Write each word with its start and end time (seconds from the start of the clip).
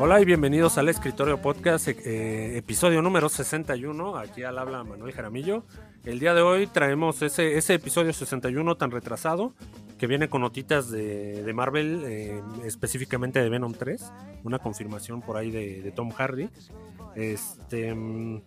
Hola 0.00 0.20
y 0.20 0.24
bienvenidos 0.24 0.78
al 0.78 0.88
Escritorio 0.88 1.42
Podcast, 1.42 1.88
eh, 1.88 2.56
episodio 2.56 3.02
número 3.02 3.28
61. 3.28 4.16
Aquí 4.16 4.44
al 4.44 4.58
habla 4.58 4.84
Manuel 4.84 5.12
Jaramillo. 5.12 5.64
El 6.04 6.20
día 6.20 6.34
de 6.34 6.42
hoy 6.42 6.68
traemos 6.68 7.20
ese, 7.22 7.58
ese 7.58 7.74
episodio 7.74 8.12
61 8.12 8.76
tan 8.76 8.92
retrasado 8.92 9.54
que 9.98 10.06
viene 10.06 10.28
con 10.28 10.42
notitas 10.42 10.88
de, 10.88 11.42
de 11.42 11.52
Marvel, 11.52 12.04
eh, 12.06 12.40
específicamente 12.64 13.42
de 13.42 13.48
Venom 13.48 13.74
3, 13.74 14.12
una 14.44 14.60
confirmación 14.60 15.20
por 15.20 15.36
ahí 15.36 15.50
de, 15.50 15.92
Tom 15.96 16.10
Hardy. 16.10 16.48
Este, 17.16 17.92
mm, 17.92 18.42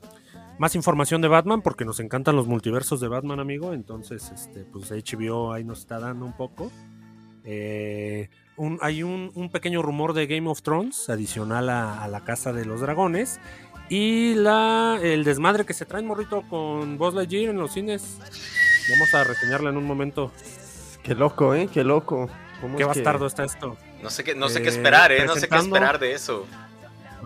más 0.62 0.76
información 0.76 1.22
de 1.24 1.28
Batman, 1.28 1.62
porque 1.64 1.86
nos 1.86 2.00
encantan 2.00 2.36
los 2.36 2.46
multiversos 2.46 3.00
de 3.02 3.08
Batman, 3.08 3.40
amigo. 3.40 3.74
Entonces, 3.74 4.32
este, 4.32 4.64
pues 4.64 4.92
HBO 4.92 5.52
ahí 5.54 5.64
nos 5.64 5.80
está 5.80 6.00
dando 6.00 6.24
un 6.24 6.34
poco. 6.38 6.72
Eh, 7.44 8.30
un- 8.58 8.78
hay 8.82 9.02
un, 9.02 9.32
un 9.34 9.50
pequeño 9.50 9.82
rumor 9.82 10.14
de 10.14 10.28
Game 10.28 10.48
of 10.48 10.62
Thrones 10.62 11.10
adicional 11.10 11.68
a, 11.70 12.04
a 12.04 12.08
la 12.08 12.24
Casa 12.24 12.54
de 12.54 12.66
los 12.66 12.82
Dragones. 12.82 13.40
Y 13.90 14.36
la, 14.36 15.00
el 15.02 15.24
desmadre 15.24 15.66
que 15.66 15.74
se 15.74 15.86
trae 15.86 16.04
morrito 16.04 16.44
con 16.48 16.98
Buzz 17.00 17.16
Lightyear 17.16 17.50
en 17.50 17.58
los 17.58 17.74
cines. 17.74 18.20
Vamos 18.90 19.14
a 19.16 19.24
reseñarla 19.24 19.72
en 19.72 19.78
un 19.78 19.86
momento. 19.86 20.32
Qué 21.04 21.16
loco, 21.16 21.56
¿eh? 21.56 21.68
Qué 21.74 21.84
loco. 21.84 22.30
¿Cómo 22.62 22.78
Qué 22.78 22.84
es 22.84 22.88
que 22.90 23.00
bastardo 23.00 23.26
está 23.26 23.44
esto. 23.44 23.76
No 24.04 24.12
sé 24.12 24.24
qué, 24.24 24.36
no 24.36 24.48
sé 24.48 24.60
Eh, 24.60 24.62
qué 24.62 24.70
esperar, 24.70 25.12
¿eh? 25.12 25.26
No 25.26 25.36
sé 25.36 25.48
qué 25.50 25.58
esperar 25.58 25.98
de 26.00 26.14
eso. 26.14 26.46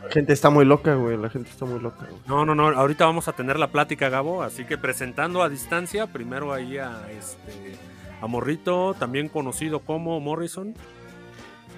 La 0.06 0.12
gente 0.12 0.34
está 0.34 0.50
muy 0.50 0.66
loca, 0.66 0.96
güey. 0.96 1.18
La 1.18 1.30
gente 1.30 1.50
está 1.50 1.66
muy 1.66 1.80
loca, 1.80 2.06
güey. 2.10 2.22
No, 2.28 2.46
no, 2.46 2.56
no. 2.56 2.68
Ahorita 2.70 3.06
vamos 3.06 3.28
a 3.28 3.34
tener 3.34 3.58
la 3.60 3.68
plática, 3.72 4.10
Gabo. 4.10 4.44
Así 4.44 4.66
que 4.66 4.78
presentando 4.78 5.42
a 5.44 5.50
distancia, 5.50 6.08
primero 6.08 6.54
ahí 6.54 6.78
a 6.78 7.10
este 7.12 7.78
a 8.22 8.28
Morrito, 8.28 8.96
también 8.98 9.28
conocido 9.30 9.80
como 9.82 10.20
Morrison. 10.20 10.74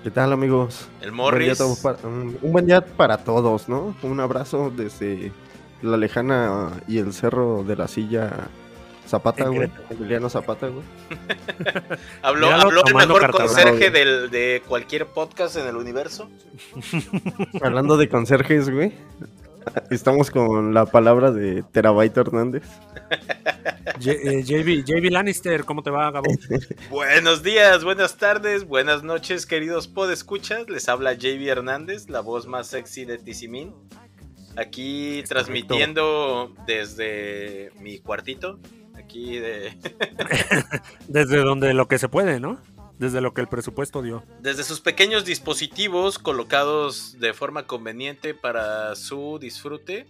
¿Qué 0.04 0.12
tal, 0.12 0.32
amigos? 0.32 0.88
El 1.02 1.12
Un 1.12 1.18
buen, 1.18 1.40
día 1.40 1.56
Morris. 1.56 1.58
todo 1.58 1.76
para, 1.82 2.08
un, 2.08 2.38
un 2.42 2.52
buen 2.52 2.66
día 2.68 2.86
para 2.86 3.18
todos, 3.18 3.68
¿no? 3.68 3.96
Un 4.04 4.20
abrazo 4.20 4.72
desde 4.76 5.32
la 5.82 5.98
lejana 5.98 6.72
y 6.88 7.00
el 7.00 7.14
cerro 7.14 7.64
de 7.64 7.76
la 7.76 7.88
silla 7.88 8.32
Zapata, 9.08 9.48
güey. 9.48 9.70
Emiliano 9.90 10.30
Zapata, 10.30 10.68
güey. 10.68 10.84
Habló, 12.22 12.48
habló 12.52 12.82
el 12.86 12.94
mejor 12.96 13.22
cartón. 13.22 13.48
conserje 13.48 13.90
del- 13.90 14.30
de 14.30 14.62
cualquier 14.68 15.06
podcast 15.08 15.56
en 15.58 15.68
el 15.68 15.76
universo. 15.76 16.30
Hablando 17.62 17.98
de 17.98 18.10
conserjes, 18.10 18.70
güey. 18.70 18.94
Estamos 19.92 20.32
con 20.32 20.74
la 20.74 20.86
palabra 20.86 21.32
de 21.32 21.64
Terabyte 21.72 22.16
Hernández. 22.18 22.64
J- 24.02 24.12
eh, 24.12 24.44
JB, 24.44 24.86
JB 24.86 25.12
Lannister, 25.12 25.64
¿cómo 25.66 25.84
te 25.84 25.90
va, 25.90 26.10
Gabo? 26.12 26.28
Buenos 26.90 27.44
días, 27.44 27.84
buenas 27.84 28.18
tardes, 28.18 28.66
buenas 28.66 29.04
noches, 29.04 29.46
queridos 29.46 29.88
podescuchas. 29.88 30.70
Les 30.70 30.88
habla 30.88 31.14
JB 31.14 31.48
Hernández, 31.48 32.10
la 32.10 32.22
voz 32.22 32.48
más 32.48 32.68
sexy 32.68 33.04
de 33.06 33.18
Tizimín. 33.18 33.74
Aquí 34.56 35.20
Es 35.20 35.30
transmitiendo 35.30 36.54
desde 36.66 37.72
mi 37.80 38.00
cuartito. 38.00 38.60
Aquí 39.08 39.40
de, 39.40 39.74
Desde 41.08 41.38
donde 41.38 41.74
lo 41.74 41.88
que 41.88 41.98
se 41.98 42.10
puede, 42.10 42.42
¿no? 42.42 42.60
Desde 43.00 43.22
lo 43.22 43.34
que 43.34 43.40
el 43.40 43.48
presupuesto 43.48 44.02
dio. 44.02 44.24
desde 44.42 44.66
sus 44.66 44.82
pequeños 44.82 45.24
dispositivos 45.24 46.20
colocados 46.20 47.16
de 47.20 47.34
forma 47.34 47.64
conveniente 47.68 48.34
para 48.34 48.96
su 48.96 49.38
disfrute. 49.40 50.08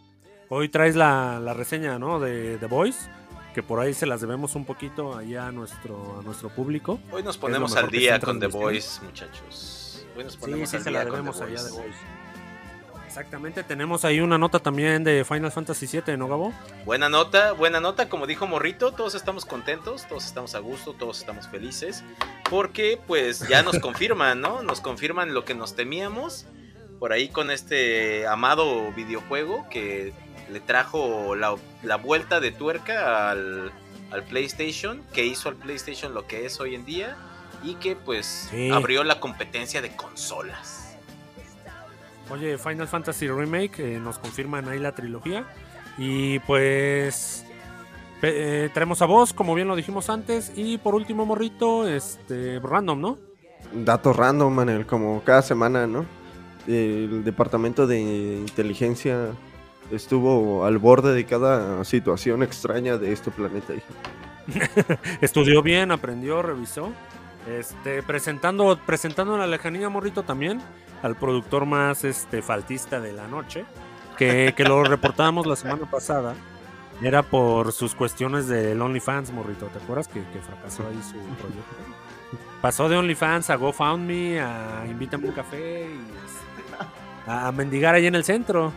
Hoy 0.50 0.70
traes 0.70 0.95
la, 0.95 1.40
la 1.40 1.53
reseña, 1.53 2.00
¿no? 2.00 2.20
De 2.20 2.58
The 2.58 2.66
Voice, 2.66 3.08
que 3.53 3.62
por 3.62 3.80
ahí 3.81 3.94
se 3.94 4.08
las 4.08 4.22
debemos 4.22 4.56
un 4.56 4.66
poquito 4.66 5.16
allá 5.16 5.45
a 5.48 5.52
nuestro, 5.52 6.18
a 6.20 6.23
nuestro 6.23 6.50
público. 6.50 7.00
Hoy 7.12 7.22
nos 7.22 7.38
ponemos 7.38 7.75
al 7.75 7.91
día 7.91 8.19
con 8.19 8.40
The. 8.40 8.47
Voice, 8.47 9.00
muchachos. 9.06 10.06
Hoy 10.18 10.24
nos 10.24 10.34
Sí, 10.34 10.40
ponemos 10.40 10.69
sí, 10.72 10.78
al 10.78 10.84
se 10.84 10.90
la 10.91 11.02
día 11.02 11.09
con 11.09 11.18
debemos 11.19 11.38
The 11.38 11.44
allá 11.46 11.59
a 11.59 11.66
The 11.66 11.72
Voice. 11.72 11.97
Exactamente, 13.17 13.63
tenemos 13.63 14.05
ahí 14.05 14.19
una 14.19 14.38
nota 14.38 14.59
también 14.59 15.03
de 15.03 15.25
Final 15.25 15.51
Fantasy 15.51 15.88
VII, 15.88 16.16
¿no, 16.17 16.28
Gabo? 16.28 16.53
Buena 16.85 17.09
nota, 17.09 17.51
buena 17.53 17.79
nota, 17.79 18.09
como 18.09 18.28
dijo 18.28 18.45
Morrito, 18.45 18.91
todos 18.91 19.16
estamos 19.16 19.44
contentos, 19.44 20.05
todos 20.07 20.23
estamos 20.23 20.53
a 20.53 20.59
gusto, 20.59 20.94
todos 20.94 21.17
estamos 21.22 21.47
felices, 21.47 22.03
porque 22.47 23.00
pues 23.07 23.47
ya 23.47 23.63
nos 23.63 23.79
confirman, 23.81 24.39
¿no? 24.39 24.61
Nos 24.61 24.81
confirman 24.81 25.33
lo 25.33 25.45
que 25.45 25.55
nos 25.55 25.75
temíamos 25.75 26.45
por 27.00 27.11
ahí 27.11 27.29
con 27.29 27.50
este 27.50 28.28
amado 28.28 28.91
videojuego 28.91 29.67
que 29.72 30.13
le 30.51 30.59
trajo 30.59 31.34
la, 31.35 31.55
la 31.81 31.95
vuelta 31.95 32.39
de 32.39 32.51
tuerca 32.51 33.31
al, 33.31 33.72
al 34.11 34.23
PlayStation, 34.25 35.01
que 35.11 35.25
hizo 35.25 35.49
al 35.49 35.55
PlayStation 35.55 36.13
lo 36.13 36.28
que 36.28 36.45
es 36.45 36.59
hoy 36.59 36.75
en 36.75 36.85
día 36.85 37.17
y 37.63 37.73
que 37.75 37.95
pues 37.95 38.47
Sí. 38.51 38.69
abrió 38.69 39.03
la 39.03 39.19
competencia 39.19 39.81
de 39.81 39.95
consolas. 39.95 40.77
Oye, 42.30 42.58
Final 42.58 42.88
Fantasy 42.88 43.28
Remake, 43.28 43.80
eh, 43.80 44.00
nos 44.00 44.20
confirman 44.20 44.68
ahí 44.68 44.80
la 44.80 44.94
trilogía. 44.94 45.46
Y 45.98 46.40
pues 46.40 47.46
eh, 48.22 48.70
traemos 48.74 49.02
a 49.02 49.06
vos, 49.06 49.34
como 49.34 49.56
bien 49.56 49.68
lo 49.68 49.76
dijimos 49.76 50.10
antes. 50.10 50.52
Y 50.56 50.78
por 50.78 50.96
último, 50.96 51.26
morrito, 51.26 51.88
este 51.88 52.60
random, 52.60 53.00
¿no? 53.00 53.18
Datos 53.74 54.16
random, 54.16 54.54
Manel, 54.54 54.86
como 54.86 55.24
cada 55.24 55.42
semana, 55.42 55.88
¿no? 55.88 56.06
El 56.68 57.24
departamento 57.24 57.88
de 57.88 58.00
inteligencia 58.00 59.30
estuvo 59.92 60.66
al 60.66 60.78
borde 60.80 61.14
de 61.14 61.26
cada 61.26 61.84
situación 61.86 62.44
extraña 62.44 62.98
de 62.98 63.14
este 63.14 63.32
planeta. 63.32 63.74
Estudió 65.22 65.62
bien, 65.62 65.92
aprendió, 65.92 66.42
revisó. 66.42 66.92
Este, 67.48 68.04
presentando, 68.04 68.78
presentando 68.86 69.36
en 69.36 69.40
la 69.40 69.48
lejanía, 69.48 69.88
morrito, 69.88 70.24
también 70.24 70.62
al 71.02 71.16
productor 71.16 71.66
más 71.66 72.03
este, 72.03 72.41
faltista 72.41 73.00
de 73.00 73.13
la 73.13 73.28
noche, 73.28 73.66
que, 74.18 74.53
que 74.56 74.63
lo 74.63 74.84
reportábamos 74.85 75.46
la 75.46 75.56
semana 75.56 75.90
pasada. 75.90 76.35
Era 77.02 77.22
por 77.22 77.72
sus 77.74 77.94
cuestiones 77.94 78.47
del 78.47 78.81
OnlyFans, 78.81 79.31
morrito. 79.31 79.68
¿Te 79.68 79.78
acuerdas 79.78 80.08
que, 80.08 80.24
que 80.34 80.40
fracasó 80.40 80.88
ahí 80.88 81.00
su 81.03 81.13
proyecto? 81.35 81.75
Pasó 82.62 82.90
de 82.90 82.97
OnlyFans 82.97 83.52
a 83.52 83.56
GoFundMe, 83.56 84.40
a 84.41 84.84
Invítame 84.88 85.28
un 85.28 85.34
café 85.34 85.88
y 85.88 87.29
a, 87.29 87.47
a 87.47 87.52
mendigar 87.52 87.94
ahí 87.94 88.08
en 88.08 88.16
el 88.16 88.24
centro. 88.24 88.74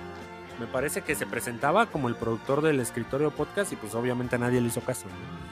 Me 0.59 0.67
parece 0.67 1.01
que 1.01 1.15
se 1.15 1.25
presentaba 1.25 1.87
como 1.87 2.09
el 2.09 2.15
productor 2.15 2.61
del 2.61 2.81
escritorio 2.81 3.31
podcast 3.31 3.73
y 3.73 3.77
pues 3.77 3.95
obviamente 3.95 4.39
nadie 4.39 4.61
le 4.61 4.69
hizo 4.69 4.83
caso. 4.83 5.07
¿no? 5.07 5.51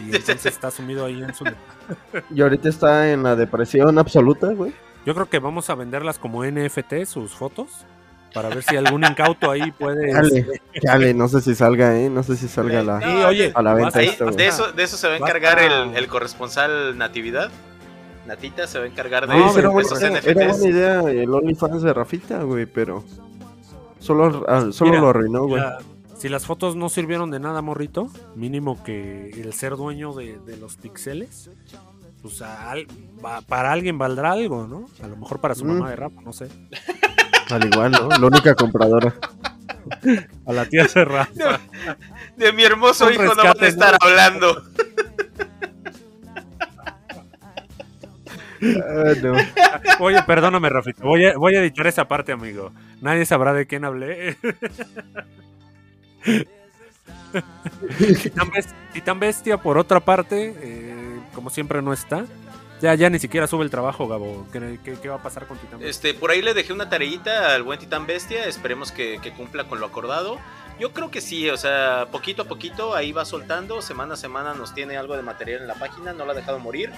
Y 0.00 0.16
entonces 0.16 0.46
está 0.46 0.70
sumido 0.70 1.04
ahí 1.04 1.22
en 1.22 1.34
su... 1.34 1.44
Y 2.34 2.40
ahorita 2.40 2.68
está 2.68 3.12
en 3.12 3.22
la 3.22 3.36
depresión 3.36 3.98
absoluta, 3.98 4.52
güey. 4.52 4.72
Yo 5.06 5.14
creo 5.14 5.28
que 5.30 5.38
vamos 5.38 5.70
a 5.70 5.74
venderlas 5.74 6.18
como 6.18 6.44
NFT, 6.44 7.04
sus 7.06 7.32
fotos, 7.32 7.86
para 8.34 8.48
ver 8.50 8.62
si 8.62 8.76
algún 8.76 9.04
incauto 9.04 9.50
ahí 9.50 9.70
puede... 9.70 10.12
Dale, 10.12 10.60
dale, 10.82 11.14
no 11.14 11.28
sé 11.28 11.40
si 11.40 11.54
salga, 11.54 11.96
¿eh? 11.98 12.10
No 12.10 12.22
sé 12.22 12.36
si 12.36 12.48
salga 12.48 12.82
la... 12.82 13.00
Sí, 13.00 13.06
oye, 13.24 13.52
a 13.54 13.62
la 13.62 13.72
venta 13.72 14.00
Ahí, 14.00 14.08
esto, 14.08 14.30
de, 14.30 14.46
eso, 14.48 14.72
de 14.72 14.82
eso 14.82 14.96
se 14.96 15.06
va 15.08 15.14
a 15.14 15.16
encargar 15.16 15.58
el, 15.60 15.96
el 15.96 16.06
corresponsal 16.08 16.98
Natividad. 16.98 17.50
Natita 18.26 18.66
se 18.66 18.78
va 18.80 18.84
a 18.84 18.88
encargar 18.88 19.28
de, 19.28 19.38
No, 19.38 19.54
de 19.54 19.66
buena, 19.68 19.80
esos 19.88 20.02
era- 20.02 20.18
NFTs. 20.18 20.26
era 20.26 20.48
buena 20.48 20.68
idea 20.68 21.00
el 21.02 21.32
OnlyFans 21.32 21.82
de 21.82 21.94
Rafita, 21.94 22.42
güey, 22.42 22.66
pero 22.66 23.04
solo, 24.00 24.44
ah, 24.48 24.66
solo 24.72 24.90
Mira, 24.90 25.02
lo 25.02 25.08
arruinó, 25.10 25.46
güey. 25.46 25.62
Si 26.18 26.28
las 26.28 26.44
fotos 26.46 26.74
no 26.76 26.88
sirvieron 26.88 27.30
de 27.30 27.38
nada, 27.38 27.62
morrito, 27.62 28.08
mínimo 28.34 28.82
que 28.82 29.30
el 29.30 29.52
ser 29.52 29.76
dueño 29.76 30.12
de, 30.14 30.38
de 30.40 30.56
los 30.56 30.76
pixeles, 30.76 31.50
pues 32.26 32.42
a 32.42 32.70
al- 32.70 32.86
va- 33.24 33.40
para 33.42 33.72
alguien 33.72 33.98
valdrá 33.98 34.32
algo, 34.32 34.66
¿no? 34.66 34.86
A 35.02 35.06
lo 35.08 35.16
mejor 35.16 35.40
para 35.40 35.54
su 35.54 35.64
Mm. 35.64 35.68
mamá 35.68 35.90
de 35.90 35.96
Rafa, 35.96 36.20
no 36.22 36.32
sé. 36.32 36.48
Al 37.50 37.64
igual, 37.64 37.92
¿no? 37.92 38.08
La 38.08 38.26
única 38.26 38.54
compradora. 38.54 39.14
A 40.46 40.52
la 40.52 40.64
tía 40.66 40.84
de 40.92 41.04
Rafa. 41.04 41.60
De 42.36 42.52
mi 42.52 42.64
hermoso 42.64 43.06
Un 43.06 43.12
hijo 43.14 43.22
no 43.34 43.42
van 43.44 43.46
a 43.62 43.66
estar 43.66 43.92
¿no? 43.92 43.98
hablando. 44.00 44.62
Ah, 48.62 49.12
no. 49.22 49.34
Oye, 50.00 50.22
perdóname, 50.24 50.68
Rafita. 50.70 51.02
Voy 51.04 51.26
a, 51.26 51.36
voy 51.36 51.54
a 51.54 51.60
editar 51.60 51.86
esa 51.86 52.08
parte, 52.08 52.32
amigo. 52.32 52.72
Nadie 53.00 53.24
sabrá 53.26 53.52
de 53.52 53.66
quién 53.66 53.84
hablé. 53.84 54.36
Titán 58.92 59.20
Bestia, 59.20 59.58
por 59.58 59.78
otra 59.78 60.00
parte, 60.00 60.54
eh, 60.58 61.05
como 61.36 61.50
siempre 61.50 61.80
no 61.82 61.92
está. 61.92 62.24
Ya, 62.82 62.94
ya 62.94 63.08
ni 63.08 63.18
siquiera 63.20 63.46
sube 63.46 63.62
el 63.64 63.70
trabajo, 63.70 64.06
Gabo. 64.08 64.46
¿Qué, 64.52 64.78
qué- 64.84 64.98
qué 65.00 65.08
va 65.08 65.14
a 65.14 65.22
pasar 65.22 65.46
con 65.46 65.56
Titán 65.56 65.78
Bestia? 65.78 65.88
Este, 66.10 66.18
por 66.18 66.30
ahí 66.30 66.42
le 66.42 66.52
dejé 66.52 66.72
una 66.72 66.88
tareita 66.90 67.54
al 67.54 67.62
buen 67.62 67.78
Titán 67.78 68.06
Bestia. 68.06 68.44
Esperemos 68.46 68.90
que, 68.92 69.18
que 69.22 69.32
cumpla 69.32 69.64
con 69.64 69.78
lo 69.80 69.86
acordado. 69.86 70.38
Yo 70.78 70.92
creo 70.92 71.10
que 71.10 71.22
sí, 71.22 71.48
o 71.48 71.56
sea, 71.56 72.08
poquito 72.12 72.42
a 72.42 72.44
poquito 72.46 72.94
ahí 72.94 73.12
va 73.12 73.24
soltando. 73.24 73.80
Semana 73.80 74.12
a 74.14 74.16
semana 74.18 74.52
nos 74.52 74.74
tiene 74.74 74.96
algo 74.98 75.16
de 75.16 75.22
material 75.22 75.62
en 75.62 75.68
la 75.68 75.74
página. 75.76 76.12
No 76.12 76.26
la 76.26 76.32
ha 76.32 76.34
dejado 76.34 76.58
morir. 76.58 76.90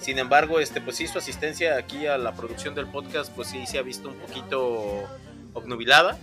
Sin 0.00 0.18
embargo, 0.18 0.58
este, 0.60 0.80
pues 0.80 0.96
sí, 0.96 1.06
su 1.06 1.18
asistencia 1.18 1.76
aquí 1.76 2.06
a 2.06 2.16
la 2.16 2.32
producción 2.34 2.74
del 2.74 2.86
podcast, 2.86 3.30
pues 3.34 3.48
sí 3.48 3.66
se 3.66 3.78
ha 3.78 3.82
visto 3.82 4.08
un 4.08 4.14
poquito 4.16 5.02
obnubilada. 5.52 6.18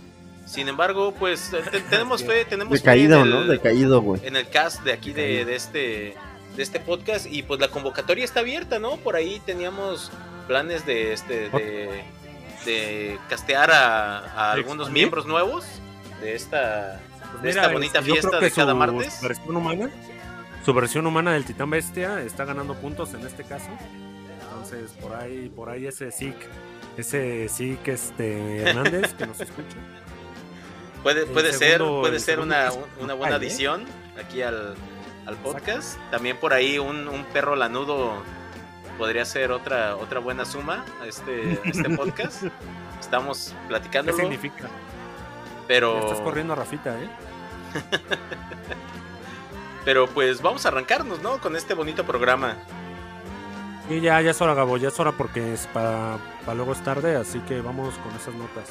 Sin 0.46 0.68
embargo, 0.68 1.14
pues 1.18 1.50
te- 1.70 1.80
tenemos 1.90 2.22
fe, 2.24 2.44
tenemos 2.44 2.70
fe 2.70 2.76
en 2.78 2.82
Decaído, 2.82 3.22
el- 3.22 3.30
¿no? 3.30 3.44
Decaído, 3.44 4.00
güey. 4.02 4.20
en 4.26 4.36
el 4.36 4.48
cast 4.48 4.82
de 4.82 4.92
aquí 4.92 5.12
de, 5.12 5.44
de 5.44 5.54
este 5.54 6.14
de 6.56 6.62
este 6.62 6.80
podcast 6.80 7.26
y 7.26 7.42
pues 7.42 7.60
la 7.60 7.68
convocatoria 7.68 8.24
está 8.24 8.40
abierta, 8.40 8.78
¿no? 8.78 8.96
Por 8.98 9.16
ahí 9.16 9.40
teníamos 9.44 10.10
planes 10.46 10.86
de 10.86 11.12
este 11.12 11.48
de, 11.50 12.04
de 12.64 13.18
castear 13.28 13.70
a, 13.70 14.18
a 14.18 14.52
algunos 14.52 14.90
miembros 14.90 15.26
nuevos 15.26 15.64
de 16.20 16.34
esta, 16.34 17.00
Pues 17.32 17.42
de 17.42 17.48
mira, 17.48 17.62
esta 17.62 17.72
bonita 17.72 18.02
fiesta 18.02 18.38
de 18.40 18.50
cada 18.50 18.72
su- 18.72 18.78
martes. 18.78 19.14
Su 19.14 19.26
versión 19.26 19.56
humana, 19.56 19.90
su 20.64 20.72
versión 20.74 21.06
humana 21.06 21.32
del 21.32 21.44
Titán 21.44 21.70
Bestia 21.70 22.20
está 22.22 22.44
ganando 22.44 22.74
puntos 22.74 23.12
en 23.14 23.26
este 23.26 23.42
caso. 23.44 23.68
Entonces, 24.42 24.92
por 25.00 25.14
ahí, 25.14 25.50
por 25.54 25.68
ahí 25.68 25.86
ese 25.86 26.10
SIC, 26.12 26.36
ese 26.96 27.48
SIC 27.48 27.88
este 27.88 28.62
Hernández 28.62 29.12
que 29.14 29.26
nos 29.26 29.40
escucha. 29.40 29.76
Puede, 31.02 31.26
puede 31.26 31.52
ser, 31.52 31.80
puede 31.80 32.18
ser 32.18 32.40
una, 32.40 32.70
una 32.98 33.12
buena 33.12 33.34
¿eh? 33.34 33.36
adición 33.36 33.84
aquí 34.18 34.40
al, 34.40 34.74
al 35.26 35.36
podcast. 35.36 35.98
También 36.10 36.36
por 36.36 36.52
ahí 36.52 36.78
un, 36.78 37.08
un 37.08 37.24
perro 37.26 37.56
lanudo 37.56 38.22
podría 38.98 39.24
ser 39.24 39.52
otra, 39.52 39.96
otra 39.96 40.20
buena 40.20 40.44
suma 40.44 40.84
a 41.02 41.06
este, 41.06 41.60
a 41.64 41.68
este 41.68 41.90
podcast. 41.96 42.44
Estamos 43.00 43.54
¿Qué 43.62 43.68
platicándolo, 43.68 44.18
significa? 44.18 44.68
pero, 45.66 45.98
Estás 45.98 46.20
corriendo 46.20 46.52
a 46.52 46.56
Rafita, 46.56 46.96
¿eh? 46.98 47.08
pero 49.84 50.06
pues 50.06 50.42
vamos 50.42 50.64
a 50.64 50.68
arrancarnos, 50.68 51.20
¿no? 51.22 51.38
Con 51.38 51.56
este 51.56 51.74
bonito 51.74 52.04
programa. 52.04 52.56
Y 53.90 54.00
ya, 54.00 54.20
ya 54.22 54.30
es 54.30 54.40
hora, 54.40 54.54
Gabo, 54.54 54.78
ya 54.78 54.88
es 54.88 54.98
hora 54.98 55.12
porque 55.12 55.52
es 55.52 55.66
para, 55.66 56.16
para 56.44 56.54
luego 56.54 56.72
es 56.72 56.82
tarde, 56.82 57.16
así 57.16 57.40
que 57.40 57.60
vamos 57.60 57.94
con 57.98 58.14
esas 58.14 58.34
notas. 58.34 58.70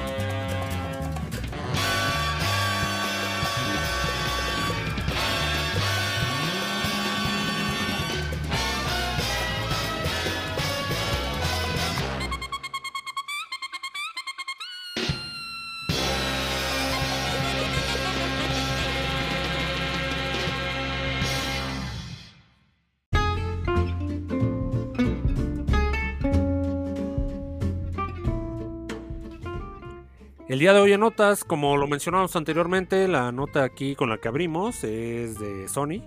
Día 30.61 30.73
de 30.73 30.79
hoy 30.79 30.93
en 30.93 30.99
notas, 30.99 31.43
como 31.43 31.75
lo 31.75 31.87
mencionamos 31.87 32.35
anteriormente, 32.35 33.07
la 33.07 33.31
nota 33.31 33.63
aquí 33.63 33.95
con 33.95 34.09
la 34.09 34.19
que 34.19 34.27
abrimos 34.27 34.83
es 34.83 35.39
de 35.39 35.67
Sony, 35.67 36.03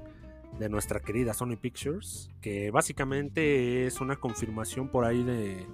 de 0.61 0.69
nuestra 0.69 1.01
querida 1.01 1.35
Sony 1.35 1.57
Pictures, 1.61 2.31
que 2.41 2.71
básicamente 2.71 3.85
es 3.85 4.01
una 4.01 4.15
confirmación 4.15 4.87
por 4.91 5.07
ahí 5.07 5.25
de, 5.25 5.67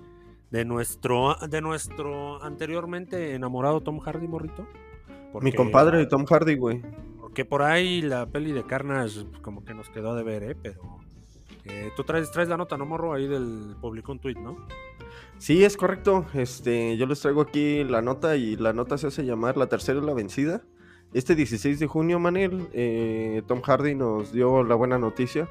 de 0.51 0.65
nuestro 0.65 1.35
de 1.47 1.61
nuestro 1.61 2.43
anteriormente 2.43 3.35
enamorado 3.35 3.83
Tom 3.83 3.99
Hardy, 3.99 4.27
morrito. 4.27 4.67
Mi 5.43 5.53
compadre 5.53 6.07
Tom 6.07 6.25
Hardy, 6.25 6.57
güey. 6.57 6.81
Porque 7.21 7.45
por 7.45 7.61
ahí 7.61 8.01
la 8.01 8.25
peli 8.31 8.51
de 8.53 8.65
Carnage 8.65 9.27
como 9.43 9.63
que 9.63 9.75
nos 9.75 9.91
quedó 9.91 10.15
de 10.15 10.23
ver, 10.23 10.43
¿eh? 10.43 10.55
Pero 10.55 11.01
eh, 11.65 11.91
tú 11.97 12.05
traes, 12.05 12.31
traes 12.31 12.49
la 12.49 12.57
nota, 12.57 12.77
¿no, 12.77 12.87
morro? 12.87 13.13
Ahí 13.13 13.27
del 13.27 13.77
publicó 13.81 14.13
un 14.13 14.19
tweet, 14.19 14.37
¿no? 14.37 14.57
Sí, 15.39 15.65
es 15.65 15.77
correcto. 15.77 16.27
Este, 16.35 16.97
yo 16.97 17.07
les 17.07 17.21
traigo 17.21 17.41
aquí 17.41 17.85
la 17.85 18.03
nota 18.03 18.37
y 18.37 18.57
la 18.57 18.73
nota 18.73 18.99
se 18.99 19.07
hace 19.09 19.25
llamar 19.25 19.57
La 19.57 19.69
tercera 19.69 19.99
es 19.99 20.05
la 20.05 20.15
vencida. 20.15 20.63
Este 21.13 21.35
16 21.35 21.81
de 21.81 21.87
junio, 21.87 22.19
Manel, 22.19 22.69
eh, 22.73 23.43
Tom 23.47 23.63
Hardy 23.63 23.95
nos 23.95 24.33
dio 24.33 24.63
la 24.63 24.77
buena 24.77 24.97
noticia, 24.99 25.49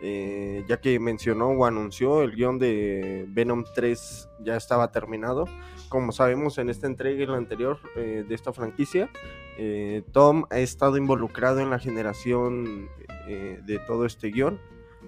eh, 0.00 0.64
ya 0.68 0.80
que 0.80 0.98
mencionó 0.98 1.48
o 1.48 1.66
anunció 1.66 2.22
el 2.22 2.34
guion 2.34 2.58
de 2.58 3.26
Venom 3.28 3.64
3 3.74 4.28
ya 4.40 4.56
estaba 4.56 4.90
terminado. 4.90 5.44
Como 5.90 6.12
sabemos 6.12 6.56
en 6.56 6.70
esta 6.70 6.86
entrega 6.86 7.22
y 7.22 7.26
la 7.26 7.36
anterior 7.36 7.78
eh, 7.94 8.24
de 8.26 8.34
esta 8.34 8.54
franquicia, 8.54 9.10
eh, 9.58 10.02
Tom 10.12 10.44
ha 10.50 10.58
estado 10.58 10.96
involucrado 10.96 11.60
en 11.60 11.68
la 11.68 11.78
generación 11.78 12.88
eh, 13.28 13.60
de 13.64 13.78
todo 13.80 14.06
este 14.06 14.30
guion. 14.30 14.58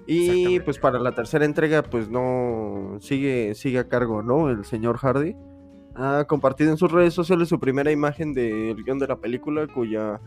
Y 0.07 0.61
pues 0.61 0.79
para 0.79 0.99
la 0.99 1.13
tercera 1.13 1.45
entrega, 1.45 1.83
pues 1.83 2.09
no 2.11 2.99
sigue, 3.01 3.55
sigue 3.55 3.79
a 3.79 3.89
cargo, 3.89 4.23
¿no? 4.23 4.51
El 4.51 4.65
señor 4.65 4.99
Hardy. 4.99 5.35
Ha 5.97 6.25
compartido 6.27 6.71
en 6.71 6.77
sus 6.77 6.91
redes 6.91 7.15
sociales 7.15 7.49
su 7.49 7.59
primera 7.61 7.91
imagen 7.93 8.35
del 8.35 8.83
guion 8.85 8.99
de 8.99 9.07
la 9.07 9.17
película, 9.17 9.67
cuya 9.69 10.21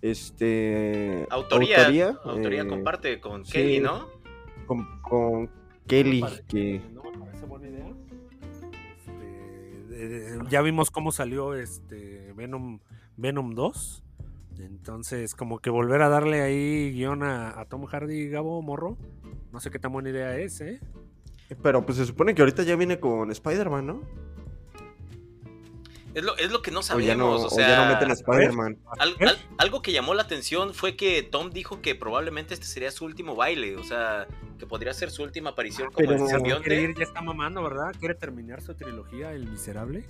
este 0.00 1.26
Autoría, 1.30 1.78
autoría, 1.78 2.16
autoría, 2.24 2.62
eh, 2.62 2.66
comparte 2.68 3.20
con 3.20 3.44
sí. 3.44 3.52
Kelly, 3.52 3.80
¿no? 3.80 4.06
con, 4.66 4.86
con 5.02 5.50
Kelly, 5.86 6.20
Parece- 6.20 6.44
que 6.46 6.80
No 6.94 7.02
me 7.02 7.18
parece 7.18 7.46
buena 7.46 7.68
idea. 7.68 7.92
Este, 9.90 10.38
ya 10.48 10.62
vimos 10.62 10.90
cómo 10.90 11.10
salió 11.12 11.54
este 11.54 12.32
Venom, 12.36 12.78
Venom 13.16 13.54
2. 13.54 14.04
Entonces, 14.58 15.34
como 15.34 15.58
que 15.60 15.70
volver 15.70 16.02
a 16.02 16.08
darle 16.08 16.40
ahí 16.42 16.92
guion 16.92 17.22
a, 17.22 17.58
a 17.60 17.64
Tom 17.66 17.84
Hardy, 17.86 18.28
Gabo 18.28 18.60
Morro. 18.62 18.96
No 19.52 19.60
sé 19.60 19.70
qué 19.70 19.78
tan 19.78 19.92
buena 19.92 20.10
idea 20.10 20.36
es, 20.36 20.60
¿eh? 20.60 20.80
pero 21.62 21.86
pues 21.86 21.96
se 21.96 22.04
supone 22.04 22.34
que 22.34 22.42
ahorita 22.42 22.62
ya 22.62 22.76
viene 22.76 23.00
con 23.00 23.30
Spider-Man, 23.30 23.86
¿no? 23.86 24.02
Es 26.14 26.24
lo, 26.24 26.36
es 26.36 26.50
lo 26.50 26.62
que 26.62 26.70
no 26.70 26.80
O 26.80 27.00
ya 27.00 27.14
no, 27.14 27.38
sabemos, 27.38 27.44
o 27.44 27.50
sea, 27.50 27.68
ya 27.68 27.84
no 27.86 27.92
meten 27.92 28.10
a 28.10 28.14
Spider-Man. 28.14 28.78
al- 28.98 29.16
al- 29.20 29.38
algo 29.58 29.82
que 29.82 29.92
llamó 29.92 30.14
la 30.14 30.22
atención 30.22 30.74
fue 30.74 30.96
que 30.96 31.22
Tom 31.22 31.50
dijo 31.50 31.80
que 31.80 31.94
probablemente 31.94 32.54
este 32.54 32.66
sería 32.66 32.90
su 32.90 33.04
último 33.04 33.36
baile, 33.36 33.76
o 33.76 33.84
sea, 33.84 34.26
que 34.58 34.66
podría 34.66 34.92
ser 34.94 35.10
su 35.10 35.22
última 35.22 35.50
aparición 35.50 35.90
como 35.92 36.08
Pero- 36.08 36.24
el 36.24 36.28
simbionte. 36.28 36.82
ir, 36.82 36.94
ya 36.96 37.04
está 37.04 37.20
mamando, 37.22 37.62
¿verdad? 37.62 37.94
Quiere 37.98 38.14
terminar 38.14 38.60
su 38.62 38.74
trilogía, 38.74 39.32
El 39.32 39.48
Miserable. 39.48 40.04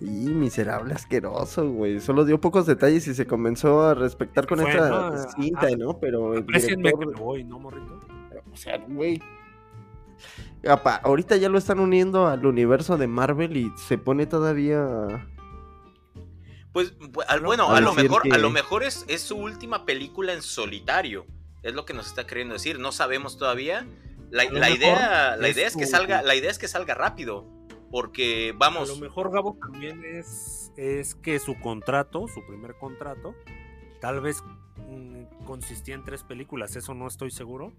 Y 0.00 0.06
miserable 0.06 0.94
asqueroso, 0.94 1.68
güey. 1.70 2.00
Solo 2.00 2.24
dio 2.24 2.40
pocos 2.40 2.66
detalles 2.66 3.06
y 3.08 3.14
se 3.14 3.26
comenzó 3.26 3.82
a 3.82 3.94
respetar 3.94 4.46
con 4.46 4.58
Fue, 4.58 4.70
esta 4.70 4.88
¿no? 4.88 5.16
cinta, 5.40 5.66
Ah, 5.72 5.76
¿no? 5.78 5.98
Pero 5.98 6.34
el 6.34 6.44
que 6.46 6.58
director, 6.58 7.18
voy, 7.18 7.44
¿no, 7.44 7.58
morrito? 7.58 8.00
o 8.52 8.56
sea, 8.56 8.78
güey. 8.78 9.22
Apa, 10.68 10.96
ahorita 10.96 11.36
ya 11.36 11.48
lo 11.48 11.58
están 11.58 11.78
uniendo 11.80 12.26
al 12.26 12.44
universo 12.46 12.96
de 12.96 13.06
Marvel 13.06 13.56
y 13.56 13.70
se 13.76 13.98
pone 13.98 14.26
todavía 14.26 15.26
Pues 16.72 16.94
al- 17.28 17.40
bueno, 17.40 17.68
a 17.70 17.76
a 17.76 17.80
lo 17.80 17.94
mejor, 17.94 18.22
a 18.26 18.34
que- 18.36 18.38
lo 18.38 18.50
mejor 18.50 18.82
es, 18.82 19.04
es 19.08 19.20
su 19.22 19.36
última 19.36 19.84
película 19.84 20.32
en 20.32 20.42
solitario. 20.42 21.26
Es 21.62 21.74
lo 21.74 21.84
que 21.84 21.94
nos 21.94 22.06
está 22.06 22.26
queriendo 22.26 22.54
decir. 22.54 22.78
No 22.78 22.92
sabemos 22.92 23.38
todavía. 23.38 23.86
La, 24.30 24.44
idea, 24.44 25.36
la 25.36 25.48
idea 25.48 25.66
es 25.68 25.76
que 25.76 25.86
salga, 25.86 26.22
la 26.22 26.34
idea 26.34 26.50
es 26.50 26.58
que 26.58 26.66
salga 26.68 26.94
rápido. 26.94 27.46
Porque 27.94 28.50
A 28.50 28.58
vamos, 28.58 28.88
lo 28.88 28.96
mejor 28.96 29.30
Gabo 29.30 29.56
también 29.60 30.02
es, 30.04 30.72
es 30.76 31.14
que 31.14 31.38
su 31.38 31.54
contrato, 31.60 32.26
su 32.26 32.44
primer 32.44 32.74
contrato, 32.74 33.36
tal 34.00 34.20
vez 34.20 34.42
mm, 34.88 35.44
consistía 35.46 35.94
en 35.94 36.02
tres 36.02 36.24
películas, 36.24 36.74
eso 36.74 36.92
no 36.92 37.06
estoy 37.06 37.30
seguro, 37.30 37.72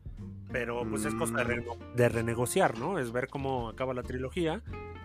pero 0.54 0.90
pues 0.90 1.04
es 1.04 1.14
cosa 1.16 1.44
de, 1.44 1.58
Mm. 1.58 1.96
de 1.98 2.08
renegociar, 2.08 2.80
¿no? 2.80 2.98
Es 2.98 3.12
ver 3.12 3.28
cómo 3.28 3.68
acaba 3.68 3.94
la 3.94 4.04
trilogía, 4.04 4.62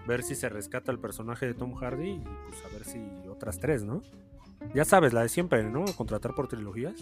ver 0.06 0.22
si 0.22 0.36
se 0.36 0.48
rescata 0.48 0.92
el 0.92 1.00
personaje 1.00 1.44
de 1.44 1.54
Tom 1.54 1.74
Hardy 1.74 2.10
y 2.10 2.24
pues 2.48 2.64
a 2.64 2.68
ver 2.68 2.84
si 2.84 3.00
otras 3.28 3.58
tres, 3.58 3.82
¿no? 3.82 4.02
Ya 4.74 4.84
sabes, 4.84 5.12
la 5.12 5.22
de 5.22 5.28
siempre, 5.28 5.64
¿no? 5.64 5.86
Contratar 5.96 6.36
por 6.36 6.46
trilogías. 6.46 6.94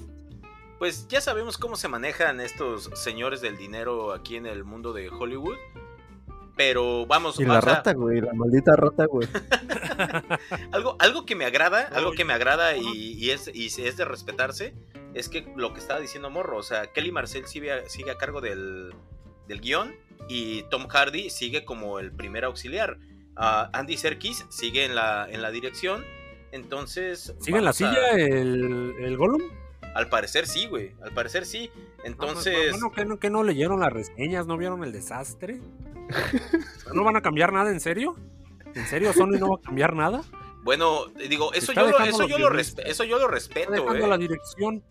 pues 0.78 1.08
ya 1.08 1.20
sabemos 1.20 1.58
cómo 1.58 1.76
se 1.76 1.88
manejan 1.88 2.40
estos 2.40 2.88
señores 2.94 3.42
del 3.42 3.58
dinero 3.58 4.12
aquí 4.14 4.36
en 4.36 4.46
el 4.46 4.64
mundo 4.64 4.94
de 4.94 5.10
Hollywood. 5.10 5.58
Pero 6.58 7.06
vamos, 7.06 7.38
Y 7.38 7.44
la 7.44 7.60
rata, 7.60 7.94
güey, 7.94 8.20
la 8.20 8.34
maldita 8.34 8.74
rata, 8.76 9.06
güey. 9.06 9.26
algo, 10.72 10.96
algo 10.98 11.24
que 11.24 11.36
me 11.36 11.44
agrada, 11.44 11.82
algo 11.94 12.12
que 12.12 12.24
me 12.24 12.32
agrada 12.32 12.76
y, 12.76 13.12
y 13.14 13.30
es, 13.30 13.48
y 13.54 13.66
es 13.66 13.96
de 13.96 14.04
respetarse, 14.04 14.74
es 15.14 15.28
que 15.28 15.50
lo 15.56 15.72
que 15.72 15.78
estaba 15.78 16.00
diciendo 16.00 16.30
Morro, 16.30 16.58
o 16.58 16.62
sea, 16.64 16.88
Kelly 16.92 17.12
Marcel 17.12 17.46
sigue 17.46 17.72
a, 17.72 17.88
sigue 17.88 18.10
a 18.10 18.18
cargo 18.18 18.40
del, 18.40 18.92
del 19.46 19.60
guion 19.60 19.94
y 20.28 20.64
Tom 20.64 20.88
Hardy 20.88 21.30
sigue 21.30 21.64
como 21.64 22.00
el 22.00 22.10
primer 22.12 22.44
auxiliar. 22.44 22.98
Ah, 23.36 23.70
Andy 23.72 23.96
Serkis 23.96 24.44
sigue 24.48 24.84
en 24.84 24.96
la, 24.96 25.28
en 25.30 25.42
la 25.42 25.52
dirección. 25.52 26.04
Entonces. 26.50 27.34
¿Sigue 27.40 27.58
en 27.58 27.64
la 27.64 27.70
a- 27.70 27.74
silla 27.74 28.10
el, 28.16 28.94
el 28.98 29.16
Gollum? 29.16 29.42
Al 29.94 30.08
parecer 30.08 30.46
sí, 30.48 30.66
güey. 30.66 30.92
Al 31.02 31.12
parecer 31.12 31.46
sí. 31.46 31.70
Entonces. 32.02 32.72
Bueno, 32.72 32.90
¿que 32.90 33.04
no, 33.04 33.18
que 33.20 33.30
no 33.30 33.44
leyeron 33.44 33.78
las 33.80 33.92
reseñas? 33.92 34.46
¿No 34.48 34.56
vieron 34.56 34.82
el 34.82 34.90
desastre? 34.92 35.60
¿No 36.94 37.04
van 37.04 37.16
a 37.16 37.22
cambiar 37.22 37.52
nada, 37.52 37.70
en 37.70 37.80
serio? 37.80 38.16
¿En 38.74 38.86
serio 38.86 39.12
Sony 39.12 39.38
no 39.38 39.50
va 39.50 39.56
a 39.56 39.62
cambiar 39.62 39.94
nada? 39.94 40.22
Bueno, 40.62 41.06
digo, 41.06 41.52
eso 41.52 41.72
yo, 41.72 41.88
lo, 41.88 41.98
eso, 42.00 42.26
yo 42.26 42.38
lo 42.38 42.58
eso 42.58 43.04
yo 43.04 43.18
lo 43.18 43.24
Está 43.24 43.34
respeto, 43.34 43.70
dejando 43.70 44.04
eh. 44.04 44.08
la 44.08 44.18
dirección. 44.18 44.82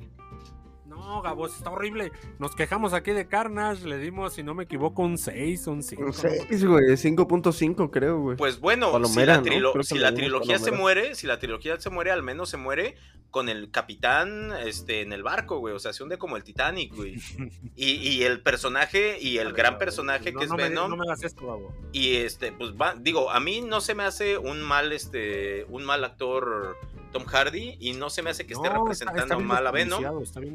No, 1.07 1.21
Gabo, 1.21 1.47
está 1.47 1.69
horrible. 1.69 2.11
Nos 2.37 2.53
quejamos 2.53 2.91
aquí 2.91 3.11
de 3.11 3.29
Carnage, 3.29 3.87
le 3.87 3.97
dimos, 3.97 4.33
si 4.33 4.43
no 4.43 4.53
me 4.53 4.65
equivoco, 4.65 5.03
un 5.03 5.17
6, 5.17 5.67
un 5.67 5.81
5. 5.81 6.03
Un 6.03 6.11
6, 6.13 6.65
güey, 6.65 6.83
5.5 6.83 7.89
creo, 7.89 8.19
güey. 8.19 8.35
Pues 8.35 8.59
bueno, 8.59 8.91
Palomera, 8.91 9.41
si 9.83 9.97
la, 9.97 10.13
trilogía 10.13 10.59
se 10.59 10.73
muere, 10.73 11.15
si 11.15 11.25
la 11.25 11.39
trilogía 11.39 11.79
se 11.79 11.89
muere, 11.89 12.11
al 12.11 12.23
menos 12.23 12.49
se 12.49 12.57
muere 12.57 12.97
con 13.31 13.47
el 13.47 13.71
capitán 13.71 14.51
este, 14.65 14.99
en 14.99 15.13
el 15.13 15.23
barco, 15.23 15.59
güey. 15.59 15.73
O 15.73 15.79
sea, 15.79 15.93
se 15.93 16.03
hunde 16.03 16.17
como 16.17 16.35
el 16.35 16.43
Titanic, 16.43 16.93
güey. 16.93 17.15
Y, 17.77 17.91
y 18.09 18.23
el 18.23 18.41
personaje, 18.41 19.17
y 19.21 19.37
el 19.37 19.53
gran 19.53 19.77
personaje 19.77 20.33
No, 20.33 20.39
que 20.39 20.45
es 20.45 20.51
no 20.51 20.57
me, 20.57 20.63
Venom. 20.63 20.89
no 20.89 20.97
me 20.97 21.03
hagas 21.03 21.23
esto, 21.23 21.45
Gabo. 21.45 21.73
Y 21.93 22.17
este, 22.17 22.51
pues 22.51 22.73
va, 22.73 22.95
digo, 22.95 23.29
a 23.31 23.39
mí 23.39 23.61
no 23.61 23.79
se 23.79 23.95
me 23.95 24.03
hace 24.03 24.37
un 24.37 24.61
mal, 24.61 24.91
este, 24.91 25.63
un 25.69 25.85
mal 25.85 26.03
actor 26.03 26.75
Tom 27.11 27.25
Hardy, 27.25 27.77
y 27.79 27.93
no 27.93 28.09
se 28.09 28.21
me 28.21 28.29
hace 28.29 28.45
que 28.45 28.53
esté 28.53 28.67
No, 28.69 28.75
representando 28.83 29.21
está 29.21 29.37
mal 29.39 29.65
a 29.65 29.71
Venom. 29.71 30.03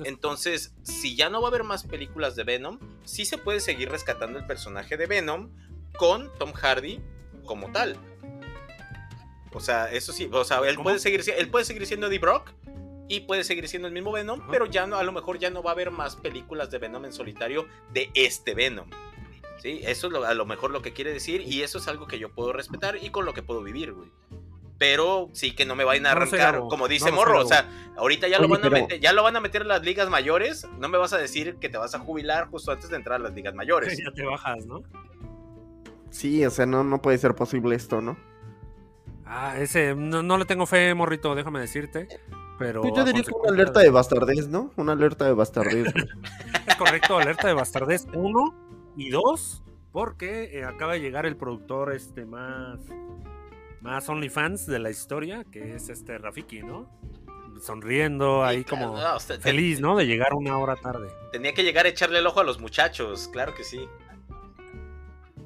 Entonces, 0.04 0.74
si 0.82 1.16
ya 1.16 1.28
no 1.30 1.40
va 1.40 1.48
a 1.48 1.50
haber 1.50 1.64
más 1.64 1.84
películas 1.84 2.36
de 2.36 2.44
Venom, 2.44 2.78
sí 3.04 3.24
se 3.24 3.38
puede 3.38 3.60
seguir 3.60 3.90
rescatando 3.90 4.38
el 4.38 4.46
personaje 4.46 4.96
de 4.96 5.06
Venom 5.06 5.50
con 5.96 6.30
Tom 6.38 6.52
Hardy 6.52 7.00
como 7.44 7.70
tal. 7.72 7.96
O 9.54 9.60
sea, 9.60 9.90
eso 9.92 10.12
sí, 10.12 10.28
o 10.32 10.44
sea, 10.44 10.58
él 10.60 10.76
¿Cómo? 10.76 10.84
puede 10.84 10.98
seguir 10.98 11.22
él 11.36 11.50
puede 11.50 11.64
seguir 11.64 11.86
siendo 11.86 12.06
Eddie 12.06 12.18
Brock 12.18 12.50
y 13.08 13.20
puede 13.20 13.44
seguir 13.44 13.68
siendo 13.68 13.86
el 13.88 13.92
mismo 13.94 14.10
Venom, 14.12 14.40
Ajá. 14.40 14.48
pero 14.50 14.64
ya 14.66 14.86
no 14.86 14.96
a 14.96 15.02
lo 15.02 15.12
mejor 15.12 15.38
ya 15.38 15.50
no 15.50 15.62
va 15.62 15.72
a 15.72 15.74
haber 15.74 15.90
más 15.90 16.16
películas 16.16 16.70
de 16.70 16.78
Venom 16.78 17.04
en 17.04 17.12
solitario 17.12 17.66
de 17.92 18.10
este 18.14 18.54
Venom. 18.54 18.88
Sí, 19.60 19.80
eso 19.82 20.06
es 20.06 20.12
lo- 20.12 20.24
a 20.24 20.32
lo 20.34 20.46
mejor 20.46 20.70
lo 20.70 20.80
que 20.82 20.92
quiere 20.92 21.12
decir 21.12 21.42
y 21.42 21.62
eso 21.62 21.78
es 21.78 21.86
algo 21.88 22.06
que 22.06 22.18
yo 22.18 22.30
puedo 22.32 22.52
respetar 22.52 22.96
y 22.96 23.10
con 23.10 23.26
lo 23.26 23.34
que 23.34 23.42
puedo 23.42 23.62
vivir, 23.62 23.92
güey. 23.92 24.08
Pero 24.82 25.28
sí 25.32 25.54
que 25.54 25.64
no 25.64 25.76
me 25.76 25.84
vayan 25.84 26.06
a 26.06 26.10
arrancar, 26.10 26.58
como 26.68 26.88
dice 26.88 27.10
no 27.12 27.18
Morro, 27.18 27.38
o 27.38 27.44
sea, 27.46 27.68
ahorita 27.96 28.26
ya 28.26 28.38
lo 28.40 28.46
Oye, 28.46 28.54
van 28.54 28.60
a 28.64 28.68
pero- 28.68 28.82
meter, 28.82 28.98
ya 28.98 29.12
lo 29.12 29.22
van 29.22 29.36
a 29.36 29.40
meter 29.40 29.62
en 29.62 29.68
las 29.68 29.84
ligas 29.84 30.10
mayores, 30.10 30.66
no 30.80 30.88
me 30.88 30.98
vas 30.98 31.12
a 31.12 31.18
decir 31.18 31.54
que 31.60 31.68
te 31.68 31.78
vas 31.78 31.94
a 31.94 32.00
jubilar 32.00 32.48
justo 32.48 32.72
antes 32.72 32.90
de 32.90 32.96
entrar 32.96 33.20
a 33.20 33.22
las 33.22 33.32
ligas 33.32 33.54
mayores. 33.62 33.96
ya 33.96 34.10
te 34.12 34.24
bajas, 34.24 34.66
¿no? 34.66 34.82
Sí, 36.10 36.44
o 36.44 36.50
sea, 36.50 36.66
no, 36.66 36.82
no 36.82 37.00
puede 37.00 37.16
ser 37.18 37.36
posible 37.36 37.76
esto, 37.76 38.00
¿no? 38.00 38.16
Ah, 39.24 39.54
ese, 39.56 39.94
no, 39.94 40.20
no 40.24 40.36
le 40.36 40.46
tengo 40.46 40.66
fe, 40.66 40.92
morrito, 40.94 41.32
déjame 41.36 41.60
decirte. 41.60 42.08
Pero 42.58 42.82
Yo 42.82 43.02
a 43.02 43.04
diría 43.04 43.22
que 43.22 43.30
una 43.32 43.52
alerta 43.52 43.78
de 43.78 43.90
bastardez, 43.90 44.48
¿no? 44.48 44.72
Una 44.74 44.92
alerta 44.94 45.26
de 45.26 45.32
bastardez. 45.34 45.94
Es 46.66 46.74
correcto, 46.74 47.18
alerta 47.18 47.46
de 47.46 47.54
bastardez 47.54 48.08
1 48.12 48.54
y 48.96 49.10
2, 49.10 49.62
porque 49.92 50.58
eh, 50.58 50.64
acaba 50.64 50.94
de 50.94 51.00
llegar 51.02 51.24
el 51.24 51.36
productor 51.36 51.92
este 51.94 52.24
más 52.24 52.80
más 53.82 54.08
OnlyFans 54.08 54.66
de 54.66 54.78
la 54.78 54.90
historia, 54.90 55.44
que 55.44 55.74
es 55.74 55.88
este 55.88 56.16
Rafiki, 56.18 56.62
¿no? 56.62 56.88
Sonriendo 57.60 58.44
ahí 58.44 58.64
como 58.64 58.96
No, 58.98 59.16
usted- 59.16 59.36
te- 59.36 59.42
feliz, 59.42 59.80
¿no? 59.80 59.96
De 59.96 60.06
llegar 60.06 60.34
una 60.34 60.56
hora 60.58 60.76
tarde. 60.76 61.08
Tenía 61.32 61.52
que 61.54 61.62
llegar 61.62 61.86
a 61.86 61.88
echarle 61.90 62.18
el 62.20 62.26
ojo 62.26 62.40
a 62.40 62.44
los 62.44 62.60
muchachos, 62.60 63.28
claro 63.32 63.54
que 63.54 63.62
sí. 63.64 63.86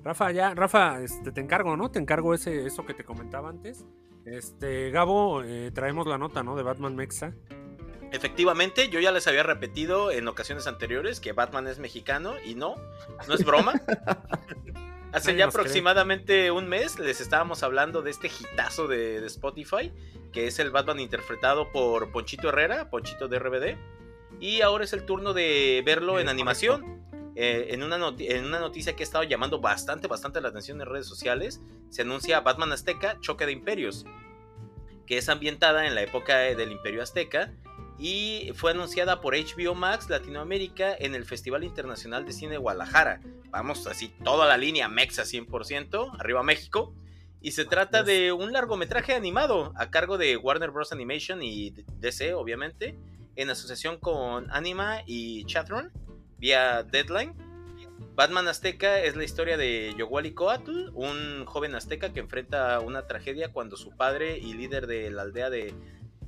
Rafa, 0.05 0.31
ya, 0.31 0.55
Rafa, 0.55 1.00
este, 1.02 1.33
te 1.33 1.40
encargo, 1.40 1.76
¿no? 1.76 1.90
Te 1.90 1.99
encargo 1.99 2.33
ese, 2.33 2.64
eso 2.66 2.87
que 2.87 2.95
te 2.95 3.05
comentaba 3.05 3.49
antes. 3.49 3.85
Este, 4.25 4.90
Gabo, 4.90 5.43
eh, 5.43 5.71
traemos 5.75 6.07
la 6.07 6.16
nota, 6.19 6.43
¿no? 6.43 6.55
De 6.57 6.62
Batman 6.62 6.95
Mexa. 6.95 7.33
Efectivamente, 8.12 8.88
yo 8.88 9.00
ya 9.00 9.11
les 9.11 9.26
había 9.26 9.43
repetido 9.43 10.12
en 10.12 10.28
ocasiones 10.28 10.66
anteriores 10.69 11.19
que 11.21 11.33
Batman 11.33 11.66
es 11.66 11.78
mexicano 11.81 12.35
y 12.45 12.55
no, 12.55 12.76
no 13.26 13.35
es 13.35 13.45
broma. 13.45 13.73
Hace 15.16 15.32
Nadie 15.32 15.38
ya 15.38 15.49
cree. 15.49 15.61
aproximadamente 15.61 16.50
un 16.50 16.68
mes 16.68 16.99
les 16.99 17.23
estábamos 17.23 17.62
hablando 17.62 18.02
de 18.02 18.11
este 18.11 18.28
hitazo 18.28 18.87
de, 18.87 19.23
de 19.23 19.26
Spotify, 19.28 19.90
que 20.30 20.46
es 20.46 20.58
el 20.58 20.70
Batman 20.70 21.00
interpretado 21.00 21.73
por 21.73 22.12
Ponchito 22.12 22.50
Herrera, 22.50 22.90
Ponchito 22.90 23.26
de 23.26 23.38
RBD. 23.38 23.78
Y 24.40 24.61
ahora 24.61 24.85
es 24.85 24.92
el 24.92 25.06
turno 25.06 25.32
de 25.32 25.82
verlo 25.87 26.20
en 26.20 26.28
animación. 26.28 27.02
Eh, 27.35 27.68
en, 27.70 27.82
una 27.82 27.96
en 28.18 28.44
una 28.44 28.61
noticia 28.61 28.94
que 28.94 29.04
ha 29.04 29.04
estado 29.04 29.25
llamando 29.25 29.58
bastante, 29.58 30.06
bastante 30.06 30.42
la 30.42 30.49
atención 30.49 30.78
en 30.82 30.87
redes 30.87 31.06
sociales, 31.06 31.62
se 31.88 32.02
anuncia 32.02 32.40
Batman 32.40 32.73
Azteca, 32.73 33.18
Choque 33.20 33.46
de 33.46 33.52
Imperios, 33.52 34.04
que 35.06 35.16
es 35.16 35.30
ambientada 35.30 35.87
en 35.87 35.94
la 35.94 36.02
época 36.02 36.37
del 36.37 36.73
Imperio 36.73 37.02
Azteca 37.02 37.54
y 37.99 38.50
fue 38.55 38.73
anunciada 38.73 39.21
por 39.21 39.35
HBO 39.35 39.75
Max 39.75 40.11
Latinoamérica 40.11 40.95
en 40.99 41.15
el 41.15 41.25
Festival 41.25 41.65
Internacional 41.65 42.26
de 42.26 42.33
Cine 42.33 42.53
de 42.53 42.59
Guadalajara. 42.59 43.21
Vamos, 43.50 43.87
así 43.87 44.09
toda 44.23 44.47
la 44.47 44.57
línea 44.57 44.88
Mexa 44.88 45.23
100%, 45.23 46.17
arriba 46.19 46.43
México. 46.43 46.95
Y 47.41 47.53
se 47.53 47.65
trata 47.65 48.03
de 48.03 48.33
un 48.33 48.53
largometraje 48.53 49.15
animado 49.15 49.73
a 49.76 49.91
cargo 49.91 50.19
de 50.19 50.37
Warner 50.37 50.71
Bros. 50.71 50.93
Animation 50.93 51.43
y 51.43 51.71
DC, 51.71 52.35
obviamente, 52.35 52.99
en 53.37 53.50
asociación 53.50 53.99
con 53.99 54.50
Anima 54.50 55.03
y 55.07 55.45
Chatron, 55.45 55.93
vía 56.38 56.83
Deadline. 56.83 57.35
Batman 58.15 58.49
Azteca 58.49 59.00
es 59.00 59.15
la 59.15 59.25
historia 59.25 59.57
de 59.57 59.95
Yowali 59.97 60.33
Coatl, 60.33 60.88
un 60.95 61.45
joven 61.45 61.75
azteca 61.75 62.12
que 62.12 62.21
enfrenta 62.21 62.81
una 62.81 63.07
tragedia 63.07 63.53
cuando 63.53 63.76
su 63.76 63.91
padre 63.91 64.38
y 64.38 64.55
líder 64.55 64.87
de 64.87 65.11
la 65.11 65.23
aldea 65.23 65.50
de 65.50 65.75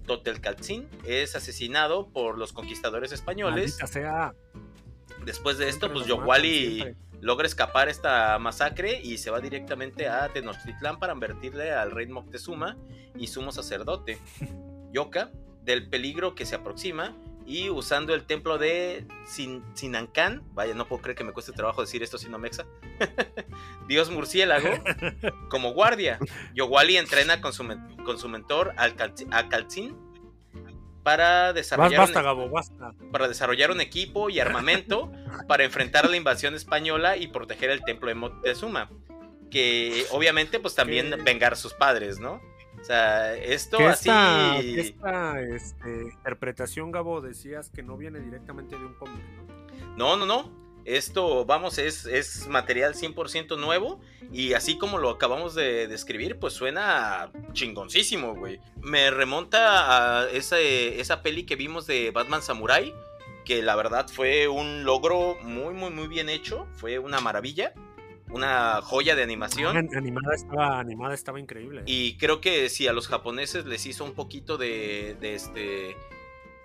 Totelcaltzin 0.08 0.88
es 1.04 1.36
asesinado 1.36 2.08
por 2.08 2.36
los 2.36 2.52
conquistadores 2.52 3.12
españoles. 3.12 3.78
Sea. 3.86 4.34
Después 5.24 5.58
de 5.58 5.68
esto, 5.68 5.92
pues 5.92 6.06
Yowali 6.06 6.96
logra 7.20 7.46
escapar 7.46 7.88
esta 7.88 8.38
masacre 8.40 9.00
y 9.00 9.18
se 9.18 9.30
va 9.30 9.40
directamente 9.40 10.08
a 10.08 10.28
Tenochtitlán 10.32 10.98
para 10.98 11.12
advertirle 11.12 11.72
al 11.72 11.92
rey 11.92 12.06
Moctezuma 12.06 12.76
y 13.16 13.28
sumo 13.28 13.52
sacerdote 13.52 14.18
Yoka 14.92 15.30
del 15.62 15.88
peligro 15.88 16.34
que 16.34 16.46
se 16.46 16.56
aproxima 16.56 17.14
y 17.48 17.70
usando 17.70 18.14
el 18.14 18.24
templo 18.26 18.58
de 18.58 19.06
Sin 19.24 19.64
Sinancán, 19.74 20.42
vaya, 20.52 20.74
no 20.74 20.86
puedo 20.86 21.00
creer 21.00 21.16
que 21.16 21.24
me 21.24 21.32
cueste 21.32 21.52
trabajo 21.52 21.80
decir 21.80 22.02
esto 22.02 22.18
sino 22.18 22.38
mexa, 22.38 22.66
Dios 23.88 24.10
murciélago, 24.10 24.68
como 25.48 25.72
guardia. 25.72 26.18
Yowali 26.54 26.98
entrena 26.98 27.40
con 27.40 27.52
su, 27.54 27.66
con 28.04 28.18
su 28.18 28.28
mentor 28.28 28.74
al 28.76 28.94
a 29.30 29.48
Calcín 29.48 29.96
para 31.02 31.54
desarrollar 31.54 32.00
Basta, 32.00 32.18
un- 32.18 32.24
Gabo, 32.24 32.48
basta. 32.50 32.92
para 33.10 33.28
desarrollar 33.28 33.70
un 33.70 33.80
equipo 33.80 34.28
y 34.28 34.40
armamento 34.40 35.10
para 35.48 35.64
enfrentar 35.64 36.10
la 36.10 36.16
invasión 36.18 36.54
española 36.54 37.16
y 37.16 37.28
proteger 37.28 37.70
el 37.70 37.82
templo 37.82 38.08
de 38.08 38.14
Moctezuma. 38.14 38.90
Que 39.50 40.04
obviamente, 40.10 40.60
pues 40.60 40.74
también 40.74 41.24
vengar 41.24 41.54
a 41.54 41.56
sus 41.56 41.72
padres, 41.72 42.20
¿no? 42.20 42.42
O 42.88 42.90
sea, 42.90 43.36
esto 43.36 43.76
así. 43.86 44.08
esta, 44.08 44.60
que 44.62 44.80
esta 44.80 45.40
este, 45.42 46.02
interpretación, 46.04 46.90
Gabo, 46.90 47.20
decías 47.20 47.68
que 47.68 47.82
no 47.82 47.98
viene 47.98 48.18
directamente 48.18 48.78
de 48.78 48.86
un 48.86 48.94
cómic, 48.94 49.22
¿no? 49.36 50.16
No, 50.16 50.16
no, 50.16 50.24
no. 50.24 50.50
Esto, 50.86 51.44
vamos, 51.44 51.76
es, 51.76 52.06
es 52.06 52.48
material 52.48 52.94
100% 52.94 53.58
nuevo. 53.58 54.00
Y 54.32 54.54
así 54.54 54.78
como 54.78 54.96
lo 54.96 55.10
acabamos 55.10 55.54
de 55.54 55.86
describir, 55.86 56.38
pues 56.38 56.54
suena 56.54 57.30
chingoncísimo, 57.52 58.34
güey. 58.34 58.58
Me 58.80 59.10
remonta 59.10 60.22
a 60.22 60.30
esa, 60.30 60.58
esa 60.58 61.20
peli 61.20 61.44
que 61.44 61.56
vimos 61.56 61.86
de 61.86 62.10
Batman 62.10 62.40
Samurai. 62.40 62.94
Que 63.44 63.60
la 63.60 63.76
verdad 63.76 64.08
fue 64.10 64.48
un 64.48 64.84
logro 64.84 65.36
muy, 65.42 65.74
muy, 65.74 65.90
muy 65.90 66.08
bien 66.08 66.30
hecho. 66.30 66.66
Fue 66.72 66.98
una 66.98 67.20
maravilla. 67.20 67.74
Una 68.30 68.80
joya 68.82 69.16
de 69.16 69.22
animación. 69.22 69.76
Ah, 69.76 69.96
animada 69.96 70.34
estaba, 70.34 70.80
animada 70.80 71.14
estaba 71.14 71.40
increíble. 71.40 71.82
Y 71.86 72.16
creo 72.18 72.40
que 72.40 72.68
si 72.68 72.86
a 72.86 72.92
los 72.92 73.08
japoneses 73.08 73.64
les 73.66 73.86
hizo 73.86 74.04
un 74.04 74.12
poquito 74.12 74.58
de, 74.58 75.16
de 75.20 75.34
este. 75.34 75.96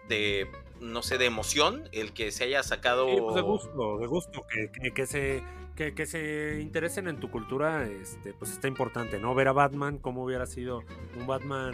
de. 0.09 0.47
no 0.81 1.01
sé, 1.01 1.17
de 1.17 1.25
emoción 1.25 1.87
el 1.91 2.13
que 2.13 2.31
se 2.31 2.43
haya 2.43 2.63
sacado. 2.63 3.07
Sí, 3.07 3.15
pues 3.21 3.35
de 3.35 3.41
gusto, 3.41 3.97
de 3.97 4.07
gusto, 4.07 4.45
que, 4.49 4.71
que, 4.71 4.91
que 4.91 5.05
se, 5.05 5.43
que, 5.75 5.93
que 5.93 6.05
se 6.05 6.59
interesen 6.61 7.07
en 7.07 7.19
tu 7.19 7.31
cultura, 7.31 7.87
este, 7.87 8.33
pues 8.33 8.51
está 8.51 8.67
importante, 8.67 9.19
¿no? 9.19 9.33
Ver 9.33 9.47
a 9.47 9.53
Batman, 9.53 9.97
cómo 9.97 10.23
hubiera 10.23 10.45
sido 10.45 10.83
un 11.17 11.25
Batman 11.25 11.73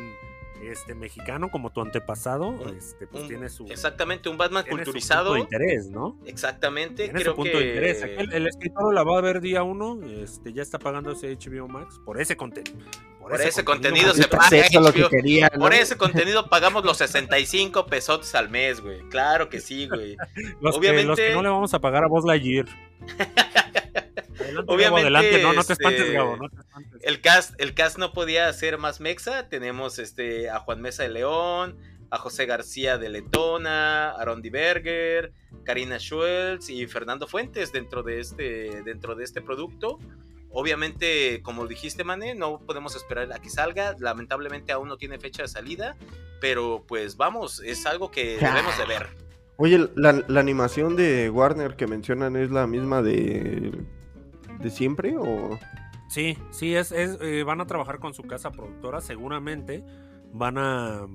este, 0.63 0.95
mexicano 0.95 1.49
como 1.49 1.71
tu 1.71 1.81
antepasado, 1.81 2.49
Un- 2.49 2.75
este, 2.77 3.07
pues 3.07 3.23
un- 3.23 3.29
tiene 3.29 3.49
su, 3.49 3.65
Exactamente, 3.67 4.29
un 4.29 4.37
Batman 4.37 4.63
tiene 4.63 4.79
su 4.79 4.85
culturizado. 4.85 5.29
punto 5.35 5.35
de 5.35 5.39
interés, 5.41 5.89
¿no? 5.89 6.17
Exactamente, 6.25 7.05
Tiene 7.05 7.19
creo 7.21 7.31
su 7.33 7.35
punto 7.35 7.51
que. 7.57 7.63
de 7.63 7.67
interés. 7.69 8.03
Aquí 8.03 8.27
el, 8.35 8.47
escritor 8.47 8.93
la 8.93 9.03
va 9.03 9.17
a 9.17 9.21
ver 9.21 9.41
día 9.41 9.63
uno, 9.63 9.99
este, 10.05 10.53
ya 10.53 10.61
está 10.61 10.79
pagando 10.79 11.11
ese 11.11 11.35
HBO 11.37 11.67
Max 11.67 11.99
por 12.05 12.19
ese 12.21 12.35
contenido. 12.37 12.77
Por 13.19 13.39
ese 13.41 13.63
contenido 13.63 14.13
se 14.15 14.23
Puta, 14.23 14.37
paga 14.37 14.57
eso 14.57 14.79
es 14.79 14.85
lo 14.85 14.91
que 14.93 15.01
HBO. 15.03 15.09
quería, 15.09 15.51
¿no? 15.53 15.59
Por 15.59 15.73
ese 15.73 15.97
contenido 15.97 16.49
pagamos 16.49 16.83
los 16.83 16.97
65 16.97 17.85
pesos 17.85 18.33
al 18.33 18.49
mes, 18.49 18.81
güey. 18.81 19.01
Claro 19.09 19.49
que 19.49 19.59
sí, 19.59 19.87
güey. 19.87 20.15
Los, 20.61 20.73
que, 20.73 20.79
obviamente- 20.79 21.05
los 21.05 21.19
que 21.19 21.33
no 21.33 21.43
le 21.43 21.49
vamos 21.49 21.73
a 21.75 21.79
pagar 21.79 22.03
a 22.03 22.07
Buzz 22.07 22.25
Lightyear. 22.25 22.65
Adelante, 24.49 24.73
Obviamente, 24.73 25.09
Gabo, 25.09 25.17
adelante, 25.17 25.43
no, 25.43 25.53
no 25.53 25.63
te 25.63 25.73
espantes, 25.73 26.01
este, 26.01 26.13
Gabo, 26.13 26.37
no 26.37 26.49
te 26.49 26.57
espantes. 26.57 27.01
El 27.03 27.21
cast, 27.21 27.61
el 27.61 27.73
cast 27.73 27.97
no 27.97 28.13
podía 28.13 28.51
ser 28.53 28.77
más 28.77 28.99
mexa. 28.99 29.49
Tenemos 29.49 29.99
este 29.99 30.49
a 30.49 30.59
Juan 30.59 30.81
Mesa 30.81 31.03
de 31.03 31.09
León, 31.09 31.77
a 32.09 32.17
José 32.17 32.45
García 32.45 32.97
de 32.97 33.09
Letona, 33.09 34.11
a 34.11 34.25
Rondi 34.25 34.49
Berger, 34.49 35.33
Karina 35.63 35.97
Schultz 35.97 36.69
y 36.69 36.87
Fernando 36.87 37.27
Fuentes 37.27 37.71
dentro 37.71 38.03
de 38.03 38.19
este, 38.19 38.83
dentro 38.83 39.15
de 39.15 39.23
este 39.23 39.41
producto. 39.41 39.99
Obviamente, 40.51 41.41
como 41.43 41.67
dijiste, 41.67 42.03
Mane, 42.03 42.33
no 42.33 42.59
podemos 42.65 42.95
esperar 42.95 43.31
a 43.31 43.39
que 43.39 43.49
salga. 43.49 43.95
Lamentablemente 43.99 44.71
aún 44.71 44.87
no 44.87 44.97
tiene 44.97 45.19
fecha 45.19 45.43
de 45.43 45.47
salida. 45.47 45.95
Pero 46.41 46.85
pues 46.87 47.17
vamos, 47.17 47.61
es 47.63 47.85
algo 47.85 48.09
que 48.09 48.37
debemos 48.37 48.77
de 48.77 48.85
ver. 48.85 49.07
Oye, 49.57 49.89
la, 49.95 50.23
la 50.27 50.39
animación 50.39 50.95
de 50.95 51.29
Warner 51.29 51.75
que 51.75 51.85
mencionan 51.85 52.35
es 52.35 52.49
la 52.49 52.65
misma 52.65 53.01
de. 53.01 53.71
De 54.59 54.69
siempre 54.69 55.15
o. 55.17 55.59
Sí, 56.07 56.37
sí, 56.51 56.75
es, 56.75 56.91
es 56.91 57.17
eh, 57.21 57.43
van 57.43 57.61
a 57.61 57.67
trabajar 57.67 57.99
con 57.99 58.13
su 58.13 58.23
casa 58.23 58.51
productora, 58.51 58.99
seguramente 59.01 59.83
van 60.33 60.57
a, 60.57 61.05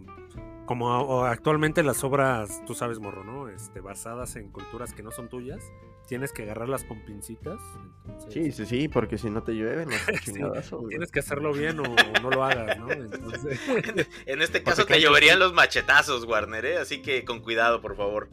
como 0.67 1.25
actualmente 1.25 1.83
las 1.83 2.03
obras, 2.05 2.63
tú 2.67 2.75
sabes, 2.75 3.01
morro, 3.01 3.25
¿no? 3.25 3.49
Este, 3.49 3.81
basadas 3.81 4.37
en 4.37 4.51
culturas 4.51 4.95
que 4.95 5.03
no 5.03 5.11
son 5.11 5.29
tuyas, 5.29 5.65
tienes 6.07 6.33
que 6.33 6.45
agarrarlas 6.45 6.85
con 6.85 7.05
pincitas, 7.05 7.61
entonces, 8.07 8.33
Sí, 8.33 8.53
sí, 8.53 8.67
sí, 8.67 8.89
porque 8.89 9.19
si 9.19 9.31
no 9.31 9.43
te 9.43 9.53
llueve, 9.53 9.85
no 9.85 9.93
es 9.97 10.09
un 10.09 10.17
Sí, 10.23 10.33
chingadazo, 10.33 10.79
güey. 10.79 10.91
tienes 10.91 11.11
que 11.11 11.19
hacerlo 11.19 11.53
bien 11.53 11.81
o, 11.81 11.83
o 11.83 12.21
no 12.23 12.31
lo 12.31 12.45
hagas, 12.45 12.79
¿no? 12.79 12.91
Entonces, 12.93 13.59
En 14.27 14.43
este 14.43 14.63
caso 14.63 14.87
te 14.87 15.01
lloverían 15.01 15.41
los 15.41 15.53
machetazos, 15.55 16.25
Warner, 16.25 16.65
¿eh? 16.67 16.79
Así 16.79 17.03
que 17.03 17.25
con 17.25 17.41
cuidado, 17.41 17.81
por 17.81 17.97
favor. 17.97 18.29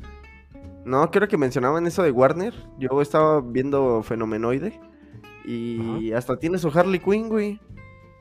No, 0.85 1.09
creo 1.11 1.27
que 1.27 1.37
mencionaban 1.37 1.85
eso 1.87 2.01
de 2.03 2.11
Warner. 2.11 2.53
Yo 2.79 3.01
estaba 3.01 3.41
viendo 3.41 4.01
Fenomenoide. 4.03 4.79
Y 5.45 6.11
hasta 6.13 6.37
tiene 6.37 6.57
su 6.57 6.69
Harley 6.69 6.99
Quinn, 6.99 7.29
güey. 7.29 7.59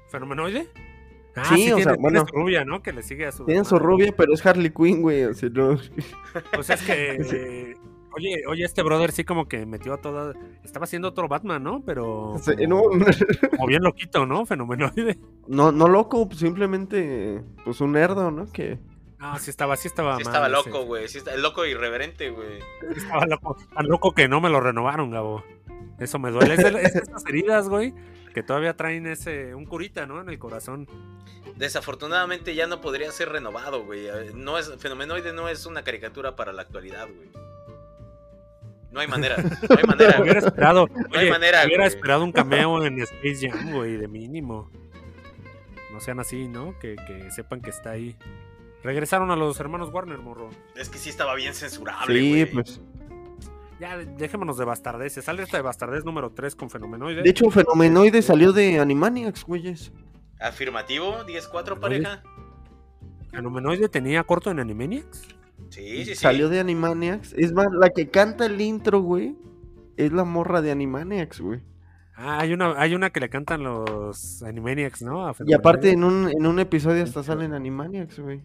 ¿Fenomenoide? 0.09 0.69
Ah, 1.37 1.45
Sí, 1.45 1.63
sí, 1.67 1.73
o 1.73 1.77
tiene, 1.77 1.83
sea, 1.85 1.93
tiene 1.95 2.01
bueno. 2.03 2.27
su 2.27 2.35
rubia, 2.35 2.65
¿no? 2.65 2.83
Que 2.83 2.93
le 2.93 3.03
sigue 3.03 3.27
a 3.27 3.33
su 3.33 3.45
Tiene 3.45 3.65
su 3.65 3.79
rubia, 3.79 4.13
pero 4.17 4.35
es 4.35 4.45
Harley 4.45 4.71
Quinn, 4.71 5.03
güey. 5.03 5.25
O 5.25 5.35
sea, 5.35 5.49
no. 5.51 5.79
Pues 6.55 6.71
es 6.71 6.83
que. 6.83 7.13
eh, 7.33 7.75
Oye, 8.13 8.43
oye, 8.49 8.65
este 8.65 8.83
brother 8.83 9.13
sí 9.13 9.23
como 9.23 9.47
que 9.47 9.65
metió 9.67 9.95
a 9.95 10.01
toda. 10.01 10.35
Estaba 10.65 10.85
haciendo 10.85 11.07
otro 11.09 11.29
Batman, 11.29 11.63
¿no? 11.63 11.85
Pero. 11.87 12.35
Sí, 12.43 12.57
como, 12.57 12.91
no, 12.97 13.05
como 13.51 13.67
bien 13.69 13.83
loquito, 13.85 14.27
¿no? 14.27 14.45
Fenomenoide. 14.47 15.19
no, 15.47 15.71
no 15.71 15.87
loco, 15.87 16.27
pues, 16.27 16.41
simplemente, 16.41 17.43
pues 17.65 17.81
un 17.81 17.93
nerdo, 17.93 18.33
¿no? 18.33 18.51
Que 18.51 18.81
Ah, 19.21 19.39
sí 19.39 19.51
estaba, 19.51 19.77
sí 19.77 19.87
estaba. 19.87 20.17
Sí 20.17 20.25
mal 20.25 20.33
estaba 20.33 20.49
loco, 20.49 20.85
güey. 20.87 21.07
Sí 21.07 21.19
está, 21.19 21.37
loco 21.37 21.65
irreverente, 21.67 22.31
güey. 22.31 22.59
Sí 22.95 22.99
estaba 23.01 23.27
loco. 23.27 23.57
Tan 23.75 23.87
loco 23.87 24.13
que 24.13 24.27
no 24.29 24.41
me 24.41 24.49
lo 24.49 24.61
renovaron, 24.61 25.11
Gabo. 25.11 25.45
Eso 26.01 26.19
me 26.19 26.31
duele. 26.31 26.55
Es, 26.55 26.63
de- 26.65 26.83
es 26.83 26.95
de 26.95 27.01
esas 27.01 27.25
heridas, 27.27 27.69
güey, 27.69 27.95
que 28.35 28.43
todavía 28.43 28.75
traen 28.77 29.07
ese. 29.07 29.55
Un 29.55 29.67
curita, 29.67 30.07
¿no? 30.07 30.21
En 30.21 30.29
el 30.29 30.39
corazón. 30.39 30.89
Desafortunadamente 31.57 32.55
ya 32.55 32.67
no 32.67 32.81
podría 32.81 33.11
ser 33.13 33.29
renovado, 33.29 33.85
güey. 33.85 34.07
No 34.35 34.59
es, 34.59 34.73
Fenomenoide 34.79 35.33
no 35.33 35.49
es 35.49 35.67
una 35.67 35.83
caricatura 35.85 36.35
para 36.37 36.53
la 36.53 36.63
actualidad, 36.63 37.07
güey. 37.07 37.29
No 38.91 38.99
hay 39.01 39.07
manera, 39.07 39.37
no 39.37 39.77
hay 39.77 39.85
manera. 39.87 40.21
Hubiera 40.21 40.41
esperado. 40.41 40.89
No 40.89 41.19
hay 41.19 41.31
manera, 41.31 41.65
Hubiera 41.65 41.85
güey. 41.85 41.95
esperado 41.95 42.25
un 42.25 42.33
cameo 42.33 42.85
en 42.85 42.99
Space 43.01 43.49
Jam, 43.49 43.73
güey, 43.73 43.97
de 43.97 44.09
mínimo. 44.09 44.71
No 45.93 46.01
sean 46.01 46.19
así, 46.19 46.49
¿no? 46.49 46.77
Que, 46.79 46.97
que 47.07 47.31
sepan 47.31 47.61
que 47.61 47.71
está 47.71 47.91
ahí. 47.91 48.17
Regresaron 48.83 49.31
a 49.31 49.37
los 49.37 49.61
hermanos 49.61 49.91
Warner, 49.93 50.19
morro. 50.19 50.49
Es 50.75 50.89
que 50.89 50.99
sí 50.99 51.11
estaba 51.11 51.35
bien 51.35 51.55
censurable, 51.55 52.19
sí, 52.19 52.29
güey. 52.31 52.47
pues. 52.47 52.81
Ya, 53.81 53.97
dejémonos 53.97 54.59
de 54.59 54.65
bastardeces. 54.67 55.25
Sale 55.25 55.43
esta 55.43 55.57
de 55.57 55.63
bastardez 55.63 56.05
número 56.05 56.31
3 56.31 56.55
con 56.55 56.69
Fenomenoide. 56.69 57.23
De 57.23 57.31
hecho, 57.31 57.51
Fenomenoide 57.51 58.21
salió 58.23 58.53
de 58.53 58.79
Animaniacs, 58.79 59.45
güeyes. 59.45 59.91
Afirmativo, 60.39 61.25
10-4, 61.27 61.81
pareja. 61.81 62.23
Fenomenoide 63.31 63.89
tenía 63.89 64.23
corto 64.25 64.51
en 64.51 64.61
Animaniacs. 64.61 65.23
Sí, 65.71 66.05
sí, 66.05 66.05
sí. 66.07 66.15
Salió 66.15 66.49
de 66.49 66.61
Animaniacs. 66.61 67.33
Es 67.35 67.53
más, 67.53 67.69
la 67.73 67.91
que 67.91 68.09
canta 68.11 68.47
el 68.47 68.61
intro, 68.61 69.01
güey, 69.01 69.37
es 69.97 70.13
la 70.13 70.25
morra 70.25 70.61
de 70.63 70.73
Animaniacs, 70.73 71.41
güey. 71.41 71.61
Ah, 72.17 72.41
hay 72.41 72.53
una, 72.53 72.75
hay 72.79 72.95
una 72.95 73.11
que 73.11 73.21
le 73.21 73.31
cantan 73.31 73.63
los 73.63 74.43
Animaniacs, 74.43 75.03
¿no? 75.03 75.33
Y 75.47 75.55
aparte 75.55 75.91
en 75.93 76.05
un, 76.05 76.29
en 76.29 76.45
un 76.47 76.59
episodio 76.59 77.03
hasta 77.03 77.23
salen 77.23 77.55
Animaniacs, 77.55 78.19
güey. 78.21 78.43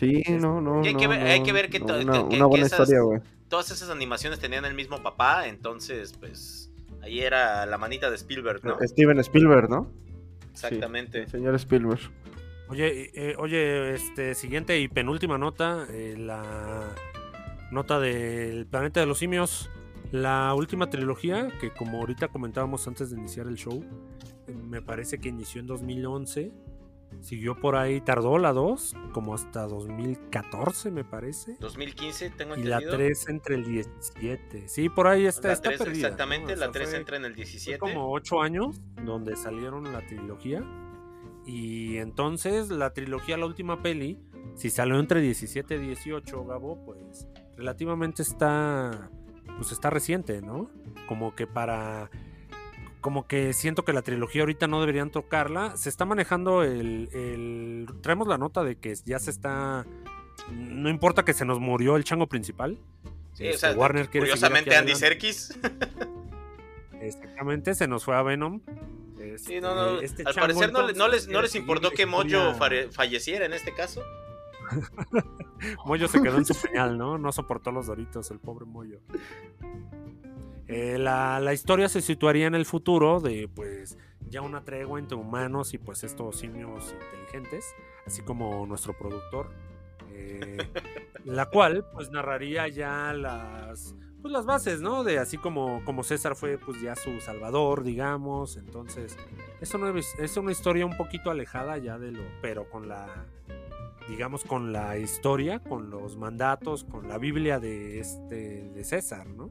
Sí, 0.00 0.22
no, 0.40 0.60
no, 0.60 0.82
hay 0.82 0.94
que 0.96 1.04
no, 1.04 1.10
ver- 1.10 1.22
hay 1.22 1.38
no, 1.40 1.46
que 1.46 1.52
ver 1.52 1.70
que 1.70 1.78
no, 1.80 1.86
una, 1.86 2.12
que- 2.12 2.18
una 2.20 2.28
que 2.30 2.42
buena 2.44 2.66
esas- 2.66 2.80
historia, 2.80 3.02
güey. 3.02 3.20
Todas 3.48 3.70
esas 3.70 3.90
animaciones 3.90 4.38
tenían 4.38 4.64
el 4.64 4.74
mismo 4.74 5.02
papá, 5.02 5.46
entonces, 5.46 6.14
pues. 6.18 6.70
Ahí 7.02 7.20
era 7.20 7.66
la 7.66 7.78
manita 7.78 8.10
de 8.10 8.16
Spielberg, 8.16 8.64
¿no? 8.64 8.78
Steven 8.80 9.18
Spielberg, 9.20 9.70
¿no? 9.70 9.90
Exactamente. 10.50 11.28
Señor 11.28 11.54
Spielberg. 11.54 12.00
Oye, 12.68 13.10
eh, 13.14 13.36
oye, 13.38 13.94
este, 13.94 14.34
siguiente 14.34 14.80
y 14.80 14.88
penúltima 14.88 15.38
nota, 15.38 15.86
eh, 15.90 16.16
la 16.18 16.92
nota 17.70 18.00
del 18.00 18.66
planeta 18.66 18.98
de 19.00 19.06
los 19.06 19.18
simios, 19.18 19.70
la 20.10 20.52
última 20.54 20.90
trilogía, 20.90 21.52
que 21.60 21.70
como 21.70 21.98
ahorita 21.98 22.28
comentábamos 22.28 22.86
antes 22.88 23.10
de 23.10 23.18
iniciar 23.18 23.46
el 23.46 23.56
show, 23.56 23.84
eh, 24.48 24.52
me 24.52 24.82
parece 24.82 25.18
que 25.18 25.28
inició 25.28 25.60
en 25.60 25.68
2011, 25.68 26.52
siguió 27.26 27.56
por 27.58 27.74
ahí, 27.74 28.00
tardó 28.00 28.38
la 28.38 28.52
2, 28.52 28.94
como 29.12 29.34
hasta 29.34 29.66
2014 29.66 30.90
me 30.92 31.02
parece, 31.04 31.56
2015, 31.58 32.30
tengo 32.30 32.54
y 32.56 32.62
la 32.62 32.76
entendido. 32.76 32.96
3 32.98 33.28
entre 33.28 33.54
el 33.56 33.64
17, 33.64 34.68
sí, 34.68 34.88
por 34.88 35.08
ahí 35.08 35.26
está, 35.26 35.48
La 35.48 35.54
está 35.54 35.70
3, 35.70 35.78
perdida, 35.80 36.06
exactamente, 36.06 36.52
la 36.54 36.66
sea, 36.66 36.72
3 36.72 36.88
fue- 36.90 36.98
entra 36.98 37.16
en 37.16 37.24
el 37.24 37.32
fue 37.32 37.36
17. 37.44 37.78
como 37.80 38.12
ocho 38.12 38.40
años 38.40 38.80
donde 39.04 39.34
salieron 39.36 39.92
la 39.92 40.06
trilogía. 40.06 40.64
Y 41.44 41.98
entonces 41.98 42.70
la 42.70 42.92
trilogía, 42.92 43.36
la 43.36 43.46
última 43.46 43.82
peli, 43.82 44.18
si 44.54 44.70
salió 44.70 44.98
entre 44.98 45.20
17 45.20 45.76
y 45.76 45.78
18, 45.78 46.44
Gabo, 46.44 46.84
pues 46.84 47.26
relativamente 47.56 48.22
está, 48.22 49.10
pues 49.56 49.70
está 49.72 49.90
reciente, 49.90 50.42
¿no? 50.42 50.70
Como 51.08 51.34
que 51.36 51.46
para, 51.46 52.10
como 53.00 53.26
que 53.26 53.52
siento 53.52 53.84
que 53.84 53.92
la 53.92 54.02
trilogía 54.02 54.42
ahorita 54.42 54.66
no 54.66 54.80
deberían 54.80 55.10
tocarla. 55.10 55.76
Se 55.76 55.88
está 55.88 56.04
manejando 56.04 56.62
el, 56.62 57.08
el- 57.12 57.86
traemos 58.02 58.26
la 58.28 58.38
nota 58.38 58.64
de 58.64 58.76
que 58.76 58.94
ya 59.04 59.18
se 59.18 59.30
está, 59.30 59.86
no 60.52 60.88
importa 60.88 61.24
que 61.24 61.32
se 61.32 61.44
nos 61.44 61.60
murió 61.60 61.96
el 61.96 62.04
chango 62.04 62.26
principal. 62.26 62.78
Sí, 63.34 63.44
o 63.44 63.50
este, 63.50 63.58
sea, 63.58 63.72
Warner 63.72 64.08
quiere 64.08 64.26
curiosamente 64.26 64.74
Andy. 64.76 64.94
Serkis. 64.94 65.58
Exactamente, 67.00 67.74
se 67.74 67.86
nos 67.86 68.04
fue 68.04 68.16
a 68.16 68.22
Venom. 68.22 68.60
Sí, 69.38 69.60
no, 69.60 69.74
no, 69.74 70.00
Este, 70.00 70.04
este 70.06 70.22
al 70.26 70.34
chango, 70.34 70.46
parecer 70.46 70.72
no, 70.72 70.80
no 70.92 71.08
les, 71.08 71.28
no 71.28 71.42
les 71.42 71.50
seguir 71.52 71.62
importó 71.64 71.88
la 71.90 71.94
que 71.94 72.06
Mojo 72.06 72.22
historia- 72.24 72.54
fare- 72.54 72.90
falleciera 72.90 73.44
en 73.46 73.52
este 73.52 73.74
caso. 73.74 74.02
Moyo 75.84 76.08
se 76.08 76.20
quedó 76.22 76.36
en 76.38 76.44
su 76.44 76.54
peñal, 76.54 76.96
¿no? 76.98 77.18
No 77.18 77.30
soportó 77.32 77.70
los 77.70 77.86
doritos, 77.86 78.30
el 78.30 78.38
pobre 78.38 78.64
Moyo. 78.66 78.98
Eh, 80.68 80.98
la, 80.98 81.38
la 81.40 81.52
historia 81.52 81.88
se 81.88 82.00
situaría 82.02 82.46
en 82.46 82.54
el 82.54 82.66
futuro 82.66 83.20
de, 83.20 83.48
pues, 83.48 83.96
ya 84.28 84.42
una 84.42 84.64
tregua 84.64 84.98
entre 84.98 85.16
humanos 85.16 85.74
y, 85.74 85.78
pues, 85.78 86.02
estos 86.04 86.36
simios 86.38 86.92
inteligentes, 86.92 87.64
así 88.06 88.22
como 88.22 88.66
nuestro 88.66 88.92
productor. 88.98 89.50
eh, 90.10 90.56
la 91.24 91.46
cual, 91.46 91.84
pues, 91.92 92.10
narraría 92.10 92.68
ya 92.68 93.12
las, 93.12 93.94
pues, 94.22 94.32
las 94.32 94.46
bases, 94.46 94.80
¿no? 94.80 95.04
De 95.04 95.18
así 95.18 95.36
como, 95.38 95.84
como 95.84 96.02
César 96.04 96.34
fue, 96.36 96.58
pues, 96.58 96.80
ya 96.80 96.96
su 96.96 97.20
salvador, 97.20 97.82
digamos. 97.84 98.56
Entonces, 98.56 99.16
es 99.60 99.74
una, 99.74 99.92
es 100.18 100.36
una 100.36 100.52
historia 100.52 100.86
un 100.86 100.96
poquito 100.96 101.30
alejada 101.30 101.78
ya 101.78 101.98
de 101.98 102.12
lo, 102.12 102.22
pero 102.42 102.68
con 102.70 102.88
la 102.88 103.26
digamos, 104.08 104.44
con 104.44 104.72
la 104.72 104.98
historia, 104.98 105.58
con 105.60 105.90
los 105.90 106.16
mandatos, 106.16 106.84
con 106.84 107.08
la 107.08 107.18
Biblia 107.18 107.58
de 107.58 107.98
este 107.98 108.68
de 108.70 108.84
César, 108.84 109.26
¿no? 109.26 109.50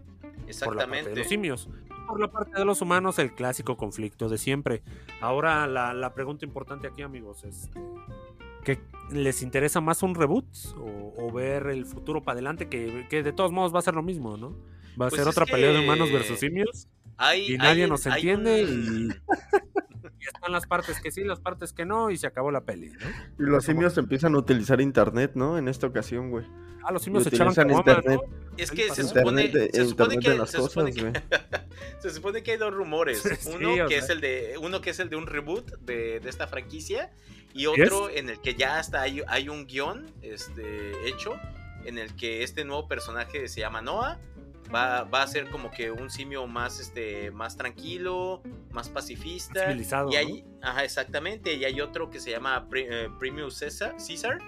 Por 0.64 0.76
la 0.76 0.82
parte 0.86 0.94
de 0.96 1.12
Exactamente. 1.12 1.16
los 1.16 1.28
simios. 1.28 1.70
Por 2.08 2.20
la 2.20 2.32
parte 2.32 2.60
de 2.60 2.66
los 2.66 2.82
humanos, 2.82 3.18
el 3.20 3.34
clásico 3.34 3.78
conflicto 3.78 4.30
de 4.30 4.38
siempre. 4.38 4.84
Ahora, 5.22 5.66
la, 5.68 5.94
la 5.94 6.14
pregunta 6.14 6.46
importante 6.46 6.88
aquí, 6.88 7.02
amigos, 7.02 7.44
es 7.44 7.70
¿qué 8.64 8.80
les 9.12 9.42
interesa 9.42 9.82
más 9.82 10.04
un 10.04 10.14
reboot 10.16 10.46
o, 10.78 11.14
o 11.18 11.32
ver 11.32 11.68
el 11.68 11.86
futuro 11.86 12.24
para 12.24 12.34
adelante? 12.36 12.70
Que, 12.70 13.08
que 13.10 13.24
de 13.24 13.34
todos 13.34 13.52
modos 13.52 13.74
va 13.74 13.80
a 13.80 13.82
ser 13.82 13.96
lo 13.96 14.04
mismo, 14.04 14.38
¿no? 14.38 14.52
Va 15.00 15.08
a 15.08 15.10
Pues 15.10 15.16
ser 15.16 15.28
otra 15.28 15.46
pelea 15.46 15.72
de 15.72 15.80
humanos 15.84 16.12
versus 16.12 16.40
simios 16.40 16.88
Hay- 17.18 17.54
y 17.54 17.58
nadie 17.58 17.84
hay- 17.84 17.90
nos 17.90 18.06
hay 18.08 18.14
entiende 18.14 18.64
un- 18.66 19.16
están 20.36 20.52
las 20.52 20.66
partes 20.68 21.00
que 21.02 21.12
sí, 21.12 21.24
las 21.24 21.40
partes 21.40 21.74
que 21.74 21.86
no 21.86 22.10
y 22.12 22.18
se 22.18 22.28
acabó 22.28 22.52
la 22.52 22.62
peli, 22.62 22.90
¿no? 22.90 23.46
Y 23.46 23.50
los 23.50 23.66
simios 23.66 23.98
empiezan 23.98 24.36
a 24.36 24.38
utilizar 24.38 24.80
internet, 24.82 25.32
¿no? 25.36 25.58
En 25.58 25.68
esta 25.68 25.88
ocasión, 25.88 26.30
güey. 26.30 26.46
Ah, 26.84 26.92
los 26.92 27.02
simios 27.02 27.24
se 27.24 27.32
caguama, 27.32 27.80
internet. 27.80 28.20
¿no? 28.24 28.56
Es 28.58 28.70
que 28.70 28.90
se 28.94 29.04
supone, 29.04 29.52
se 29.52 29.86
supone 29.86 30.20
que, 30.20 30.46
se 30.46 30.58
supone 30.58 30.94
que- 30.94 31.02
güey. 31.02 31.14
se 32.00 32.10
supone 32.12 32.44
que 32.44 32.52
hay 32.52 32.58
dos 32.58 32.74
rumores. 32.74 33.24
Uno 33.48 33.88
que 33.88 33.96
sea. 33.96 33.98
es 33.98 34.10
el 34.10 34.22
de 34.22 34.56
uno 34.62 34.82
que 34.82 34.92
es 34.92 35.00
el 35.00 35.10
de 35.10 35.16
un 35.16 35.26
reboot 35.26 35.80
de, 35.80 36.20
de 36.20 36.30
esta 36.30 36.46
franquicia 36.48 37.12
y 37.56 37.66
otro 37.66 38.10
en 38.10 38.30
el 38.30 38.40
que 38.40 38.54
ya 38.54 38.78
hasta 38.80 39.02
hay, 39.02 39.24
hay 39.28 39.50
un 39.50 39.66
guion 39.66 40.12
este, 40.22 41.08
hecho 41.08 41.34
en 41.86 41.98
el 41.98 42.16
que 42.16 42.44
este 42.44 42.66
nuevo 42.66 42.88
personaje 42.88 43.48
se 43.48 43.62
llama 43.62 43.82
Noah 43.82 44.20
va, 44.74 45.04
va 45.04 45.24
a 45.24 45.28
ser 45.28 45.50
como 45.50 45.72
que 45.72 45.92
un 45.92 46.10
simio 46.10 46.48
más, 46.48 46.80
este, 46.80 47.32
más 47.32 47.58
tranquilo, 47.58 48.42
más 48.72 48.90
pacifista. 48.90 49.68
Civilizado, 49.68 50.12
y 50.12 50.16
hay, 50.16 50.46
ajá, 50.62 50.84
exactamente. 50.84 51.54
Y 51.54 51.66
hay 51.66 51.82
otro 51.82 52.10
que 52.10 52.20
se 52.20 52.32
llama 52.32 52.68
eh, 52.74 53.10
Caesar, 53.20 53.96
Caesar, 53.98 54.40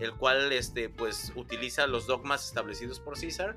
el 0.00 0.14
cual, 0.14 0.52
este, 0.52 0.88
pues, 0.88 1.32
utiliza 1.34 1.86
los 1.86 2.06
dogmas 2.06 2.46
establecidos 2.46 3.00
por 3.00 3.20
Caesar 3.20 3.56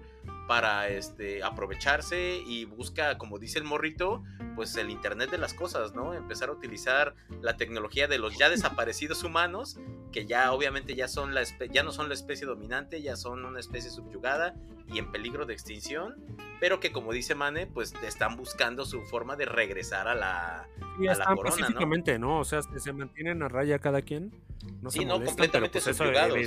para, 0.52 0.90
este, 0.90 1.46
aprovecharse 1.46 2.44
y 2.46 2.66
busca, 2.66 3.18
como 3.18 3.40
dice 3.40 3.58
el 3.58 3.64
morrito, 3.64 4.22
pues 4.58 4.76
el 4.76 4.90
Internet 4.90 5.32
de 5.32 5.38
las 5.38 5.54
cosas, 5.54 5.96
¿no? 5.96 6.14
Empezar 6.14 6.50
a 6.50 6.52
utilizar 6.52 7.16
la 7.42 7.56
tecnología 7.56 8.10
de 8.10 8.20
los 8.20 8.38
ya 8.38 8.50
desaparecidos 8.50 9.24
humanos, 9.24 9.80
que 10.12 10.26
ya 10.26 10.52
obviamente 10.52 10.94
ya, 10.94 11.08
son 11.08 11.34
la 11.34 11.44
ya 11.72 11.84
no 11.84 11.94
son 11.94 12.10
la 12.10 12.16
especie 12.16 12.46
dominante, 12.46 13.02
ya 13.02 13.16
son 13.16 13.46
una 13.46 13.62
especie 13.62 13.90
subyugada 13.90 14.54
y 14.92 15.00
en 15.00 15.10
peligro 15.14 15.46
de 15.46 15.54
extinción, 15.54 16.18
pero 16.60 16.82
que 16.82 16.92
como 16.92 17.14
dice 17.14 17.34
Mane, 17.34 17.66
pues 17.66 17.94
están 18.06 18.36
buscando 18.36 18.84
su 18.84 19.04
forma 19.04 19.38
de 19.38 19.46
regresar 19.46 20.10
a 20.10 20.16
la... 20.16 20.68
Y 21.00 21.08
a 21.08 21.14
la 21.16 21.24
están 21.24 21.36
corona, 21.38 21.70
¿no? 21.70 22.20
¿no? 22.20 22.40
O 22.40 22.44
sea, 22.44 22.62
se 22.62 22.92
mantienen 22.92 23.42
a 23.42 23.48
raya 23.48 23.80
cada 23.80 24.02
quien. 24.02 24.34
No 24.82 24.92
Sí, 24.92 25.00
se 25.00 25.06
no, 25.06 25.14
molestan, 25.14 25.28
completamente 25.28 25.80
pues, 25.80 25.88
eso, 25.88 26.04
subyugados. 26.04 26.38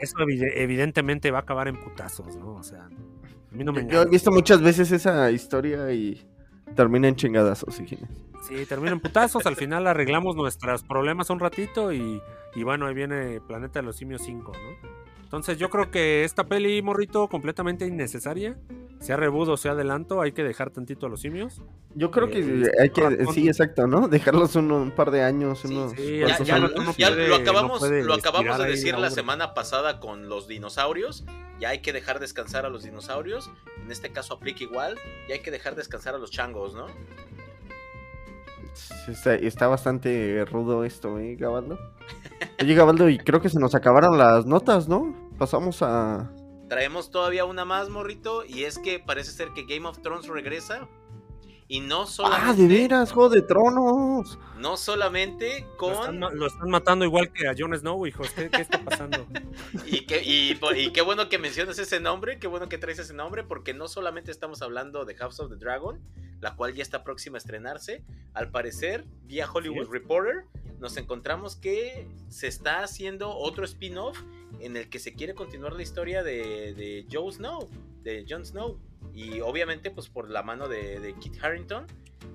Eso 0.00 0.16
evide- 0.18 0.52
evidentemente 0.62 1.30
va 1.30 1.38
a 1.38 1.42
acabar 1.42 1.68
en 1.68 1.76
putazos, 1.76 2.36
¿no? 2.36 2.54
O 2.54 2.62
sea, 2.62 2.84
a 2.84 3.54
mí 3.54 3.64
no 3.64 3.72
me 3.72 3.86
Yo 3.86 4.02
he 4.02 4.06
visto 4.06 4.30
muchas 4.30 4.60
veces 4.62 4.90
esa 4.92 5.30
historia 5.30 5.90
y 5.92 6.20
termina 6.74 7.08
en 7.08 7.16
chingadazos, 7.16 7.80
hijines. 7.80 8.08
Sí, 8.48 8.64
termina 8.66 8.92
en 8.92 9.00
putazos, 9.00 9.46
al 9.46 9.56
final 9.56 9.86
arreglamos 9.86 10.36
nuestros 10.36 10.82
problemas 10.84 11.28
un 11.30 11.40
ratito 11.40 11.92
y, 11.92 12.22
y 12.54 12.62
bueno, 12.62 12.86
ahí 12.86 12.94
viene 12.94 13.40
Planeta 13.40 13.80
de 13.80 13.86
los 13.86 13.96
Simios 13.96 14.22
5, 14.22 14.52
¿no? 14.52 14.88
Entonces 15.28 15.58
yo 15.58 15.68
creo 15.68 15.90
que 15.90 16.24
esta 16.24 16.44
peli, 16.44 16.80
morrito, 16.80 17.28
completamente 17.28 17.84
innecesaria. 17.86 18.56
Sea 18.98 19.16
rebudo, 19.18 19.58
sea 19.58 19.72
adelanto, 19.72 20.22
hay 20.22 20.32
que 20.32 20.42
dejar 20.42 20.70
tantito 20.70 21.04
a 21.04 21.10
los 21.10 21.20
simios. 21.20 21.60
Yo 21.94 22.10
creo 22.10 22.30
que 22.30 22.38
Eh, 22.40 22.62
hay 22.80 22.88
que, 22.88 23.02
ratón. 23.02 23.34
sí, 23.34 23.46
exacto, 23.46 23.86
¿no? 23.86 24.08
Dejarlos 24.08 24.56
uno, 24.56 24.78
un 24.78 24.90
par 24.90 25.10
de 25.10 25.22
años, 25.22 25.60
Sí, 25.60 25.68
unos 25.68 25.92
sí, 25.92 26.18
Ya, 26.20 26.24
cuantos 26.28 26.46
ya- 26.46 26.58
no- 26.58 26.66
años. 26.68 26.84
no 26.86 26.92
ya 26.96 27.08
puede- 27.08 27.28
lo 27.28 27.34
acabamos, 27.36 27.82
lo 27.90 28.14
acabamos 28.14 28.58
de 28.58 28.66
decir 28.68 28.96
la 28.98 29.10
semana 29.10 29.52
pasada 29.52 30.00
con 30.00 30.30
los 30.30 30.48
dinosaurios. 30.48 31.24
Ya 31.60 31.68
hay 31.68 31.80
que 31.80 31.92
dejar 31.92 32.20
descansar 32.20 32.64
a 32.64 32.70
los 32.70 32.82
dinosaurios. 32.84 33.50
En 33.84 33.92
este 33.92 34.10
caso 34.10 34.32
aplica 34.34 34.64
igual. 34.64 34.96
Y 35.28 35.32
hay 35.32 35.40
que 35.40 35.50
dejar 35.50 35.74
descansar 35.76 36.14
a 36.14 36.18
los 36.18 36.30
changos, 36.30 36.74
¿no? 36.74 36.86
Está, 39.08 39.34
está 39.34 39.66
bastante 39.66 40.44
rudo 40.44 40.84
esto, 40.84 41.18
¿eh, 41.18 41.36
Gabaldo? 41.36 41.78
Oye, 42.60 42.74
Gabaldo, 42.74 43.08
y 43.08 43.18
creo 43.18 43.40
que 43.40 43.48
se 43.48 43.58
nos 43.58 43.74
acabaron 43.74 44.18
las 44.18 44.46
notas, 44.46 44.88
¿no? 44.88 45.14
Pasamos 45.38 45.82
a... 45.82 46.30
Traemos 46.68 47.10
todavía 47.10 47.44
una 47.44 47.64
más, 47.64 47.88
morrito. 47.88 48.44
Y 48.44 48.64
es 48.64 48.78
que 48.78 48.98
parece 48.98 49.30
ser 49.32 49.48
que 49.54 49.64
Game 49.64 49.88
of 49.88 50.00
Thrones 50.00 50.26
regresa. 50.26 50.86
Y 51.66 51.80
no 51.80 52.06
solamente, 52.06 52.50
¡Ah, 52.50 52.54
de 52.54 52.66
veras! 52.66 53.12
¡Juego 53.12 53.28
de 53.28 53.42
Tronos! 53.42 54.38
no 54.58 54.76
solamente 54.76 55.66
Lo 55.78 55.92
están, 55.92 56.20
con 56.20 56.38
lo 56.38 56.46
están 56.46 56.70
matando 56.70 57.04
igual 57.04 57.30
que 57.32 57.46
a 57.46 57.54
Jon 57.56 57.76
Snow, 57.76 58.06
hijos. 58.06 58.30
¿Qué, 58.30 58.48
qué 58.48 58.62
está 58.62 58.82
pasando? 58.82 59.26
Y, 59.90 60.06
qué, 60.06 60.22
y, 60.24 60.54
po- 60.54 60.74
y 60.74 60.92
qué 60.92 61.00
bueno 61.02 61.28
que 61.28 61.38
mencionas 61.38 61.78
ese 61.78 62.00
nombre, 62.00 62.38
qué 62.38 62.46
bueno 62.46 62.68
que 62.68 62.78
traes 62.78 62.98
ese 62.98 63.14
nombre, 63.14 63.42
porque 63.44 63.74
no 63.74 63.88
solamente 63.88 64.30
estamos 64.30 64.62
hablando 64.62 65.04
de 65.04 65.14
House 65.16 65.40
of 65.40 65.50
the 65.50 65.56
Dragon, 65.56 66.00
la 66.40 66.54
cual 66.56 66.74
ya 66.74 66.82
está 66.82 67.04
próxima 67.04 67.36
a 67.36 67.38
estrenarse. 67.38 68.04
Al 68.34 68.50
parecer, 68.50 69.04
vía 69.24 69.50
Hollywood. 69.50 69.88
Reporter, 69.90 70.44
nos 70.78 70.96
encontramos 70.96 71.56
que 71.56 72.06
se 72.28 72.46
está 72.46 72.82
haciendo 72.82 73.30
otro 73.36 73.64
spin-off 73.64 74.20
en 74.60 74.76
el 74.76 74.88
que 74.88 74.98
se 74.98 75.14
quiere 75.14 75.34
continuar 75.34 75.72
la 75.72 75.82
historia 75.82 76.22
de, 76.22 76.74
de 76.74 77.06
Joe 77.10 77.32
Snow, 77.32 77.68
de 78.02 78.24
Jon 78.28 78.44
Snow. 78.44 78.78
Y 79.14 79.40
obviamente, 79.40 79.90
pues 79.90 80.08
por 80.08 80.30
la 80.30 80.42
mano 80.42 80.68
de, 80.68 81.00
de 81.00 81.14
Kit 81.14 81.42
Harrington, 81.42 81.86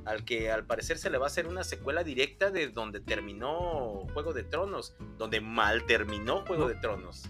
al 0.06 0.26
que 0.26 0.52
al 0.52 0.66
parecer 0.66 0.98
se 0.98 1.10
le 1.10 1.18
va 1.18 1.26
a 1.26 1.28
hacer 1.28 1.48
una 1.48 1.64
secuela 1.64 2.04
directa 2.04 2.52
de 2.52 2.68
donde 2.70 3.00
terminó 3.00 4.06
Juego 4.14 4.34
de 4.34 4.44
Tronos, 4.44 4.96
donde 5.18 5.40
mal 5.40 5.86
terminó 5.86 6.46
Juego 6.46 6.64
No. 6.64 6.70
de 6.70 6.76
Tronos. 6.76 7.24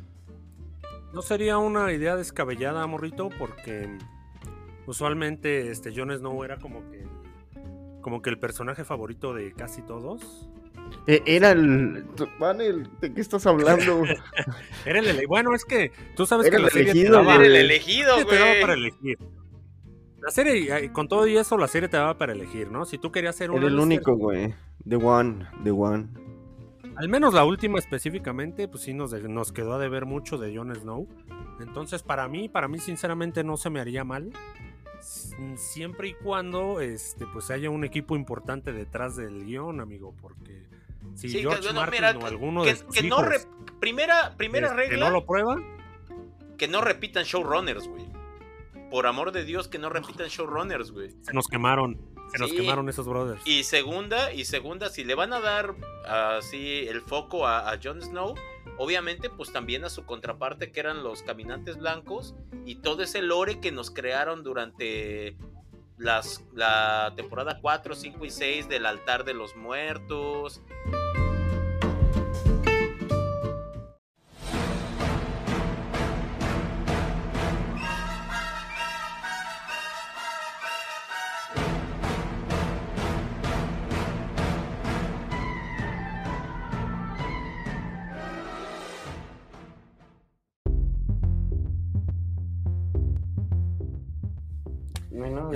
No 1.14 1.22
sería 1.22 1.58
una 1.60 1.92
idea 1.94 2.16
descabellada, 2.16 2.86
morrito, 2.88 3.30
porque 3.38 3.98
usualmente 4.88 5.70
este 5.72 5.94
Jon 5.96 6.12
Snow 6.16 6.44
era 6.44 6.58
como 6.58 6.90
que 6.90 7.04
como 8.02 8.22
que 8.22 8.30
el 8.32 8.38
personaje 8.38 8.84
favorito 8.84 9.34
de 9.34 9.54
casi 9.54 9.82
todos. 9.82 10.50
Eh, 11.08 11.22
era 11.26 11.52
el... 11.52 12.06
¿de 13.00 13.14
qué 13.14 13.22
estás 13.22 13.46
hablando? 13.48 14.04
Era 14.86 15.00
el 15.00 15.08
ele- 15.08 15.26
bueno, 15.26 15.56
es 15.56 15.64
que 15.64 15.92
tú 16.16 16.26
sabes 16.26 16.48
Era 16.48 16.52
que 16.52 16.58
el 16.58 16.64
la 16.64 16.70
serie 16.70 16.86
te 16.92 17.00
elegido, 17.00 17.18
daba- 17.24 17.36
Era 17.36 17.46
el 17.46 17.52
güey. 17.52 17.62
elegido, 17.64 18.18
Sí, 18.20 18.26
te 18.28 18.36
daba 18.36 18.52
para 18.62 18.76
güey. 18.76 18.88
elegir. 18.90 19.18
La 20.22 20.32
serie, 20.32 20.78
eh, 20.86 20.92
con 20.92 21.08
todo 21.08 21.26
y 21.28 21.38
eso, 21.38 21.58
la 21.58 21.68
serie 21.70 21.88
te 21.88 21.96
daba 21.98 22.18
para 22.18 22.34
elegir, 22.34 22.70
¿no? 22.72 22.86
Si 22.86 22.98
tú 22.98 23.12
querías 23.12 23.36
ser 23.36 23.52
un 23.52 23.58
Era 23.60 23.68
el 23.68 23.80
único, 23.80 24.16
güey. 24.18 24.54
The 24.88 24.98
One, 24.98 25.46
The 25.64 25.72
One. 25.72 26.08
Al 26.96 27.10
menos 27.10 27.34
la 27.34 27.44
última 27.44 27.80
específicamente, 27.80 28.68
pues 28.68 28.84
sí 28.84 28.94
nos, 28.94 29.12
de- 29.12 29.28
nos 29.28 29.52
quedó 29.52 29.74
a 29.74 29.80
deber 29.80 30.06
mucho 30.06 30.38
de 30.38 30.56
Jon 30.56 30.74
Snow. 30.76 31.08
Entonces, 31.60 32.04
para 32.04 32.28
mí, 32.28 32.50
para 32.50 32.68
mí, 32.68 32.80
sinceramente, 32.80 33.44
no 33.44 33.58
se 33.58 33.70
me 33.70 33.80
haría 33.80 34.04
mal. 34.04 34.32
Siempre 35.56 36.10
y 36.10 36.14
cuando 36.14 36.80
este, 36.80 37.26
pues 37.28 37.52
haya 37.52 37.70
un 37.70 37.84
equipo 37.84 38.16
importante 38.16 38.72
detrás 38.72 39.16
del 39.16 39.44
guion, 39.46 39.82
amigo. 39.82 40.14
Porque 40.22 40.64
si 41.16 41.30
Sí, 41.30 41.36
que, 41.38 41.42
George 41.42 41.62
bueno, 41.64 41.82
Martin 41.82 42.02
mira, 42.02 42.18
o 42.18 42.26
alguno 42.26 42.64
que, 42.64 42.70
de 42.70 42.76
sus 42.78 42.88
que 42.94 43.02
no 43.04 43.08
hijos, 43.20 43.28
re- 43.28 43.48
primera, 43.80 44.36
primera 44.38 44.68
este, 44.68 44.78
regla, 44.78 45.06
no 45.08 45.12
lo 45.12 45.26
prueba, 45.26 45.58
que 46.58 46.68
no 46.68 46.80
repitan 46.82 47.24
showrunners, 47.26 47.88
güey. 47.88 48.06
Por 48.90 49.08
amor 49.08 49.32
de 49.32 49.44
Dios, 49.44 49.68
que 49.68 49.80
no 49.80 49.90
repitan 49.90 50.28
showrunners, 50.28 50.92
güey. 50.92 51.12
se 51.22 51.34
nos 51.34 51.48
quemaron. 51.48 52.00
Se 52.34 52.40
nos 52.40 52.50
Sí. 52.50 52.58
quemaron 52.58 52.90
esos 52.90 53.06
brothers. 53.08 53.42
Y 53.46 53.64
segunda, 53.64 54.34
y 54.34 54.46
segunda, 54.46 54.90
si 54.90 55.04
le 55.04 55.16
van 55.16 55.34
a 55.34 55.40
dar 55.40 55.76
así 56.06 56.86
el 56.88 57.02
foco 57.02 57.46
a, 57.48 57.72
a 57.72 57.80
Jon 57.82 58.02
Snow, 58.02 58.36
obviamente, 58.78 59.30
pues 59.30 59.52
también 59.52 59.86
a 59.86 59.90
su 59.90 60.06
contraparte 60.06 60.72
que 60.72 60.80
eran 60.80 61.04
los 61.04 61.22
caminantes 61.24 61.78
blancos 61.78 62.34
y 62.66 62.76
todo 62.76 63.04
ese 63.04 63.22
lore 63.22 63.60
que 63.60 63.72
nos 63.72 63.92
crearon 63.92 64.44
durante 64.44 65.38
las, 65.98 66.44
la 66.54 67.14
temporada 67.16 67.60
4, 67.62 67.94
5 67.96 68.26
y 68.26 68.30
6 68.32 68.68
del 68.68 68.86
altar 68.88 69.24
de 69.26 69.34
los 69.36 69.56
muertos. 69.56 70.62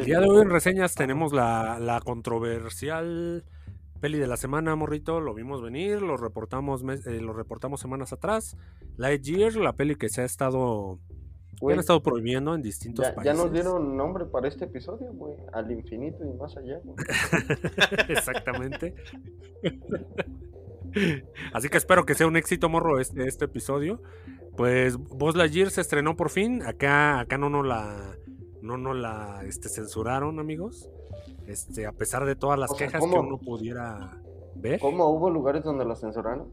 Día 0.08 0.22
de 0.22 0.30
hoy 0.30 0.42
en 0.42 0.50
reseñas 0.50 0.96
tenemos 0.96 1.34
la, 1.34 1.80
la 1.80 2.00
controversial 2.00 3.44
peli 4.00 4.18
de 4.18 4.28
la 4.28 4.38
semana, 4.38 4.74
morrito. 4.74 5.20
Lo 5.20 5.34
vimos 5.34 5.62
venir, 5.62 6.02
lo 6.02 6.16
reportamos, 6.16 6.82
eh, 7.06 7.20
lo 7.20 7.34
reportamos 7.34 7.82
semanas 7.82 8.14
atrás. 8.14 8.56
Lightyear, 8.96 9.56
la 9.58 9.74
peli 9.74 9.96
que 9.96 10.08
se 10.08 10.22
ha 10.22 10.24
estado, 10.24 10.98
Güey, 11.60 11.74
han 11.74 11.82
estado 11.82 12.02
prohibiendo 12.02 12.56
en 12.56 12.62
distintos 12.62 13.04
ya, 13.04 13.10
ya 13.12 13.16
países. 13.16 13.38
nos 13.38 13.52
dieron 13.52 13.98
nombre 13.98 14.24
para 14.26 14.48
este 14.48 14.64
episodio, 14.64 15.12
güey. 15.12 15.36
Al 15.52 15.70
infinito 15.74 16.24
y 16.24 16.34
más 16.38 16.56
allá, 16.56 16.80
güey. 16.86 16.96
Exactamente. 18.08 18.96
Así 21.52 21.68
que 21.68 21.78
espero 21.78 22.06
que 22.06 22.16
sea 22.16 22.28
un 22.28 22.38
éxito, 22.38 22.70
morro, 22.70 23.02
este, 23.02 23.28
este 23.28 23.44
episodio. 23.44 24.02
Pues 24.56 24.96
Buzz 24.96 25.36
Lightyear 25.36 25.70
se 25.70 25.82
estrenó 25.82 26.16
por 26.16 26.30
fin. 26.30 26.64
Acá, 26.64 27.20
acá 27.20 27.38
no 27.38 27.50
nos 27.50 27.68
la, 27.68 28.16
no 28.62 28.78
nos 28.78 28.96
la 28.96 29.44
este, 29.46 29.70
censuraron, 29.70 30.40
amigos. 30.40 30.90
Este, 31.48 31.86
a 31.86 31.92
pesar 31.94 32.26
de 32.26 32.36
todas 32.36 32.60
las 32.60 32.72
O 32.72 32.76
sea, 32.76 32.88
quejas 32.88 33.00
¿cómo? 33.02 33.14
que 33.14 33.20
uno 33.20 33.38
pudiera 33.40 34.22
ver. 34.56 34.80
¿Cómo 34.80 35.06
hubo 35.10 35.30
lugares 35.30 35.64
donde 35.64 35.86
la 35.86 35.96
censuraron? 35.96 36.52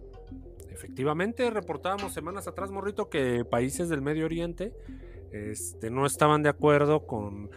Efectivamente, 0.70 1.50
reportábamos 1.50 2.12
semanas 2.12 2.46
atrás, 2.48 2.70
morrito, 2.70 3.08
que 3.08 3.44
países 3.44 3.88
del 3.88 4.02
Medio 4.02 4.24
Oriente 4.26 4.72
este, 5.32 5.90
no 5.90 6.04
estaban 6.06 6.42
de 6.42 6.48
acuerdo 6.48 7.06
con 7.06 7.50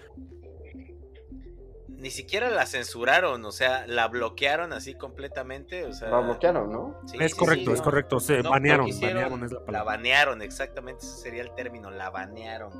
Ni 1.88 2.12
siquiera 2.12 2.50
la 2.52 2.66
censuraron, 2.68 3.44
o 3.44 3.52
sea, 3.52 3.88
la 3.88 4.08
bloquearon 4.08 4.72
así 4.72 4.94
completamente. 4.94 5.84
O 5.86 5.94
sea, 5.94 6.10
La 6.10 6.20
bloquearon, 6.20 6.72
¿no? 6.72 6.96
sí, 7.08 7.18
es 7.20 7.32
sí, 7.32 7.38
correcto, 7.38 7.72
sí, 7.72 7.74
es 7.74 7.80
no. 7.80 7.84
correcto. 7.84 8.20
Se 8.20 8.44
No, 8.44 8.44
no 8.44 8.50
banearon, 8.52 8.88
banearon 9.02 9.44
es 9.44 9.52
la 9.52 9.62
La 9.68 9.84
banearon, 9.84 10.42
exactamente, 10.44 11.04
ese 11.04 11.18
sería 11.18 11.42
el 11.42 11.54
término, 11.56 11.90
la 11.90 12.10
banearon. 12.12 12.72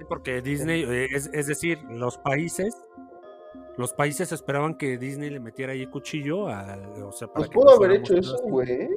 Sí, 0.00 0.06
porque 0.08 0.40
Disney, 0.40 0.82
eh, 0.84 1.08
es, 1.14 1.28
es 1.32 1.46
decir, 1.46 1.78
los 1.90 2.16
países, 2.16 2.74
los 3.76 3.92
países 3.92 4.32
esperaban 4.32 4.74
que 4.76 4.96
Disney 4.96 5.28
le 5.28 5.40
metiera 5.40 5.74
ahí 5.74 5.86
cuchillo, 5.86 6.48
a, 6.48 6.78
o 7.04 7.12
sea, 7.12 7.28
para 7.28 7.40
Pues 7.40 7.48
que 7.50 7.54
pudo 7.54 7.66
no 7.66 7.76
haber 7.76 7.92
hecho 7.98 8.16
eso, 8.16 8.36
güey. 8.44 8.88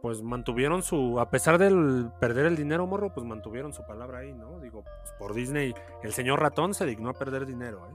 pues 0.00 0.22
mantuvieron 0.22 0.82
su, 0.82 1.20
a 1.20 1.30
pesar 1.30 1.58
del 1.58 2.10
perder 2.18 2.46
el 2.46 2.56
dinero, 2.56 2.86
morro, 2.86 3.12
pues 3.12 3.26
mantuvieron 3.26 3.74
su 3.74 3.84
palabra 3.86 4.20
ahí, 4.20 4.32
¿no? 4.32 4.58
Digo, 4.60 4.82
pues 4.82 5.12
por 5.18 5.34
Disney, 5.34 5.74
el 6.02 6.12
señor 6.12 6.40
ratón 6.40 6.72
se 6.72 6.86
dignó 6.86 7.10
a 7.10 7.12
perder 7.12 7.44
dinero, 7.44 7.86
¿eh? 7.90 7.94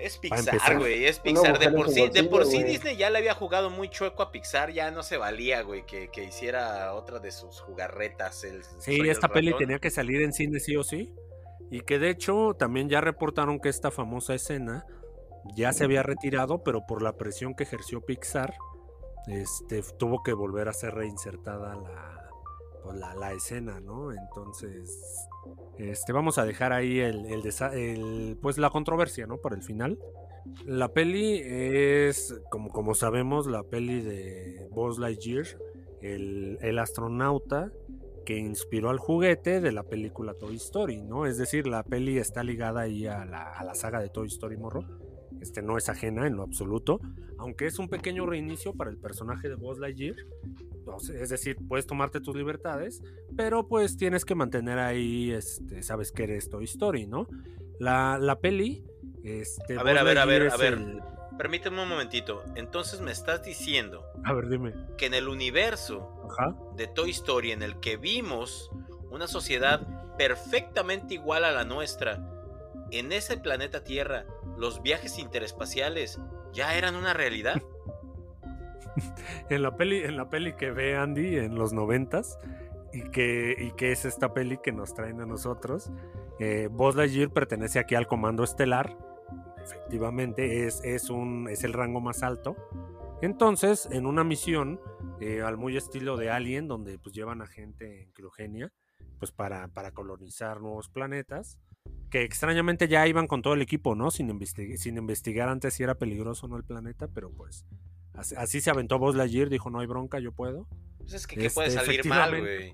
Es. 0.00 0.18
Pixar, 0.18 0.78
güey, 0.78 1.04
es 1.04 1.18
Pixar. 1.18 1.58
De 1.58 1.70
por 1.70 1.90
sí, 1.90 2.08
de 2.08 2.24
por 2.24 2.44
sí. 2.46 2.62
Disney 2.62 2.96
ya 2.96 3.10
le 3.10 3.18
había 3.18 3.34
jugado 3.34 3.70
muy 3.70 3.88
chueco 3.88 4.22
a 4.22 4.32
Pixar, 4.32 4.72
ya 4.72 4.90
no 4.90 5.02
se 5.02 5.16
valía, 5.16 5.62
güey, 5.62 5.84
que, 5.86 6.10
que 6.10 6.24
hiciera 6.24 6.94
otra 6.94 7.18
de 7.18 7.30
sus 7.30 7.60
jugarretas. 7.60 8.44
El, 8.44 8.62
Sí, 8.78 8.96
el 8.96 9.08
esta 9.08 9.28
peli 9.28 9.56
tenía 9.56 9.78
que 9.78 9.90
salir 9.90 10.22
en 10.22 10.32
cine 10.32 10.60
sí 10.60 10.76
o 10.76 10.82
sí. 10.82 11.14
Y 11.70 11.82
que 11.82 11.98
de 11.98 12.10
hecho 12.10 12.54
también 12.58 12.88
ya 12.88 13.00
reportaron 13.00 13.60
que 13.60 13.68
esta 13.68 13.90
famosa 13.90 14.34
escena 14.34 14.84
ya 15.54 15.72
se 15.72 15.84
había 15.84 16.02
retirado, 16.02 16.62
pero 16.64 16.86
por 16.86 17.02
la 17.02 17.16
presión 17.16 17.54
que 17.54 17.62
ejerció 17.62 18.00
Pixar, 18.04 18.54
este, 19.26 19.82
tuvo 19.98 20.22
que 20.22 20.32
volver 20.32 20.68
a 20.68 20.72
ser 20.72 20.94
reinsertada 20.94 21.76
la, 21.76 22.30
pues, 22.82 22.96
la, 22.96 23.14
la 23.14 23.32
escena, 23.32 23.80
¿no? 23.80 24.12
Entonces, 24.12 25.28
este, 25.78 26.12
vamos 26.12 26.38
a 26.38 26.44
dejar 26.44 26.72
ahí 26.72 26.98
el, 26.98 28.36
pues 28.40 28.58
la 28.58 28.70
controversia, 28.70 29.26
¿no? 29.26 29.38
Para 29.38 29.56
el 29.56 29.62
final. 29.62 29.98
La 30.64 30.88
peli 30.88 31.40
es, 31.44 32.40
como, 32.50 32.70
como 32.70 32.94
sabemos, 32.94 33.46
la 33.46 33.62
peli 33.62 34.00
de 34.00 34.68
Buzz 34.70 34.98
Lightyear, 34.98 35.46
el, 36.00 36.58
el 36.60 36.78
astronauta 36.78 37.72
que 38.24 38.38
inspiró 38.38 38.90
al 38.90 38.98
juguete 38.98 39.60
de 39.60 39.72
la 39.72 39.82
película 39.82 40.34
Toy 40.34 40.56
Story, 40.56 41.02
¿no? 41.02 41.26
Es 41.26 41.38
decir, 41.38 41.66
la 41.66 41.82
peli 41.82 42.18
está 42.18 42.42
ligada 42.42 42.82
ahí 42.82 43.06
a 43.06 43.24
la, 43.24 43.42
a 43.42 43.64
la 43.64 43.74
saga 43.74 44.00
de 44.00 44.08
Toy 44.08 44.28
Story 44.28 44.56
Morro. 44.56 44.84
Este 45.40 45.62
no 45.62 45.78
es 45.78 45.88
ajena 45.88 46.26
en 46.26 46.36
lo 46.36 46.42
absoluto, 46.42 47.00
aunque 47.38 47.66
es 47.66 47.78
un 47.78 47.88
pequeño 47.88 48.26
reinicio 48.26 48.74
para 48.74 48.90
el 48.90 48.98
personaje 48.98 49.48
de 49.48 49.54
Buzz 49.54 49.78
Lightyear. 49.78 50.16
Es 51.14 51.28
decir, 51.30 51.56
puedes 51.68 51.86
tomarte 51.86 52.20
tus 52.20 52.34
libertades, 52.36 53.02
pero 53.36 53.66
pues 53.68 53.96
tienes 53.96 54.24
que 54.24 54.34
mantener 54.34 54.78
ahí, 54.78 55.30
este, 55.32 55.82
sabes 55.82 56.12
que 56.12 56.24
eres 56.24 56.48
Toy 56.50 56.64
Story, 56.64 57.06
¿no? 57.06 57.26
La, 57.78 58.18
la 58.18 58.38
peli, 58.40 58.84
este, 59.24 59.78
A 59.78 59.82
ver, 59.82 59.98
a 59.98 60.02
ver, 60.02 60.18
a 60.18 60.24
ver, 60.24 60.50
a 60.50 60.56
ver. 60.56 60.72
el- 60.74 61.00
Permíteme 61.38 61.82
un 61.82 61.88
momentito. 61.88 62.42
Entonces 62.54 63.00
me 63.00 63.12
estás 63.12 63.42
diciendo 63.42 64.04
A 64.24 64.34
ver, 64.34 64.48
dime. 64.50 64.74
que 64.98 65.06
en 65.06 65.14
el 65.14 65.26
universo 65.26 66.26
Ajá. 66.30 66.54
de 66.76 66.86
Toy 66.86 67.10
Story 67.12 67.52
en 67.52 67.62
el 67.62 67.80
que 67.80 67.96
vimos 67.96 68.70
una 69.10 69.26
sociedad 69.26 69.86
perfectamente 70.18 71.14
igual 71.14 71.44
a 71.44 71.50
la 71.52 71.64
nuestra, 71.64 72.22
en 72.90 73.10
ese 73.12 73.38
planeta 73.38 73.84
Tierra, 73.84 74.26
los 74.58 74.82
viajes 74.82 75.18
interespaciales 75.18 76.18
ya 76.52 76.76
eran 76.76 76.94
una 76.94 77.14
realidad. 77.14 77.62
En 79.50 79.62
la 79.62 79.76
peli, 79.76 80.02
en 80.02 80.16
la 80.16 80.28
peli 80.28 80.54
que 80.54 80.70
ve 80.70 80.96
Andy 80.96 81.36
en 81.36 81.54
los 81.54 81.72
noventas 81.72 82.38
y 82.92 83.02
que, 83.10 83.54
y 83.58 83.72
que 83.72 83.92
es 83.92 84.04
esta 84.04 84.32
peli 84.32 84.58
que 84.58 84.72
nos 84.72 84.94
traen 84.94 85.20
a 85.20 85.26
nosotros, 85.26 85.90
eh, 86.38 86.68
Buzz 86.70 86.96
pertenece 87.32 87.78
aquí 87.78 87.94
al 87.94 88.06
Comando 88.06 88.42
Estelar. 88.42 88.96
Efectivamente, 89.62 90.66
es, 90.66 90.82
el 90.82 91.72
rango 91.72 92.00
más 92.00 92.22
alto. 92.22 92.56
Entonces, 93.22 93.86
en 93.92 94.06
una 94.06 94.24
misión, 94.24 94.80
eh, 95.20 95.42
al 95.42 95.58
muy 95.58 95.76
estilo 95.76 96.16
de 96.16 96.30
Alien, 96.30 96.66
donde 96.66 96.98
pues 96.98 97.14
llevan 97.14 97.42
a 97.42 97.46
gente 97.46 98.02
en 98.02 98.12
criogenia, 98.12 98.72
pues 99.18 99.32
para, 99.32 99.68
colonizar 99.92 100.60
nuevos 100.62 100.88
planetas, 100.88 101.58
que 102.10 102.22
extrañamente 102.24 102.88
ya 102.88 103.06
iban 103.06 103.26
con 103.26 103.42
todo 103.42 103.52
el 103.52 103.62
equipo, 103.62 103.94
¿no? 103.94 104.10
Sin 104.10 104.30
investigar 104.30 105.48
antes 105.50 105.74
si 105.74 105.82
era 105.82 105.96
peligroso 105.96 106.46
o 106.46 106.48
no 106.48 106.56
el 106.56 106.64
planeta, 106.64 107.06
pero 107.08 107.30
pues 107.30 107.66
así, 108.20 108.34
así 108.36 108.60
se 108.60 108.70
aventó 108.70 108.98
Buzz 108.98 109.16
Lightyear, 109.16 109.48
dijo, 109.48 109.70
no 109.70 109.80
hay 109.80 109.86
bronca, 109.86 110.18
yo 110.20 110.32
puedo. 110.32 110.66
Pues 110.98 111.14
es 111.14 111.26
que 111.26 111.36
¿qué 111.36 111.46
Este, 111.46 111.54
puede 111.54 111.70
salir 111.70 112.04
mal, 112.06 112.38
güey. 112.38 112.72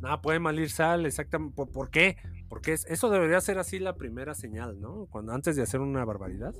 Nada, 0.00 0.22
puede 0.22 0.38
mal 0.40 0.58
ir 0.58 0.70
sal, 0.70 1.04
exactamente. 1.04 1.54
¿Por, 1.54 1.70
por 1.70 1.90
qué? 1.90 2.16
Porque 2.48 2.72
es- 2.72 2.86
eso 2.86 3.10
debería 3.10 3.40
ser 3.42 3.58
así 3.58 3.78
la 3.78 3.96
primera 3.96 4.34
señal, 4.34 4.80
¿no? 4.80 5.06
Cuando 5.10 5.32
antes 5.32 5.56
de 5.56 5.62
hacer 5.62 5.80
una 5.80 6.04
barbaridad. 6.04 6.54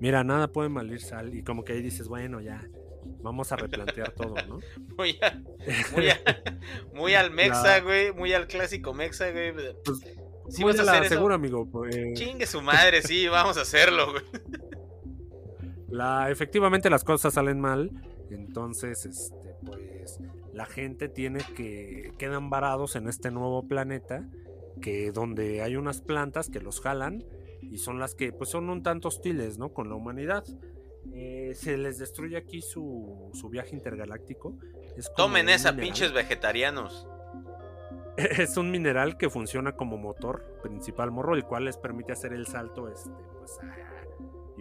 Mira, 0.00 0.22
nada 0.22 0.48
puede 0.52 0.68
mal 0.68 0.88
ir 0.90 1.00
sal. 1.00 1.34
Y 1.34 1.42
como 1.42 1.64
que 1.64 1.72
ahí 1.72 1.82
dices, 1.82 2.06
bueno, 2.06 2.40
ya, 2.40 2.64
vamos 3.20 3.50
a 3.50 3.56
replantear 3.56 4.12
todo, 4.12 4.36
¿no? 4.46 4.60
Muy, 4.96 5.18
a- 5.22 5.42
muy, 5.94 6.08
a- 6.08 6.20
muy 6.94 7.14
al 7.14 7.32
mexa, 7.32 7.80
güey. 7.80 8.12
Muy 8.12 8.32
al 8.32 8.46
clásico 8.46 8.94
mexa, 8.94 9.30
güey. 9.32 9.52
Pues, 9.84 9.98
Si 10.50 10.62
muy 10.62 10.70
vas 10.72 10.78
a 10.78 10.82
a 10.82 10.84
la 10.86 10.92
hacer 10.92 11.04
eso, 11.06 11.14
segura, 11.16 11.34
amigo. 11.34 11.68
pues, 11.68 11.94
chingue 12.14 12.46
su 12.46 12.62
madre, 12.62 13.02
sí, 13.02 13.26
vamos 13.26 13.58
a 13.58 13.62
hacerlo, 13.62 14.12
güey. 14.12 14.22
La, 15.88 16.30
efectivamente 16.30 16.90
las 16.90 17.04
cosas 17.04 17.34
salen 17.34 17.60
mal, 17.60 17.90
entonces, 18.30 19.06
este, 19.06 19.56
pues, 19.64 20.20
la 20.52 20.66
gente 20.66 21.08
tiene 21.08 21.40
que, 21.56 22.12
quedan 22.18 22.50
varados 22.50 22.96
en 22.96 23.08
este 23.08 23.30
nuevo 23.30 23.66
planeta, 23.66 24.28
que 24.80 25.12
donde 25.12 25.62
hay 25.62 25.76
unas 25.76 26.00
plantas 26.00 26.50
que 26.50 26.60
los 26.60 26.80
jalan 26.80 27.24
y 27.62 27.78
son 27.78 27.98
las 27.98 28.14
que, 28.14 28.32
pues, 28.32 28.50
son 28.50 28.68
un 28.68 28.82
tanto 28.82 29.08
hostiles, 29.08 29.58
¿no? 29.58 29.72
Con 29.72 29.88
la 29.88 29.94
humanidad. 29.94 30.44
Eh, 31.12 31.52
se 31.54 31.78
les 31.78 31.98
destruye 31.98 32.36
aquí 32.36 32.60
su, 32.60 33.30
su 33.32 33.48
viaje 33.48 33.74
intergaláctico. 33.74 34.58
Es 34.96 35.12
Tomen 35.14 35.48
esa, 35.48 35.72
mineral. 35.72 35.86
pinches 35.86 36.12
vegetarianos. 36.12 37.06
Es 38.16 38.56
un 38.56 38.72
mineral 38.72 39.16
que 39.16 39.30
funciona 39.30 39.76
como 39.76 39.96
motor 39.96 40.58
principal 40.60 41.12
morro, 41.12 41.36
el 41.36 41.44
cual 41.44 41.66
les 41.66 41.76
permite 41.76 42.12
hacer 42.12 42.32
el 42.32 42.48
salto 42.48 42.88
este, 42.88 43.10
pues, 43.38 43.58
a 43.60 43.87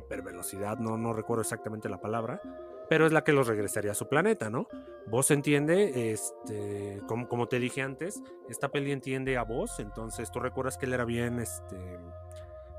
hipervelocidad, 0.07 0.77
no, 0.77 0.97
no 0.97 1.13
recuerdo 1.13 1.41
exactamente 1.41 1.89
la 1.89 1.99
palabra, 1.99 2.41
pero 2.89 3.05
es 3.05 3.11
la 3.11 3.23
que 3.23 3.33
los 3.33 3.47
regresaría 3.47 3.91
a 3.91 3.95
su 3.95 4.07
planeta, 4.07 4.49
¿no? 4.49 4.67
Vos 5.07 5.29
entiende, 5.31 6.11
este, 6.11 7.01
como, 7.07 7.27
como 7.27 7.47
te 7.47 7.59
dije 7.59 7.81
antes, 7.81 8.23
esta 8.49 8.69
peli 8.69 8.91
entiende 8.91 9.37
a 9.37 9.43
vos, 9.43 9.79
entonces 9.79 10.31
tú 10.31 10.39
recuerdas 10.39 10.77
que 10.77 10.85
él 10.85 10.93
era 10.93 11.05
bien, 11.05 11.39
este, 11.39 11.99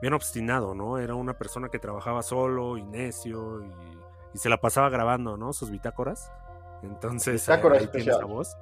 bien 0.01 0.15
obstinado, 0.15 0.75
¿no? 0.75 0.99
Era 0.99 1.15
una 1.15 1.39
persona 1.39 1.69
que 1.69 1.79
trabajaba 1.79 2.23
solo 2.23 2.79
y 2.79 2.83
necio 2.85 3.63
y, 3.63 3.71
y 4.35 4.39
se 4.39 4.49
la 4.49 4.59
pasaba 4.61 4.89
grabando, 4.89 5.37
¿no? 5.37 5.53
Sus 5.53 5.71
bitácoras. 5.71 6.33
Entonces, 6.83 7.43
Bitácora 7.43 7.79
ahí 7.79 7.87
tienes 7.89 8.09
especial. 8.09 8.23
a 8.23 8.27
vos. 8.27 8.57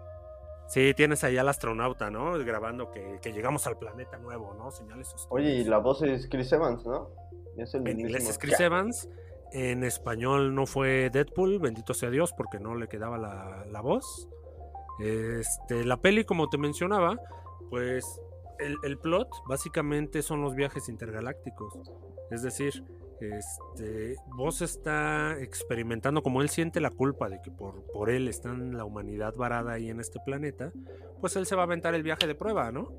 Sí, 0.69 0.95
tienes 0.95 1.23
ahí 1.25 1.39
al 1.39 1.49
astronauta, 1.49 2.11
¿no? 2.11 2.33
Grabando 2.45 2.91
que, 2.91 3.19
que 3.23 3.33
llegamos 3.33 3.67
al 3.67 3.79
planeta 3.79 4.19
nuevo, 4.19 4.55
¿no? 4.55 4.71
Señales 4.71 5.09
hostiles. 5.15 5.29
Oye, 5.31 5.51
y 5.55 5.65
la 5.65 5.79
voz 5.79 6.03
es 6.03 6.29
Chris 6.29 6.51
Evans, 6.53 6.85
¿no? 6.85 7.11
Es 7.57 7.75
el 7.75 7.87
En 7.87 8.01
inglés 8.01 8.29
es 8.29 8.39
Chris. 8.39 8.59
Evans. 8.61 9.09
En 9.53 9.85
español 9.85 10.55
no 10.55 10.67
fue 10.67 11.09
Deadpool, 11.11 11.61
bendito 11.61 11.95
sea 11.95 12.11
Dios, 12.11 12.33
porque 12.37 12.59
no 12.59 12.75
le 12.75 12.89
quedaba 12.89 13.17
la, 13.17 13.65
la 13.71 13.81
voz. 13.81 14.29
Este, 14.99 15.85
la 15.85 15.99
peli, 15.99 16.25
como 16.25 16.49
te 16.49 16.59
mencionaba, 16.59 17.17
pues 17.71 18.21
el, 18.59 18.77
el 18.83 18.99
plot 18.99 19.29
básicamente 19.47 20.23
son 20.23 20.43
los 20.43 20.55
viajes 20.57 20.89
intergalácticos. 20.89 21.79
Es 22.31 22.43
decir, 22.43 22.83
este, 23.21 24.17
vos 24.37 24.63
está 24.63 25.37
experimentando, 25.41 26.23
como 26.23 26.43
él 26.43 26.49
siente 26.49 26.81
la 26.81 26.91
culpa 26.91 27.29
de 27.29 27.41
que 27.43 27.51
por, 27.51 27.85
por 27.93 28.11
él 28.11 28.29
está 28.29 28.53
la 28.53 28.85
humanidad 28.85 29.35
varada 29.35 29.73
ahí 29.73 29.91
en 29.91 30.01
este 30.01 30.19
planeta, 30.25 30.73
pues 31.21 31.37
él 31.37 31.47
se 31.47 31.55
va 31.55 31.63
a 31.63 31.67
aventar 31.67 31.95
el 31.95 32.03
viaje 32.03 32.27
de 32.27 32.35
prueba, 32.35 32.71
¿no? 32.73 32.93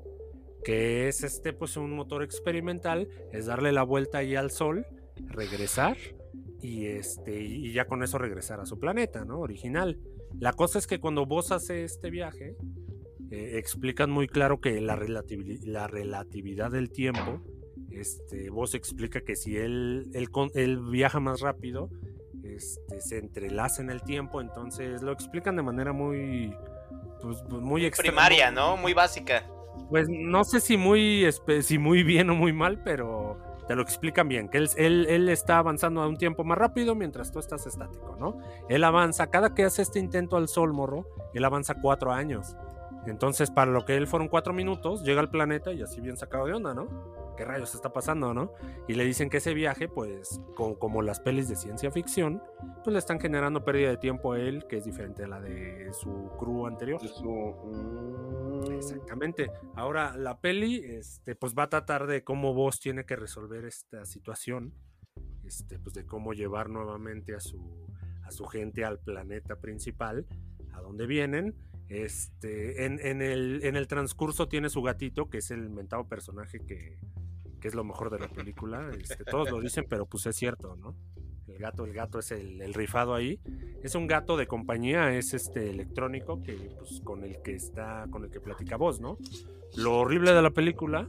Que 0.64 1.08
es 1.08 1.22
este, 1.22 1.52
pues 1.52 1.76
un 1.76 1.92
motor 1.92 2.22
experimental, 2.22 3.08
es 3.32 3.46
darle 3.46 3.72
la 3.72 3.82
vuelta 3.82 4.18
ahí 4.18 4.34
al 4.34 4.50
sol, 4.50 4.86
regresar 5.26 5.96
y 6.60 6.86
este 6.86 7.40
y 7.40 7.72
ya 7.72 7.86
con 7.86 8.02
eso 8.02 8.18
regresar 8.18 8.60
a 8.60 8.66
su 8.66 8.78
planeta, 8.78 9.24
¿no? 9.24 9.40
Original. 9.40 9.98
La 10.38 10.52
cosa 10.52 10.78
es 10.78 10.86
que 10.86 11.00
cuando 11.00 11.26
vos 11.26 11.52
haces 11.52 11.92
este 11.92 12.10
viaje, 12.10 12.56
eh, 13.30 13.58
explican 13.58 14.10
muy 14.10 14.26
claro 14.26 14.60
que 14.60 14.80
la 14.80 14.96
relatividad 14.96 16.70
del 16.70 16.90
tiempo, 16.90 17.42
este, 17.90 18.50
vos 18.50 18.74
explica 18.74 19.20
que 19.20 19.36
si 19.36 19.56
él, 19.56 20.10
él, 20.14 20.28
él 20.54 20.78
viaja 20.90 21.20
más 21.20 21.40
rápido, 21.40 21.90
este, 22.42 23.00
se 23.00 23.18
entrelaza 23.18 23.82
en 23.82 23.90
el 23.90 24.02
tiempo, 24.02 24.40
entonces 24.40 25.02
lo 25.02 25.12
explican 25.12 25.56
de 25.56 25.62
manera 25.62 25.92
muy, 25.92 26.54
pues, 27.20 27.42
pues, 27.48 27.62
muy 27.62 27.84
extrema. 27.84 28.12
Primaria, 28.12 28.50
¿no? 28.50 28.76
Muy 28.76 28.94
básica. 28.94 29.44
Pues 29.90 30.08
no 30.08 30.44
sé 30.44 30.60
si 30.60 30.76
muy, 30.76 31.28
si 31.62 31.78
muy 31.78 32.02
bien 32.02 32.30
o 32.30 32.34
muy 32.34 32.52
mal, 32.52 32.82
pero 32.82 33.38
te 33.68 33.76
lo 33.76 33.82
explican 33.82 34.28
bien, 34.28 34.48
que 34.48 34.58
él, 34.58 34.68
él, 34.76 35.06
él 35.08 35.28
está 35.28 35.58
avanzando 35.58 36.02
a 36.02 36.08
un 36.08 36.16
tiempo 36.16 36.42
más 36.42 36.56
rápido 36.56 36.94
mientras 36.94 37.30
tú 37.30 37.38
estás 37.38 37.66
estático, 37.66 38.16
¿no? 38.18 38.38
Él 38.68 38.82
avanza, 38.82 39.28
cada 39.28 39.54
que 39.54 39.64
hace 39.64 39.82
este 39.82 39.98
intento 39.98 40.36
al 40.36 40.48
sol, 40.48 40.72
morro, 40.72 41.06
él 41.34 41.44
avanza 41.44 41.74
cuatro 41.74 42.10
años. 42.10 42.56
Entonces, 43.06 43.50
para 43.50 43.70
lo 43.70 43.84
que 43.84 43.96
él 43.96 44.06
fueron 44.06 44.28
cuatro 44.28 44.52
minutos, 44.52 45.02
llega 45.02 45.20
al 45.20 45.30
planeta 45.30 45.72
y 45.72 45.82
así 45.82 46.00
bien 46.00 46.16
sacado 46.16 46.46
de 46.46 46.54
onda, 46.54 46.74
¿no? 46.74 46.88
¿Qué 47.38 47.44
rayos 47.44 47.72
está 47.76 47.92
pasando, 47.92 48.34
no? 48.34 48.52
Y 48.88 48.94
le 48.94 49.04
dicen 49.04 49.30
que 49.30 49.36
ese 49.36 49.54
viaje, 49.54 49.88
pues, 49.88 50.40
co- 50.56 50.76
como 50.78 51.02
las 51.02 51.20
pelis 51.20 51.48
de 51.48 51.54
ciencia 51.54 51.88
ficción, 51.92 52.42
pues 52.82 52.92
le 52.92 52.98
están 52.98 53.20
generando 53.20 53.64
pérdida 53.64 53.90
de 53.90 53.96
tiempo 53.96 54.32
a 54.32 54.40
él, 54.40 54.66
que 54.68 54.78
es 54.78 54.84
diferente 54.84 55.22
a 55.22 55.28
la 55.28 55.40
de 55.40 55.88
su 55.92 56.32
crew 56.36 56.66
anterior. 56.66 57.00
Su- 57.00 57.54
mm, 58.66 58.72
Exactamente. 58.72 59.52
Ahora, 59.76 60.16
la 60.16 60.40
peli, 60.40 60.78
este, 60.84 61.36
pues 61.36 61.54
va 61.56 61.62
a 61.64 61.68
tratar 61.68 62.08
de 62.08 62.24
cómo 62.24 62.54
vos 62.54 62.80
tiene 62.80 63.04
que 63.06 63.14
resolver 63.14 63.64
esta 63.64 64.04
situación. 64.04 64.74
Este, 65.44 65.78
pues 65.78 65.94
de 65.94 66.04
cómo 66.04 66.32
llevar 66.32 66.68
nuevamente 66.68 67.34
a 67.36 67.40
su, 67.40 67.86
a 68.24 68.32
su 68.32 68.46
gente 68.46 68.84
al 68.84 68.98
planeta 68.98 69.56
principal 69.60 70.26
a 70.74 70.80
dónde 70.80 71.06
vienen. 71.06 71.54
Este, 71.88 72.84
en, 72.84 72.98
en 73.00 73.22
el, 73.22 73.60
en 73.64 73.76
el 73.76 73.86
transcurso 73.88 74.46
tiene 74.48 74.68
su 74.68 74.82
gatito, 74.82 75.30
que 75.30 75.38
es 75.38 75.50
el 75.50 75.64
inventado 75.64 76.06
personaje 76.06 76.60
que, 76.60 76.98
que 77.58 77.68
es 77.68 77.74
lo 77.74 77.84
mejor 77.84 78.10
de 78.10 78.18
la 78.18 78.28
película. 78.28 78.90
Este, 78.98 79.24
todos 79.24 79.50
lo 79.50 79.60
dicen, 79.60 79.86
pero 79.88 80.06
pues 80.06 80.26
es 80.26 80.36
cierto, 80.36 80.76
¿no? 80.76 80.94
El 81.46 81.58
gato, 81.58 81.84
el 81.84 81.92
gato 81.92 82.18
es 82.18 82.30
el, 82.30 82.60
el 82.60 82.74
rifado 82.74 83.14
ahí. 83.14 83.40
Es 83.82 83.94
un 83.94 84.06
gato 84.06 84.36
de 84.36 84.46
compañía, 84.46 85.16
es 85.16 85.34
este 85.34 85.70
electrónico 85.70 86.42
que, 86.42 86.70
pues, 86.78 87.00
con 87.02 87.24
el 87.24 87.40
que 87.42 87.54
está, 87.54 88.06
con 88.10 88.24
el 88.24 88.30
que 88.30 88.40
platica 88.40 88.76
vos, 88.76 89.00
¿no? 89.00 89.18
Lo 89.76 89.98
horrible 89.98 90.32
de 90.32 90.42
la 90.42 90.50
película 90.50 91.08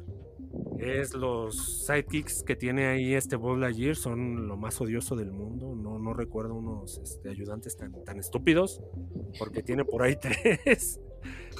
es 0.80 1.14
los 1.14 1.86
sidekicks 1.86 2.44
que 2.44 2.56
tiene 2.56 2.88
ahí 2.88 3.14
este 3.14 3.36
Buzz 3.36 3.60
Lightyear 3.60 3.96
son 3.96 4.48
lo 4.48 4.58
más 4.58 4.80
odioso 4.80 5.16
del 5.16 5.32
mundo. 5.32 5.76
No, 5.76 6.00
no 6.00 6.14
recuerdo 6.14 6.56
unos 6.56 7.00
este, 7.00 7.30
ayudantes 7.30 7.76
tan, 7.78 8.04
tan 8.04 8.18
estúpidos, 8.18 8.82
porque 9.38 9.62
tiene 9.62 9.84
por 9.86 10.04
ahí 10.04 10.16
tres 10.22 11.00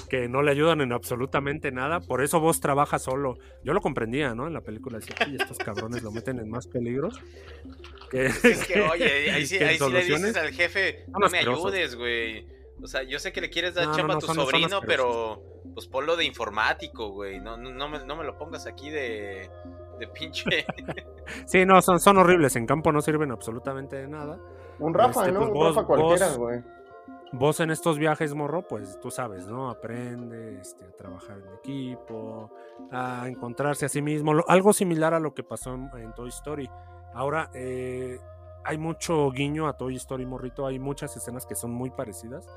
que 0.10 0.28
no 0.28 0.42
le 0.42 0.52
ayudan 0.52 0.82
en 0.82 0.92
absolutamente 0.92 1.72
nada. 1.72 2.00
Por 2.00 2.24
eso 2.24 2.40
vos 2.40 2.60
trabaja 2.60 2.98
solo. 3.00 3.38
Yo 3.64 3.74
lo 3.74 3.82
comprendía, 3.82 4.34
¿no? 4.36 4.48
En 4.48 4.54
la 4.54 4.62
película 4.62 5.00
decía, 5.00 5.16
"Oye, 5.26 5.38
estos 5.40 5.58
cabrones 5.60 6.02
lo 6.04 6.12
meten 6.12 6.40
en 6.40 6.50
más 6.50 6.68
peligros. 6.68 7.20
Que, 8.10 8.26
Es 8.44 8.66
que, 8.68 8.82
oye, 8.82 9.32
ahí 9.32 9.46
sí, 9.46 9.56
ahí 9.58 9.62
le 9.62 9.68
dices 9.74 9.80
soluciones. 9.80 10.36
al 10.38 10.52
jefe, 10.52 11.06
no 11.08 11.20
me 11.20 11.26
asquerosos. 11.38 11.66
ayudes, 11.66 11.96
güey. 11.96 12.48
O 12.82 12.88
sea, 12.88 13.04
yo 13.04 13.20
sé 13.20 13.32
que 13.34 13.42
le 13.42 13.50
quieres 13.50 13.74
dar 13.76 13.88
No, 13.88 13.96
chamba 13.96 14.14
no, 14.14 14.18
a 14.18 14.22
tu 14.22 14.28
son- 14.28 14.36
sobrino, 14.38 14.80
pero 14.86 15.44
pues 15.74 15.86
ponlo 15.88 16.16
de 16.16 16.24
informático, 16.26 17.10
güey. 17.10 17.40
No, 17.40 17.58
no, 17.58 17.72
no 17.72 17.90
me, 17.90 18.04
no 18.06 18.16
me 18.16 18.24
lo 18.24 18.38
pongas 18.38 18.66
aquí 18.68 18.90
de, 18.90 19.50
de 20.00 20.08
pinche. 20.08 20.66
Sí, 21.46 21.64
no, 21.64 21.80
son, 21.84 22.00
son 22.00 22.18
horribles. 22.18 22.56
En 22.56 22.66
campo 22.66 22.92
no 22.92 23.02
sirven 23.02 23.30
absolutamente 23.32 23.98
de 23.98 24.08
nada. 24.08 24.40
Un 24.80 24.94
Rafa, 24.96 25.22
Este, 25.28 25.32
¿no? 25.34 25.40
pues 25.42 25.50
un 25.52 25.54
vos- 25.54 25.76
Rafa 25.76 25.86
cualquiera, 25.88 26.28
vos- 26.30 26.38
güey. 26.38 26.60
Vos 27.32 27.60
en 27.60 27.70
estos 27.70 28.00
viajes, 28.00 28.34
morro, 28.34 28.68
pues 28.68 29.00
tú 29.00 29.12
sabes, 29.12 29.46
¿no? 29.46 29.70
Aprende 29.70 30.60
este, 30.60 30.86
a 30.86 30.92
trabajar 30.92 31.38
en 31.38 31.54
equipo, 31.54 32.50
a 32.92 33.28
encontrarse 33.28 33.86
a 33.86 33.90
sí 33.90 34.02
mismo. 34.02 34.34
algo 34.48 34.74
similar 34.74 35.14
a 35.14 35.20
lo 35.20 35.36
que 35.36 35.44
pasó 35.44 35.76
en, 35.76 36.14
Toy 36.16 36.30
Story. 36.30 36.68
Ahora, 37.14 37.52
eh, 37.54 38.20
hay 38.64 38.80
mucho 38.80 39.30
guiño 39.30 39.68
a 39.68 39.78
Toy 39.78 39.96
Story, 39.98 40.26
morrito. 40.26 40.66
Hay 40.66 40.80
muchas 40.80 41.16
escenas 41.16 41.46
que 41.46 41.54
son 41.54 41.72
muy 41.72 41.92
parecidas. 41.92 42.48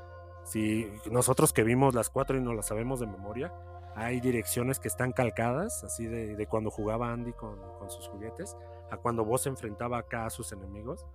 Si 0.43 0.91
nosotros 1.11 1.53
que 1.53 1.63
vimos 1.63 1.93
las 1.93 2.09
cuatro 2.09 2.35
y 2.35 2.41
no 2.41 2.53
las 2.53 2.65
sabemos 2.65 2.99
de 2.99 3.05
memoria, 3.05 3.53
hay 3.95 4.19
direcciones 4.21 4.79
que 4.79 4.87
están 4.87 5.11
calcadas, 5.11 5.83
así 5.83 6.07
de, 6.07 6.47
cuando 6.47 6.71
jugaba 6.71 7.11
Andy 7.11 7.33
con, 7.33 7.59
con 7.77 7.91
sus 7.91 8.07
juguetes, 8.07 8.57
a 8.89 8.97
cuando 8.97 9.23
vos 9.23 9.45
enfrentaba 9.45 9.99
acá 9.99 10.25
a 10.25 10.31
sus 10.31 10.51
enemigos. 10.51 11.05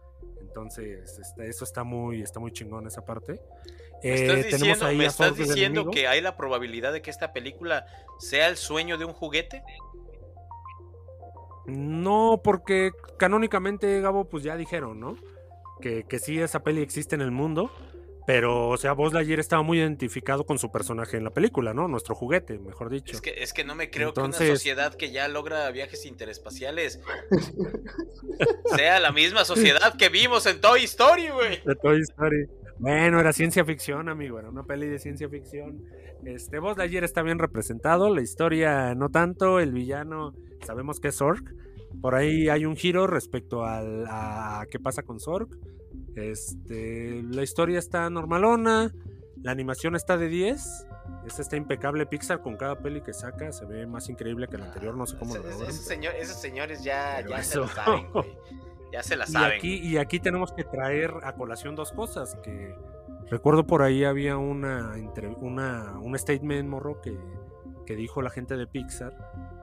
Entonces, 0.59 1.18
este, 1.18 1.49
eso 1.49 1.64
está 1.64 1.85
muy, 1.85 2.23
está 2.23 2.40
muy 2.40 2.53
chingón 2.53 2.87
esa 2.87 3.05
parte. 3.05 3.40
¿Me 4.03 4.11
Eh, 4.11 4.25
estás 4.25 4.61
diciendo, 4.61 4.92
me 4.92 5.07
estás 5.07 5.37
diciendo 5.37 5.90
que 5.90 6.09
hay 6.09 6.21
la 6.21 6.37
probabilidad 6.37 6.92
de 6.92 7.01
que 7.01 7.11
esta 7.11 7.33
película 7.33 7.87
sea 8.18 8.49
el 8.49 8.57
sueño 8.57 8.99
de 8.99 9.05
un 9.05 9.12
juguete? 9.12 9.62
No, 11.66 12.40
porque 12.42 12.90
canónicamente, 13.18 14.01
Gabo, 14.01 14.25
pues 14.25 14.42
ya 14.42 14.57
dijeron, 14.57 14.99
¿no? 14.99 15.16
Que, 15.81 16.05
que 16.05 16.18
sí, 16.18 16.40
esa 16.40 16.61
peli 16.64 16.83
existe 16.83 17.14
en 17.14 17.21
el 17.21 17.31
mundo. 17.31 17.71
Pero, 18.29 18.69
o 18.69 18.77
sea, 18.77 18.93
Buzz 18.93 19.14
Lightyear 19.14 19.41
estaba 19.41 19.62
muy 19.62 19.79
identificado 19.79 20.45
con 20.45 20.59
su 20.59 20.71
personaje 20.71 21.17
en 21.17 21.25
la 21.25 21.31
película, 21.31 21.73
¿no? 21.73 21.88
Nuestro 21.88 22.14
juguete, 22.14 22.59
mejor 22.59 22.91
dicho. 22.91 23.14
Es 23.14 23.23
que, 23.23 23.43
es 23.43 23.55
que 23.55 23.64
no 23.64 23.75
me 23.75 23.88
creo 23.88 24.12
que 24.12 24.21
una 24.21 24.35
sociedad 24.35 24.95
que 24.95 25.11
ya 25.11 25.29
logra 25.29 25.71
viajes 25.71 26.05
interespaciales 26.05 27.01
sea 28.77 29.01
la 29.01 29.12
misma 29.12 29.47
sociedad 29.47 29.97
que 29.97 30.11
vimos 30.11 30.45
en 30.45 30.61
Toy 30.61 30.85
Story, 30.85 31.31
güey. 31.31 31.62
De 31.64 31.75
Toy 31.77 32.03
Story. 32.03 32.47
Bueno, 32.79 33.19
era 33.19 33.33
ciencia 33.33 33.64
ficción, 33.64 34.11
amigo, 34.11 34.38
era 34.38 34.51
una 34.51 34.62
peli 34.62 34.88
de 34.88 34.99
ciencia 34.99 35.27
ficción. 35.31 35.83
Este, 36.27 36.59
Buzz 36.59 36.77
Lightyear 36.77 37.05
está 37.05 37.23
bien 37.23 37.38
representado, 37.38 38.14
la 38.14 38.21
historia 38.21 38.95
no 38.95 39.09
tanto, 39.09 39.59
el 39.59 39.73
villano 39.73 40.35
sabemos 40.67 41.01
que 41.01 41.09
es 41.09 41.17
Zorg. 41.17 41.45
Por 42.03 42.14
ahí 42.14 42.51
hay 42.51 42.67
un 42.67 42.77
giro 42.77 43.07
respecto 43.07 43.64
al, 43.64 44.05
a 44.07 44.67
qué 44.71 44.79
pasa 44.79 45.03
con 45.03 45.19
Zorg. 45.19 45.49
Este, 46.18 47.22
la 47.22 47.42
historia 47.42 47.78
está 47.78 48.09
normalona, 48.11 48.92
la 49.42 49.50
animación 49.52 49.96
está 49.96 50.16
de 50.16 50.28
10. 50.28 50.87
Es 51.26 51.38
está 51.38 51.57
impecable 51.57 52.07
Pixar 52.07 52.42
con 52.42 52.57
cada 52.57 52.76
peli 52.78 53.00
que 53.02 53.12
saca, 53.12 53.50
se 53.52 53.64
ve 53.66 53.87
más 53.87 54.09
increíble 54.09 54.46
que 54.48 54.57
el 54.57 54.62
anterior, 54.62 54.94
no 54.96 55.07
sé 55.07 55.16
cómo 55.18 55.37
lo 55.37 55.42
logran. 55.42 55.70
ese 55.70 55.83
señor- 55.83 56.14
esos 56.14 56.37
señores 56.40 56.83
ya, 56.85 57.22
se 57.42 57.57
lo 57.59 57.68
saben, 57.68 58.11
güey. 58.12 58.26
Ya 58.92 59.02
se 59.02 59.16
la 59.16 59.24
Y 59.24 59.33
saben. 59.33 59.59
aquí, 59.59 59.74
y 59.78 59.98
aquí 59.98 60.18
tenemos 60.20 60.52
que 60.52 60.64
traer 60.64 61.12
a 61.22 61.35
colación 61.35 61.74
dos 61.76 61.92
cosas. 61.92 62.37
Que 62.42 62.74
recuerdo 63.31 63.66
por 63.66 63.83
ahí 63.83 64.04
había 64.04 64.37
una, 64.38 64.92
entre, 64.96 65.28
una 65.28 65.98
un 65.98 66.18
statement 66.18 66.68
morro 66.68 67.00
que, 67.02 67.14
que 67.85 67.96
dijo 67.96 68.22
la 68.22 68.31
gente 68.31 68.57
de 68.57 68.66
Pixar 68.66 69.14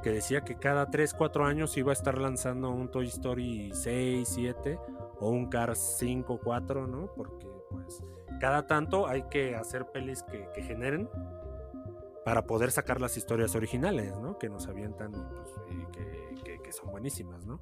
que 0.04 0.12
decía 0.12 0.42
que 0.42 0.56
cada 0.56 0.92
3, 0.92 1.16
4 1.16 1.46
años 1.46 1.76
iba 1.78 1.92
a 1.92 1.94
estar 1.94 2.20
lanzando 2.20 2.70
un 2.70 2.92
Toy 2.92 3.08
Story 3.08 3.72
6, 3.74 4.30
7 4.36 4.78
o 5.20 5.30
un 5.30 5.48
Cars 5.50 5.96
5, 6.00 6.40
4, 6.44 6.88
¿no? 6.88 7.12
Porque 7.16 7.48
pues 7.70 8.04
cada 8.40 8.68
tanto 8.68 9.08
hay 9.08 9.24
que 9.30 9.56
hacer 9.56 9.86
pelis 9.92 10.24
que, 10.24 10.48
que 10.54 10.62
generen 10.62 11.10
para 12.26 12.46
poder 12.48 12.72
sacar 12.72 13.00
las 13.02 13.18
historias 13.18 13.56
originales, 13.56 14.16
¿no? 14.18 14.38
Que 14.38 14.50
nos 14.50 14.68
avientan 14.68 15.12
y, 15.14 15.18
pues, 15.18 15.50
y 15.72 15.92
que, 15.92 16.44
que- 16.44 16.62
que 16.62 16.72
son 16.74 16.90
buenísimas, 16.92 17.46
¿no? 17.46 17.62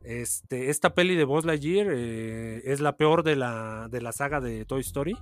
Este, 0.00 0.70
esta 0.70 0.94
peli 0.94 1.16
de 1.16 1.24
Buzz 1.24 1.44
Lightyear 1.44 1.88
eh, 1.90 2.62
es 2.64 2.80
la 2.80 2.96
peor 2.96 3.24
de 3.24 3.34
la, 3.36 3.88
de 3.90 4.00
la 4.00 4.12
saga 4.12 4.40
de 4.40 4.64
Toy 4.64 4.80
Story. 4.80 5.16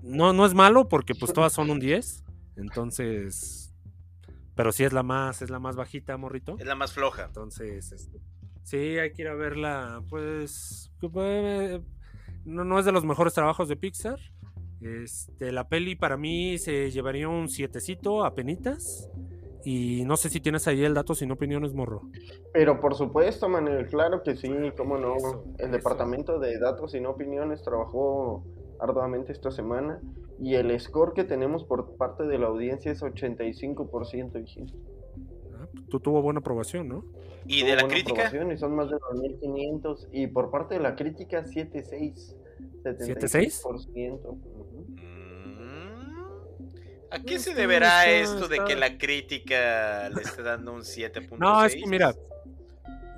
No, 0.00 0.32
no 0.32 0.46
es 0.46 0.54
malo 0.54 0.88
porque 0.88 1.14
pues 1.14 1.32
todas 1.34 1.52
son 1.52 1.70
un 1.70 1.78
10. 1.78 2.24
Entonces. 2.56 3.74
Pero 4.54 4.72
sí 4.72 4.84
es 4.84 4.92
la 4.92 5.02
más, 5.02 5.42
es 5.42 5.50
la 5.50 5.58
más 5.60 5.76
bajita, 5.76 6.16
morrito. 6.16 6.56
Es 6.58 6.66
la 6.66 6.74
más 6.74 6.92
floja. 6.92 7.24
Entonces, 7.26 7.92
este, 7.92 8.18
sí, 8.68 8.98
hay 8.98 9.12
que 9.12 9.22
ir 9.22 9.28
a 9.28 9.34
verla. 9.34 10.02
Pues. 10.08 10.90
pues, 11.00 11.80
No, 12.44 12.64
no 12.64 12.78
es 12.78 12.84
de 12.84 12.92
los 12.92 13.04
mejores 13.04 13.34
trabajos 13.34 13.68
de 13.68 13.76
Pixar. 13.76 14.18
Este, 14.80 15.50
la 15.50 15.68
peli 15.68 15.96
para 15.96 16.16
mí 16.16 16.56
se 16.58 16.90
llevaría 16.90 17.28
un 17.28 17.48
sietecito 17.48 18.24
a 18.24 18.34
penitas. 18.34 19.10
Y 19.64 20.04
no 20.04 20.16
sé 20.16 20.30
si 20.30 20.40
tienes 20.40 20.66
ahí 20.68 20.84
el 20.84 20.94
dato 20.94 21.14
sin 21.14 21.30
opiniones, 21.32 21.74
morro. 21.74 22.02
Pero 22.52 22.80
por 22.80 22.94
supuesto, 22.94 23.48
Manuel, 23.48 23.86
claro 23.86 24.22
que 24.22 24.36
sí, 24.36 24.50
cómo 24.76 24.96
no. 24.96 25.16
Eso, 25.16 25.44
el 25.58 25.64
eso. 25.66 25.72
departamento 25.72 26.38
de 26.38 26.58
datos 26.58 26.94
y 26.94 27.00
no 27.00 27.10
opiniones 27.10 27.62
trabajó 27.62 28.44
arduamente 28.80 29.32
esta 29.32 29.50
semana 29.50 30.00
y 30.40 30.54
el 30.54 30.78
score 30.78 31.12
que 31.12 31.24
tenemos 31.24 31.64
por 31.64 31.96
parte 31.96 32.24
de 32.24 32.38
la 32.38 32.46
audiencia 32.46 32.92
es 32.92 33.02
85%. 33.02 34.40
hijín. 34.40 34.72
Ah, 35.54 35.66
tú 35.90 35.98
tuvo 35.98 36.22
buena 36.22 36.40
aprobación, 36.40 36.88
¿no? 36.88 37.04
¿Y 37.48 37.64
de 37.64 37.76
la 37.76 37.88
crítica? 37.88 38.30
Y 38.52 38.58
son 38.58 38.76
más 38.76 38.90
de 38.90 38.96
2.500 38.96 40.08
y 40.12 40.26
por 40.26 40.50
parte 40.50 40.74
de 40.74 40.80
la 40.80 40.94
crítica 40.94 41.44
7.6. 41.44 42.36
¿7.6? 42.84 43.62
76%. 43.64 44.20
Ujú. 44.20 44.86
Mm. 44.96 45.78
¿A 47.10 47.22
qué 47.22 47.38
se 47.38 47.54
deberá 47.54 48.06
esto 48.06 48.48
de 48.48 48.58
que 48.66 48.76
la 48.76 48.98
crítica 48.98 50.10
le 50.10 50.20
esté 50.20 50.42
dando 50.42 50.74
un 50.74 50.82
7.6? 50.82 51.38
No, 51.38 51.64
es 51.64 51.74
que 51.74 51.86
mira, 51.86 52.14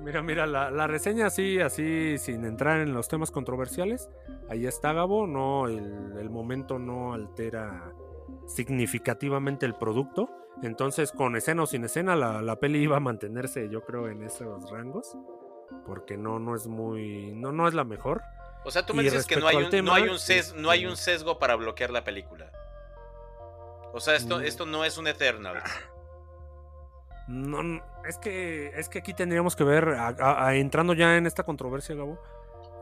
mira, 0.01 0.21
mira, 0.21 0.47
la, 0.47 0.71
la 0.71 0.87
reseña 0.87 1.27
así, 1.27 1.59
así, 1.59 2.17
sin 2.17 2.45
entrar 2.45 2.79
en 2.79 2.93
los 2.93 3.09
temas 3.09 3.31
controversiales, 3.31 4.09
ahí 4.49 4.65
está 4.65 4.93
Gabo, 4.93 5.27
no, 5.27 5.67
el, 5.67 6.17
el 6.17 6.29
momento 6.29 6.79
no 6.79 7.13
altera 7.13 7.91
significativamente 8.47 9.65
el 9.65 9.75
producto, 9.75 10.29
entonces 10.63 11.11
con 11.11 11.35
escena 11.35 11.63
o 11.63 11.65
sin 11.65 11.83
escena 11.85 12.15
la, 12.15 12.41
la 12.41 12.55
peli 12.57 12.79
iba 12.83 12.97
a 12.97 12.99
mantenerse 12.99 13.69
yo 13.69 13.83
creo 13.85 14.07
en 14.09 14.23
esos 14.23 14.69
rangos, 14.69 15.15
porque 15.85 16.17
no, 16.17 16.39
no 16.39 16.55
es 16.55 16.67
muy, 16.67 17.33
no, 17.33 17.51
no 17.51 17.67
es 17.67 17.73
la 17.73 17.83
mejor. 17.83 18.21
O 18.63 18.69
sea, 18.71 18.85
tú 18.85 18.93
me 18.93 19.01
y 19.01 19.05
dices 19.05 19.25
que 19.25 19.37
no 19.37 19.47
hay, 19.47 19.55
un, 19.57 19.69
tema, 19.69 19.87
no, 19.89 19.93
hay 19.95 20.03
un 20.03 20.17
ses- 20.17 20.53
no 20.53 20.69
hay 20.69 20.85
un 20.85 20.95
sesgo 20.97 21.39
para 21.39 21.55
bloquear 21.55 21.89
la 21.89 22.03
película. 22.03 22.51
O 23.93 23.99
sea, 23.99 24.15
esto, 24.15 24.39
Mm. 24.39 24.43
esto 24.43 24.65
no 24.65 24.85
es 24.85 24.97
un 24.97 25.07
Eternal. 25.07 25.61
No, 27.27 27.63
no, 27.63 27.81
es 28.07 28.17
que 28.17 28.67
es 28.75 28.89
que 28.89 28.99
aquí 28.99 29.13
tendríamos 29.13 29.55
que 29.55 29.63
ver, 29.63 29.89
a- 29.89 30.07
a- 30.09 30.47
a- 30.47 30.55
entrando 30.55 30.93
ya 30.93 31.15
en 31.17 31.27
esta 31.27 31.43
controversia, 31.43 31.95
Gabo, 31.95 32.19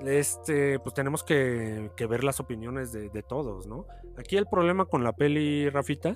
este, 0.01 0.79
pues 0.79 0.95
tenemos 0.95 1.23
que, 1.23 1.91
que 1.95 2.07
ver 2.07 2.23
las 2.23 2.39
opiniones 2.39 2.91
de, 2.91 3.09
de 3.09 3.21
todos, 3.21 3.67
¿no? 3.67 3.85
Aquí 4.17 4.37
el 4.37 4.47
problema 4.47 4.85
con 4.85 5.03
la 5.03 5.11
peli, 5.13 5.69
Rafita, 5.69 6.15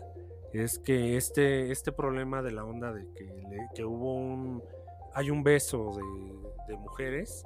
es 0.54 0.80
que 0.80 1.18
este, 1.18 1.72
este 1.72 1.92
problema 1.92 2.42
de 2.42 2.52
la 2.52 2.64
onda 2.64 2.92
de 2.94 3.08
que, 3.16 3.24
le- 3.26 3.70
que 3.76 3.84
hubo 3.86 4.14
un, 4.16 4.64
hay 5.14 5.30
un 5.30 5.44
beso 5.44 5.92
de, 5.98 6.74
de 6.74 6.78
mujeres, 6.80 7.44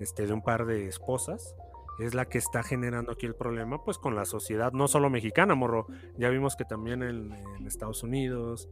este, 0.00 0.26
de 0.26 0.32
un 0.32 0.42
par 0.42 0.66
de 0.66 0.86
esposas, 0.86 1.54
es 2.00 2.14
la 2.14 2.24
que 2.26 2.38
está 2.38 2.62
generando 2.62 3.12
aquí 3.12 3.26
el 3.26 3.34
problema, 3.36 3.84
pues 3.84 3.98
con 3.98 4.16
la 4.16 4.24
sociedad, 4.24 4.72
no 4.72 4.88
solo 4.88 5.10
mexicana, 5.10 5.54
morro, 5.54 5.86
ya 6.16 6.28
vimos 6.28 6.56
que 6.56 6.64
también 6.64 7.02
en, 7.02 7.32
Estados 7.66 8.02
Unidos, 8.02 8.68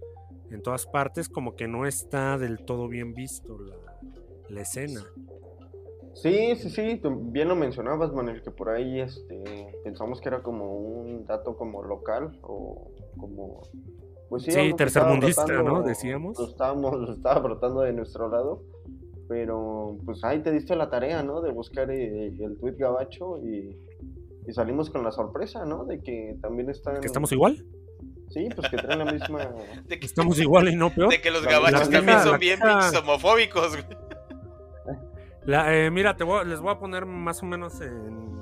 en 0.50 0.60
todas 0.60 0.86
partes, 0.86 1.28
como 1.28 1.54
que 1.54 1.68
no 1.68 1.86
está 1.86 2.36
del 2.38 2.64
todo 2.64 2.88
bien 2.88 3.14
visto 3.14 3.58
la, 3.58 3.76
la 4.48 4.60
escena. 4.62 5.02
Sí, 6.14 6.56
sí, 6.56 6.68
sí, 6.68 7.00
bien 7.04 7.48
lo 7.48 7.56
mencionabas, 7.56 8.12
Manuel, 8.12 8.42
que 8.42 8.50
por 8.50 8.68
ahí 8.68 9.00
este, 9.00 9.61
pensamos 9.82 10.20
que 10.20 10.28
era 10.28 10.42
como 10.42 10.72
un 10.74 11.26
dato 11.26 11.56
como 11.56 11.82
local 11.82 12.38
o 12.42 12.90
como... 13.18 13.62
Pues 14.28 14.44
Sí, 14.44 14.72
tercermundista, 14.74 15.62
¿no? 15.62 15.82
Decíamos. 15.82 16.38
Lo, 16.38 16.46
estábamos, 16.46 16.98
lo 16.98 17.12
estaba 17.12 17.40
brotando 17.40 17.82
de 17.82 17.92
nuestro 17.92 18.30
lado, 18.30 18.62
pero 19.28 19.98
pues 20.06 20.24
ahí 20.24 20.42
te 20.42 20.50
diste 20.50 20.74
la 20.74 20.88
tarea, 20.88 21.22
¿no? 21.22 21.42
De 21.42 21.52
buscar 21.52 21.90
eh, 21.90 22.28
el 22.28 22.56
tweet 22.58 22.76
gabacho 22.78 23.38
y, 23.44 23.76
y 24.46 24.52
salimos 24.52 24.88
con 24.88 25.04
la 25.04 25.12
sorpresa, 25.12 25.66
¿no? 25.66 25.84
De 25.84 26.00
que 26.00 26.36
también 26.40 26.70
están... 26.70 27.00
¿Que 27.00 27.06
estamos 27.06 27.30
igual? 27.32 27.62
Sí, 28.30 28.48
pues 28.56 28.70
que 28.70 28.78
traen 28.78 29.00
la 29.00 29.12
misma... 29.12 29.52
De 29.86 30.00
que, 30.00 30.06
Estamos 30.06 30.40
igual 30.40 30.68
y 30.68 30.76
no 30.76 30.88
peor. 30.88 31.10
de 31.10 31.20
que 31.20 31.30
los 31.30 31.44
gabachos 31.44 31.90
la 31.90 31.98
también 31.98 32.20
son 32.20 32.32
la 32.32 32.38
bien 32.38 32.58
pinches 32.58 32.96
homofóbicos, 32.96 33.72
güey. 33.72 33.84
La, 35.44 35.74
eh, 35.74 35.90
mira, 35.90 36.16
te 36.16 36.24
voy 36.24 36.46
les 36.46 36.60
voy 36.60 36.72
a 36.72 36.78
poner 36.78 37.04
más 37.04 37.42
o 37.42 37.46
menos 37.46 37.80
en, 37.80 37.90
en 37.90 38.41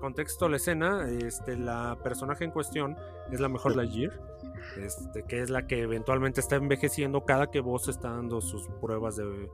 contexto 0.00 0.48
la 0.48 0.56
escena. 0.56 1.08
Este, 1.08 1.56
la 1.56 1.96
personaje 2.02 2.44
en 2.44 2.50
cuestión 2.50 2.96
es 3.30 3.38
la 3.38 3.48
mejor 3.48 3.76
Lightyear, 3.76 4.20
este, 4.76 5.22
que 5.24 5.40
es 5.40 5.50
la 5.50 5.66
que 5.66 5.82
eventualmente 5.82 6.40
está 6.40 6.56
envejeciendo 6.56 7.24
cada 7.24 7.50
que 7.50 7.60
vos 7.60 7.86
está 7.88 8.10
dando 8.10 8.40
sus 8.40 8.68
pruebas 8.80 9.16
de, 9.16 9.48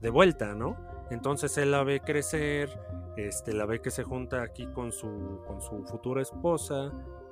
de 0.00 0.10
vuelta, 0.10 0.54
¿no? 0.54 0.76
Entonces 1.10 1.56
él 1.58 1.70
la 1.70 1.84
ve 1.84 2.00
crecer, 2.00 2.70
este, 3.16 3.52
la 3.52 3.66
ve 3.66 3.80
que 3.80 3.90
se 3.90 4.02
junta 4.02 4.42
aquí 4.42 4.66
con 4.66 4.92
su, 4.92 5.40
con 5.46 5.60
su 5.60 5.84
futura 5.84 6.22
esposa, 6.22 6.90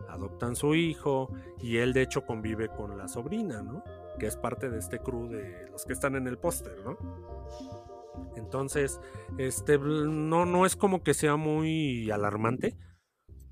adoptan 0.08 0.54
su 0.54 0.74
hijo 0.74 1.30
y 1.58 1.78
él 1.78 1.92
de 1.92 2.02
hecho 2.02 2.24
convive 2.24 2.68
con 2.68 2.96
la 2.98 3.08
sobrina, 3.08 3.62
¿no? 3.62 3.82
Que 4.18 4.26
es 4.26 4.36
parte 4.36 4.68
de 4.68 4.78
este 4.78 4.98
crew 4.98 5.28
de 5.28 5.68
los 5.70 5.84
que 5.84 5.92
están 5.92 6.16
en 6.16 6.26
el 6.26 6.38
póster, 6.38 6.78
¿no? 6.84 6.96
Entonces, 8.36 9.00
este 9.38 9.78
no, 9.78 10.46
no 10.46 10.66
es 10.66 10.76
como 10.76 11.02
que 11.02 11.14
sea 11.14 11.36
muy 11.36 12.10
alarmante, 12.10 12.76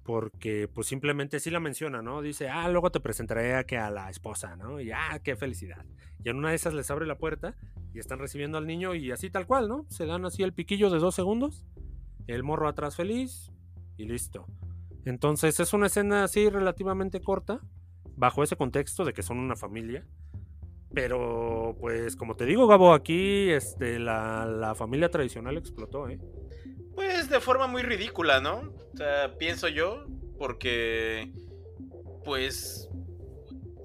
porque 0.05 0.69
pues 0.69 0.87
simplemente 0.87 1.39
sí 1.39 1.51
la 1.51 1.61
menciona, 1.61 2.01
¿no? 2.01 2.23
Dice, 2.23 2.49
ah, 2.49 2.69
luego 2.69 2.91
te 2.91 3.01
presentaré 3.01 3.55
a, 3.55 3.65
que 3.65 3.77
a 3.77 3.91
la 3.91 4.09
esposa, 4.09 4.57
¿no? 4.57 4.81
Y 4.81 4.91
ah, 4.91 5.21
qué 5.23 5.37
felicidad. 5.37 5.85
Y 6.25 6.31
en 6.31 6.37
una 6.37 6.51
de 6.51 6.57
esas 6.57 6.73
les 6.73 6.91
abre 6.91 7.07
la 7.07 7.19
puerta 7.19 7.57
y 7.93 7.99
están 7.99 8.19
recibiendo 8.19 8.59
al 8.59 8.67
niño 8.67 8.95
y 8.95 9.11
así 9.11 9.29
tal 9.29 9.47
cual, 9.47 9.69
¿no? 9.69 9.85
Se 9.91 10.07
dan 10.07 10.25
así 10.25 10.43
el 10.43 10.55
piquillo 10.55 10.89
de 10.89 10.99
dos 10.99 11.15
segundos, 11.15 11.67
el 12.27 12.43
morro 12.43 12.69
atrás 12.69 12.97
feliz 12.97 13.53
y 13.97 14.07
listo. 14.07 14.47
Entonces 15.05 15.61
es 15.61 15.73
una 15.73 15.87
escena 15.87 16.25
así 16.25 16.49
relativamente 16.49 17.21
corta, 17.21 17.61
bajo 18.17 18.43
ese 18.43 18.57
contexto 18.57 19.05
de 19.05 19.13
que 19.13 19.23
son 19.23 19.39
una 19.39 19.57
familia. 19.57 20.07
Pero, 20.95 21.77
pues, 21.81 22.17
como 22.17 22.35
te 22.35 22.47
digo, 22.47 22.67
Gabo, 22.67 22.95
aquí 22.95 23.51
este, 23.51 23.99
la, 23.99 24.47
la 24.47 24.75
familia 24.75 25.11
tradicional 25.11 25.57
explotó, 25.57 26.09
¿eh? 26.09 26.19
Pues 26.95 27.29
de 27.29 27.41
forma 27.41 27.67
muy 27.67 27.83
ridícula, 27.83 28.41
¿no? 28.41 28.73
O 28.95 28.97
sea, 28.97 29.37
pienso 29.39 29.69
yo, 29.69 30.07
porque 30.39 31.31
pues 32.25 32.89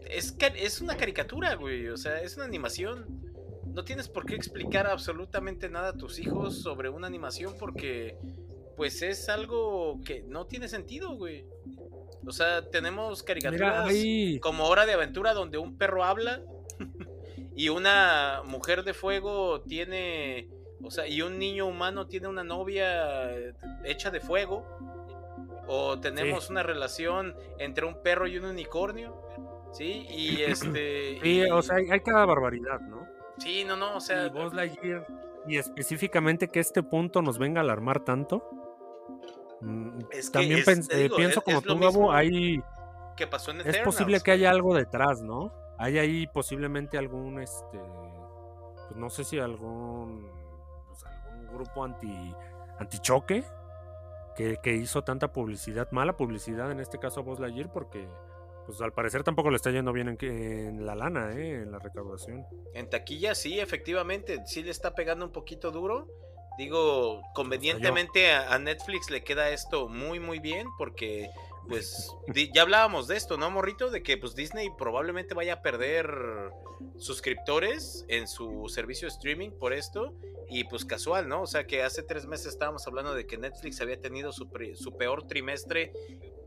es 0.10 0.36
es 0.56 0.82
una 0.82 0.98
caricatura, 0.98 1.56
güey, 1.56 1.90
o 1.90 1.98
sea, 1.98 2.22
es 2.22 2.36
una 2.38 2.46
animación. 2.46 3.06
No 3.66 3.84
tienes 3.84 4.08
por 4.08 4.26
qué 4.26 4.36
explicar 4.36 4.88
absolutamente 4.88 5.70
nada 5.70 5.90
a 5.90 5.94
tus 5.94 6.20
hijos 6.20 6.62
sobre 6.62 6.90
una 6.90 7.08
animación 7.08 7.56
porque 7.60 8.18
pues 8.76 9.02
es 9.02 9.30
algo 9.30 10.02
que 10.04 10.24
no 10.28 10.46
tiene 10.46 10.68
sentido, 10.68 11.16
güey. 11.16 11.46
O 12.26 12.32
sea, 12.32 12.70
tenemos 12.70 13.24
caricaturas 13.24 13.92
como 14.40 14.66
Hora 14.66 14.86
de 14.86 14.94
Aventura 14.94 15.34
donde 15.34 15.58
un 15.58 15.78
perro 15.78 16.04
habla 16.04 16.42
y 17.56 17.70
una 17.70 18.42
mujer 18.46 18.84
de 18.84 18.94
fuego 18.94 19.62
tiene, 19.62 20.50
o 20.84 20.90
sea, 20.92 21.08
y 21.08 21.22
un 21.22 21.38
niño 21.40 21.66
humano 21.68 22.08
tiene 22.08 22.28
una 22.28 22.44
novia 22.44 23.32
eh, 23.38 23.54
hecha 23.86 24.10
de 24.12 24.20
fuego. 24.20 24.66
O 25.68 25.98
tenemos 26.00 26.46
Sí. 26.48 26.52
una 26.52 26.62
relación 26.62 27.36
entre 27.58 27.86
un 27.86 28.02
perro 28.04 28.28
y 28.28 28.38
un 28.38 28.46
unicornio. 28.46 29.16
Sí, 29.72 30.06
y 30.10 30.42
este. 30.48 31.20
Sí, 31.22 31.42
y- 31.42 31.50
o 31.52 31.62
sea, 31.62 31.78
hay, 31.78 31.90
hay 31.90 32.00
cada 32.02 32.26
barbaridad, 32.26 32.80
¿no? 32.82 33.08
Sí, 33.38 33.64
no, 33.66 33.76
no, 33.78 33.96
o 33.98 34.02
sea. 34.02 34.28
y 34.28 34.30
Buzz 34.30 34.54
Lightyear, 34.54 35.08
y 35.48 35.58
específicamente 35.58 36.48
que 36.50 36.60
este 36.60 36.84
punto 36.84 37.22
nos 37.22 37.38
venga 37.40 37.62
a 37.62 37.64
alarmar 37.64 38.04
tanto. 38.04 38.44
mm, 39.62 40.00
Es 40.12 40.30
que 40.30 40.40
También 40.40 40.60
es- 40.60 40.90
eh, 40.90 41.04
digo, 41.04 41.16
pienso 41.16 41.40
es- 41.40 41.46
como 41.46 41.62
tú, 41.62 41.80
Gabo, 41.80 42.12
hay, 42.12 42.62
que 43.16 43.26
pasó 43.28 43.52
en 43.52 43.62
es 43.62 43.78
posible 43.80 44.20
que 44.20 44.32
haya 44.32 44.50
algo 44.52 44.76
detrás, 44.76 45.22
¿no? 45.22 45.54
Hay 45.84 45.98
ahí 46.00 46.28
posiblemente 46.28 46.98
algún, 46.98 47.40
este, 47.42 47.78
pues 48.88 48.96
no 48.96 49.10
sé 49.10 49.24
si 49.26 49.38
algún, 49.40 50.30
pues, 50.88 51.04
algún 51.04 51.48
grupo 51.54 51.84
anti, 51.84 52.34
antichoque 52.80 53.44
que, 54.36 54.58
que 54.64 54.74
hizo 54.76 55.04
tanta 55.04 55.32
publicidad, 55.34 55.92
mala 55.92 56.16
publicidad 56.16 56.72
en 56.72 56.80
este 56.80 57.00
caso 57.00 57.20
a 57.20 57.24
Buzz 57.24 57.40
Lightyear, 57.40 57.72
porque 57.72 58.08
pues 58.66 58.80
al 58.80 58.94
parecer 58.94 59.24
tampoco 59.24 59.50
le 59.50 59.58
está 59.58 59.72
yendo 59.72 59.92
bien 59.92 60.08
en, 60.08 60.16
que- 60.18 60.68
en 60.68 60.86
la 60.86 60.96
lana, 60.96 61.32
¿eh? 61.34 61.64
en 61.64 61.72
la 61.74 61.80
recaudación. 61.80 62.46
En 62.74 62.90
taquilla, 62.90 63.36
sí, 63.36 63.60
efectivamente, 63.60 64.42
sí 64.46 64.64
le 64.64 64.72
está 64.72 64.96
pegando 64.96 65.26
un 65.26 65.32
poquito 65.34 65.70
duro. 65.72 66.08
Digo, 66.58 67.22
convenientemente 67.36 68.32
a, 68.32 68.54
a 68.54 68.60
Netflix 68.60 69.10
le 69.10 69.22
queda 69.24 69.50
esto 69.50 69.90
muy, 69.90 70.22
muy 70.22 70.40
bien 70.40 70.68
porque, 70.78 71.30
pues, 71.68 72.12
ya 72.54 72.62
hablábamos 72.62 73.08
de 73.08 73.16
esto, 73.18 73.38
¿no, 73.38 73.50
morrito? 73.52 73.90
De 73.90 74.04
que, 74.04 74.18
pues, 74.18 74.36
Disney 74.36 74.70
probablemente 74.78 75.34
vaya 75.34 75.54
a 75.56 75.62
perder 75.62 76.08
suscriptores 76.98 78.06
en 78.08 78.28
su 78.28 78.68
servicio 78.70 79.08
de 79.08 79.14
streaming 79.14 79.52
por 79.52 79.74
esto. 79.74 80.14
Y, 80.50 80.66
pues, 80.66 80.86
casual, 80.86 81.28
¿no? 81.28 81.42
O 81.42 81.48
sea, 81.48 81.66
que 81.66 81.82
hace 81.84 82.04
tres 82.04 82.26
meses 82.28 82.48
estábamos 82.48 82.86
hablando 82.88 83.16
de 83.16 83.26
que 83.26 83.38
Netflix 83.38 83.82
había 83.82 84.00
tenido 84.00 84.32
su, 84.32 84.50
su 84.76 84.98
peor 84.98 85.26
trimestre 85.28 85.92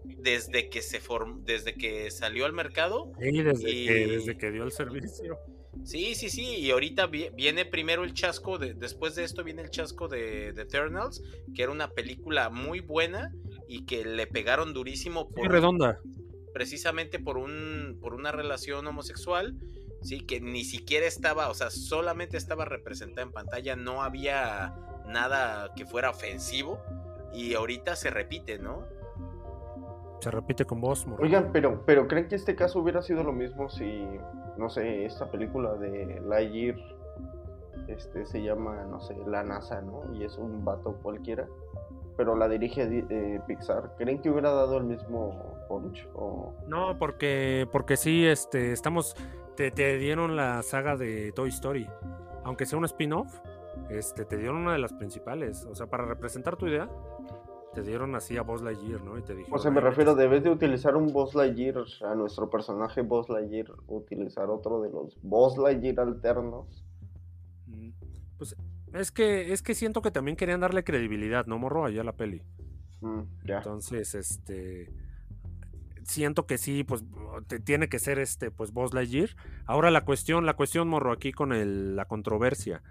desde 0.04 0.68
que 0.68 0.82
se 0.82 1.00
form- 1.02 1.42
desde 1.44 1.74
que 1.74 2.10
salió 2.10 2.44
al 2.46 2.52
mercado. 2.52 3.10
Sí, 3.20 3.42
desde, 3.42 3.70
Y- 3.70 3.86
que, 3.86 4.06
desde 4.06 4.36
que 4.38 4.50
dio 4.52 4.64
el 4.64 4.72
servicio. 4.72 5.38
Sí, 5.84 6.14
sí, 6.14 6.30
sí, 6.30 6.56
y 6.56 6.70
ahorita 6.70 7.06
vi- 7.06 7.28
viene 7.34 7.66
primero 7.66 8.02
el 8.04 8.14
chasco, 8.14 8.56
de, 8.58 8.74
después 8.74 9.14
de 9.14 9.24
esto 9.24 9.44
viene 9.44 9.62
el 9.62 9.70
chasco 9.70 10.08
de, 10.08 10.52
de 10.52 10.62
Eternals, 10.62 11.22
que 11.54 11.62
era 11.62 11.70
una 11.70 11.90
película 11.90 12.48
muy 12.48 12.80
buena 12.80 13.30
y 13.68 13.84
que 13.84 14.04
le 14.04 14.26
pegaron 14.26 14.72
durísimo 14.72 15.28
por, 15.28 15.50
redonda. 15.50 16.00
precisamente 16.52 17.18
por, 17.18 17.38
un, 17.38 17.98
por 18.00 18.14
una 18.14 18.32
relación 18.32 18.86
homosexual, 18.86 19.54
sí, 20.02 20.20
que 20.20 20.40
ni 20.40 20.64
siquiera 20.64 21.06
estaba, 21.06 21.48
o 21.48 21.54
sea, 21.54 21.70
solamente 21.70 22.36
estaba 22.36 22.64
representada 22.64 23.22
en 23.22 23.32
pantalla, 23.32 23.76
no 23.76 24.02
había 24.02 24.74
nada 25.06 25.72
que 25.74 25.86
fuera 25.86 26.10
ofensivo 26.10 26.80
y 27.32 27.54
ahorita 27.54 27.96
se 27.96 28.10
repite, 28.10 28.58
¿no? 28.58 28.84
Se 30.20 30.30
repite 30.30 30.64
con 30.64 30.80
voz, 30.80 31.06
morro. 31.06 31.22
Oigan, 31.22 31.50
pero, 31.52 31.84
pero 31.84 32.08
¿creen 32.08 32.28
que 32.28 32.36
este 32.36 32.56
caso 32.56 32.80
hubiera 32.80 33.02
sido 33.02 33.22
lo 33.22 33.32
mismo 33.32 33.68
si, 33.68 34.04
no 34.56 34.70
sé, 34.70 35.04
esta 35.04 35.30
película 35.30 35.74
de 35.74 36.20
Lightyear 36.26 36.76
este, 37.88 38.24
se 38.26 38.42
llama, 38.42 38.84
no 38.84 39.00
sé, 39.00 39.16
La 39.26 39.42
NASA, 39.42 39.80
¿no? 39.80 40.02
Y 40.14 40.24
es 40.24 40.36
un 40.38 40.64
vato 40.64 40.98
cualquiera, 41.02 41.46
pero 42.16 42.34
la 42.36 42.48
dirige 42.48 42.86
Di- 42.86 43.04
eh, 43.10 43.40
Pixar. 43.46 43.94
¿Creen 43.98 44.20
que 44.20 44.30
hubiera 44.30 44.50
dado 44.52 44.78
el 44.78 44.84
mismo 44.84 45.54
punch? 45.68 46.08
O... 46.14 46.54
No, 46.66 46.98
porque, 46.98 47.66
porque 47.72 47.96
sí, 47.96 48.26
este, 48.26 48.72
estamos, 48.72 49.14
te, 49.56 49.70
te 49.70 49.96
dieron 49.98 50.36
la 50.36 50.62
saga 50.62 50.96
de 50.96 51.32
Toy 51.32 51.50
Story. 51.50 51.86
Aunque 52.44 52.64
sea 52.66 52.78
un 52.78 52.84
spin-off, 52.84 53.32
este, 53.90 54.24
te 54.24 54.36
dieron 54.36 54.56
una 54.56 54.72
de 54.72 54.78
las 54.78 54.92
principales. 54.92 55.66
O 55.70 55.74
sea, 55.74 55.86
para 55.86 56.04
representar 56.06 56.56
tu 56.56 56.66
idea, 56.66 56.88
te 57.74 57.82
dieron 57.82 58.14
así 58.14 58.36
a 58.38 58.42
Buzz 58.42 58.62
Lightyear, 58.62 59.02
¿no? 59.02 59.18
Y 59.18 59.22
te 59.22 59.34
dijeron. 59.34 59.58
O 59.58 59.60
sea, 59.60 59.70
me 59.70 59.80
"Ay, 59.80 59.84
refiero, 59.86 60.14
vete". 60.14 60.22
debes 60.28 60.44
de 60.44 60.50
utilizar 60.50 60.96
un 60.96 61.12
Buzz 61.12 61.34
Lightyear, 61.34 61.84
a 62.08 62.14
nuestro 62.14 62.48
personaje 62.48 63.02
Buzz 63.02 63.28
Lightyear, 63.28 63.66
utilizar 63.88 64.48
otro 64.48 64.80
de 64.80 64.88
los 64.90 65.18
Buzz 65.22 65.58
Lightyear 65.58 66.00
alternos. 66.00 66.84
Mm, 67.66 67.90
Pues 68.38 68.56
es 68.98 69.10
que, 69.12 69.52
es 69.52 69.62
que 69.62 69.74
siento 69.74 70.02
que 70.02 70.10
también 70.10 70.36
querían 70.36 70.60
darle 70.60 70.84
credibilidad, 70.84 71.46
¿no, 71.46 71.58
morro? 71.58 71.84
Allá 71.84 72.00
a 72.00 72.04
la 72.04 72.16
peli. 72.16 72.42
Mm. 73.00 73.20
Entonces, 73.46 74.14
este. 74.14 74.90
Siento 76.04 76.46
que 76.46 76.56
sí, 76.56 76.84
pues 76.84 77.04
te- 77.48 77.58
tiene 77.58 77.88
que 77.88 77.98
ser 77.98 78.18
este, 78.20 78.50
pues 78.52 78.72
Buzz 78.72 78.94
Lightyear. 78.94 79.30
Ahora 79.64 79.90
la 79.90 80.04
cuestión, 80.04 80.46
la 80.46 80.54
cuestión, 80.54 80.86
morro, 80.88 81.10
aquí 81.12 81.32
con 81.32 81.52
el- 81.52 81.96
la 81.96 82.04
controversia. 82.04 82.82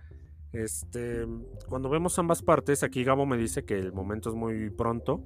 Este, 0.52 1.26
cuando 1.70 1.90
vemos 1.90 2.20
ambas 2.20 2.42
partes, 2.42 2.84
aquí 2.84 3.04
Gabo 3.04 3.26
me 3.26 3.38
dice 3.38 3.64
que 3.64 3.78
el 3.80 3.94
momento 3.94 4.30
es 4.30 4.36
muy 4.36 4.70
pronto, 4.70 5.24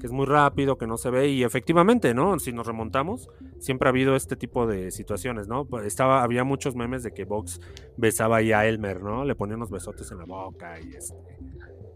que 0.00 0.06
es 0.06 0.12
muy 0.12 0.26
rápido, 0.26 0.78
que 0.78 0.86
no 0.86 0.96
se 0.96 1.10
ve, 1.10 1.28
y 1.28 1.44
efectivamente, 1.44 2.14
¿no? 2.14 2.38
Si 2.38 2.52
nos 2.52 2.66
remontamos, 2.66 3.28
siempre 3.58 3.88
ha 3.88 3.90
habido 3.90 4.16
este 4.16 4.36
tipo 4.36 4.66
de 4.66 4.90
situaciones, 4.90 5.48
¿no? 5.48 5.64
Pues, 5.64 5.86
Estaba, 5.86 6.22
había 6.22 6.44
muchos 6.44 6.74
memes 6.74 7.02
de 7.02 7.12
que 7.12 7.24
Vox 7.24 7.60
besaba 7.96 8.38
ahí 8.38 8.52
a 8.52 8.66
Elmer, 8.66 9.02
¿no? 9.02 9.24
Le 9.24 9.34
ponía 9.34 9.56
unos 9.56 9.70
besotes 9.70 10.10
en 10.10 10.18
la 10.18 10.24
boca 10.24 10.80
y 10.80 10.94
este. 10.94 11.14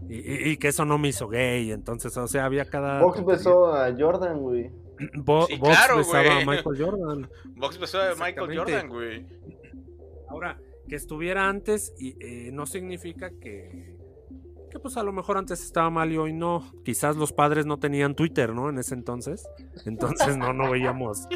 Y, 0.08 0.18
y- 0.18 0.50
y 0.52 0.56
que 0.58 0.68
eso 0.68 0.84
no 0.84 0.98
me 0.98 1.08
hizo 1.08 1.26
gay, 1.28 1.72
entonces, 1.72 2.16
o 2.16 2.28
sea, 2.28 2.44
había 2.44 2.64
cada. 2.66 3.00
Vox 3.02 3.16
tontería. 3.16 3.38
besó 3.38 3.74
a 3.74 3.92
Jordan, 3.98 4.38
güey. 4.38 4.70
Bo- 5.16 5.46
Sí, 5.46 5.56
Vox 5.56 5.76
claro, 5.76 5.96
besaba 5.98 6.22
güey. 6.22 6.42
a 6.42 6.46
Michael 6.46 6.76
Jordan. 6.84 7.30
Vox 7.56 7.78
besó 7.78 8.00
a 8.00 8.14
Michael. 8.14 8.56
Jordan, 8.56 8.88
güey. 8.88 9.26
Ahora, 10.28 10.58
que 10.88 10.94
estuviera 10.94 11.48
antes 11.48 11.92
y, 11.98 12.16
eh, 12.20 12.50
no 12.52 12.66
significa 12.66 13.30
que, 13.40 13.95
que 14.76 14.82
pues 14.82 14.96
a 14.96 15.02
lo 15.02 15.12
mejor 15.12 15.38
antes 15.38 15.62
estaba 15.62 15.90
mal 15.90 16.12
y 16.12 16.18
hoy 16.18 16.32
no. 16.32 16.70
Quizás 16.84 17.16
los 17.16 17.32
padres 17.32 17.66
no 17.66 17.78
tenían 17.78 18.14
Twitter, 18.14 18.52
¿no? 18.52 18.68
En 18.68 18.78
ese 18.78 18.94
entonces. 18.94 19.48
Entonces 19.84 20.36
no, 20.36 20.52
no 20.52 20.70
veíamos, 20.70 21.26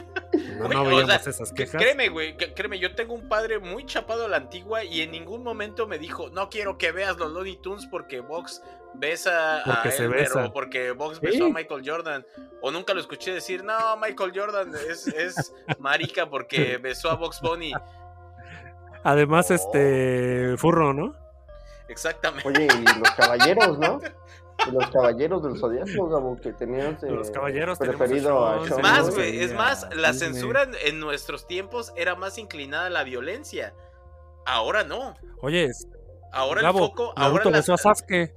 no, 0.58 0.68
no 0.68 0.82
o 0.82 0.84
veíamos 0.86 1.22
sea, 1.22 1.30
esas 1.30 1.50
que- 1.52 1.64
quejas. 1.64 1.80
Créeme, 1.82 2.08
güey, 2.08 2.36
que- 2.36 2.52
créeme, 2.54 2.78
yo 2.78 2.94
tengo 2.94 3.14
un 3.14 3.28
padre 3.28 3.58
muy 3.58 3.84
chapado 3.86 4.26
a 4.26 4.28
la 4.28 4.36
antigua 4.36 4.84
y 4.84 5.00
en 5.02 5.10
ningún 5.12 5.42
momento 5.42 5.86
me 5.86 5.98
dijo, 5.98 6.30
no 6.30 6.48
quiero 6.50 6.76
que 6.78 6.92
veas 6.92 7.16
los 7.18 7.32
Looney 7.32 7.56
Tunes 7.62 7.86
porque 7.86 8.20
Vox 8.20 8.62
besa 8.94 9.62
Porque 9.64 9.88
a 9.88 9.92
se 9.92 10.04
Elmer 10.04 10.18
besa. 10.20 10.46
o 10.46 10.52
porque 10.52 10.90
Vox 10.92 11.18
Sí. 11.18 11.26
besó 11.26 11.46
a 11.46 11.50
Michael 11.50 11.82
Jordan. 11.88 12.26
O 12.62 12.70
nunca 12.70 12.92
lo 12.94 13.00
escuché 13.00 13.32
decir, 13.32 13.64
no, 13.64 13.96
Michael 13.96 14.32
Jordan 14.34 14.72
es, 14.88 15.06
es 15.08 15.54
marica 15.78 16.28
porque 16.28 16.76
besó 16.78 17.10
a 17.10 17.14
Vox 17.14 17.40
Bunny. 17.40 17.72
Además, 19.02 19.50
Oh. 19.50 19.54
este, 19.54 20.56
furro, 20.58 20.92
¿no? 20.92 21.14
Exactamente. 21.90 22.48
Oye, 22.48 22.66
y 22.66 22.98
los 22.98 23.10
caballeros, 23.12 23.78
¿no? 23.78 24.00
Los 24.72 24.90
caballeros 24.90 25.42
del 25.42 25.58
zodiaco, 25.58 26.06
Gabo, 26.10 26.36
que 26.38 26.52
tenías 26.52 27.00
de 27.00 27.10
Los 27.12 27.30
caballeros 27.30 27.78
preferido 27.78 28.46
a 28.46 28.62
Sean, 28.66 28.78
Es 28.78 28.82
más, 28.82 29.14
güey, 29.14 29.40
es 29.42 29.54
más, 29.54 29.88
la 29.96 30.12
Disney. 30.12 30.32
censura 30.34 30.64
en, 30.64 30.74
en 30.84 31.00
nuestros 31.00 31.46
tiempos 31.46 31.94
era 31.96 32.14
más 32.14 32.36
inclinada 32.36 32.84
a 32.86 32.90
la 32.90 33.02
violencia. 33.02 33.72
Ahora 34.44 34.84
no. 34.84 35.14
Oye, 35.40 35.64
es- 35.64 35.88
Ahora 36.30 36.60
Gabo, 36.60 36.78
el 36.80 36.84
foco, 36.90 37.04
ahora 37.16 37.30
Naruto 37.30 37.50
la- 37.50 37.56
besó 37.56 37.72
a 37.72 37.78
Sasuke. 37.78 38.34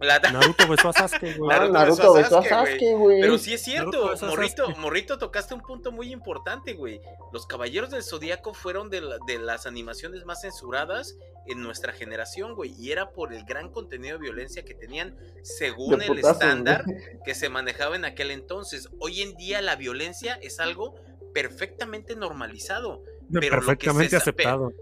La- 0.00 0.18
Naruto 0.18 0.68
besó 0.68 0.88
a 0.88 0.92
Sasuke, 1.08 1.34
güey. 1.38 1.50
Ah, 1.56 1.60
Naruto 1.60 1.72
Naruto 1.72 2.12
besó 2.14 2.38
a 2.38 2.44
Sasuke, 2.44 2.94
güey. 2.94 3.20
Pero 3.20 3.38
sí 3.38 3.54
es 3.54 3.62
cierto, 3.62 4.14
Morrito. 4.22 4.68
Morrito, 4.76 5.18
tocaste 5.18 5.54
un 5.54 5.60
punto 5.62 5.92
muy 5.92 6.12
importante, 6.12 6.74
güey. 6.74 7.00
Los 7.32 7.46
Caballeros 7.46 7.90
del 7.90 8.02
Zodíaco 8.02 8.54
fueron 8.54 8.90
de, 8.90 9.00
la- 9.00 9.18
de 9.26 9.38
las 9.38 9.66
animaciones 9.66 10.24
más 10.24 10.40
censuradas 10.42 11.16
en 11.46 11.62
nuestra 11.62 11.92
generación, 11.92 12.54
güey. 12.54 12.74
Y 12.78 12.92
era 12.92 13.10
por 13.10 13.32
el 13.32 13.44
gran 13.44 13.70
contenido 13.70 14.18
de 14.18 14.22
violencia 14.22 14.64
que 14.64 14.74
tenían 14.74 15.16
según 15.42 15.98
De 15.98 16.06
el 16.06 16.18
estándar 16.18 16.84
güey. 16.84 16.98
que 17.24 17.34
se 17.34 17.48
manejaba 17.48 17.96
en 17.96 18.04
aquel 18.04 18.30
entonces. 18.30 18.88
Hoy 19.00 19.22
en 19.22 19.36
día 19.36 19.60
la 19.62 19.76
violencia 19.76 20.38
es 20.42 20.60
algo 20.60 20.94
perfectamente 21.32 22.14
normalizado. 22.16 23.02
pero 23.32 23.56
lo 23.56 23.60
que 23.62 23.66
Perfectamente 23.66 24.10
se 24.10 24.16
aceptado. 24.16 24.72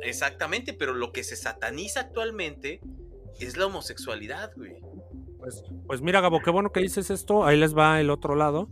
Exactamente, 0.00 0.72
pero 0.72 0.94
lo 0.94 1.12
que 1.12 1.22
se 1.22 1.36
sataniza 1.36 2.00
actualmente 2.00 2.80
es 3.40 3.56
la 3.56 3.66
homosexualidad, 3.66 4.52
güey. 4.56 4.80
Pues, 5.38 5.64
pues 5.86 6.02
mira, 6.02 6.20
Gabo, 6.20 6.40
qué 6.40 6.50
bueno 6.50 6.70
que 6.70 6.80
dices 6.80 7.10
esto. 7.10 7.44
Ahí 7.44 7.58
les 7.58 7.76
va 7.76 8.00
el 8.00 8.10
otro 8.10 8.34
lado. 8.34 8.68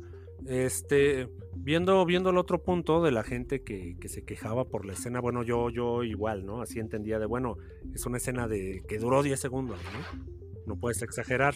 Este, 0.46 1.28
viendo, 1.54 2.04
viendo 2.04 2.30
el 2.30 2.38
otro 2.38 2.62
punto 2.62 3.02
de 3.02 3.10
la 3.10 3.22
gente 3.22 3.62
que, 3.62 3.96
que 4.00 4.08
se 4.08 4.24
quejaba 4.24 4.64
por 4.64 4.86
la 4.86 4.92
escena, 4.92 5.20
bueno, 5.20 5.42
yo, 5.42 5.70
yo 5.70 6.04
igual, 6.04 6.46
¿no? 6.46 6.62
Así 6.62 6.78
entendía 6.78 7.18
de, 7.18 7.26
bueno, 7.26 7.56
es 7.94 8.06
una 8.06 8.18
escena 8.18 8.48
de 8.48 8.82
que 8.88 8.98
duró 8.98 9.22
10 9.22 9.38
segundos, 9.38 9.78
¿no? 9.92 10.24
No 10.66 10.76
puedes 10.76 11.02
exagerar. 11.02 11.54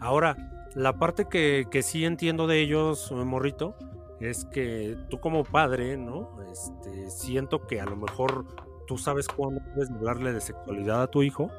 Ahora, 0.00 0.68
la 0.74 0.98
parte 0.98 1.26
que, 1.30 1.66
que 1.70 1.82
sí 1.82 2.04
entiendo 2.04 2.46
de 2.46 2.60
ellos, 2.60 3.10
eh, 3.10 3.14
morrito, 3.14 3.76
es 4.20 4.44
que 4.46 4.96
tú 5.10 5.20
como 5.20 5.44
padre, 5.44 5.96
¿no? 5.96 6.38
Este, 6.50 7.10
siento 7.10 7.66
que 7.66 7.80
a 7.80 7.86
lo 7.86 7.96
mejor 7.96 8.46
tú 8.86 8.98
sabes 8.98 9.28
cuándo 9.28 9.60
puedes 9.74 9.90
hablarle 9.90 10.32
de 10.32 10.40
sexualidad 10.40 11.02
a 11.02 11.10
tu 11.10 11.22
hijo. 11.22 11.50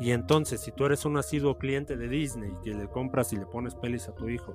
Y 0.00 0.12
entonces, 0.12 0.60
si 0.60 0.70
tú 0.70 0.84
eres 0.86 1.04
un 1.04 1.16
asiduo 1.16 1.58
cliente 1.58 1.96
de 1.96 2.08
Disney 2.08 2.52
que 2.62 2.72
le 2.72 2.88
compras 2.88 3.32
y 3.32 3.36
le 3.36 3.46
pones 3.46 3.74
pelis 3.74 4.08
a 4.08 4.14
tu 4.14 4.28
hijo, 4.28 4.54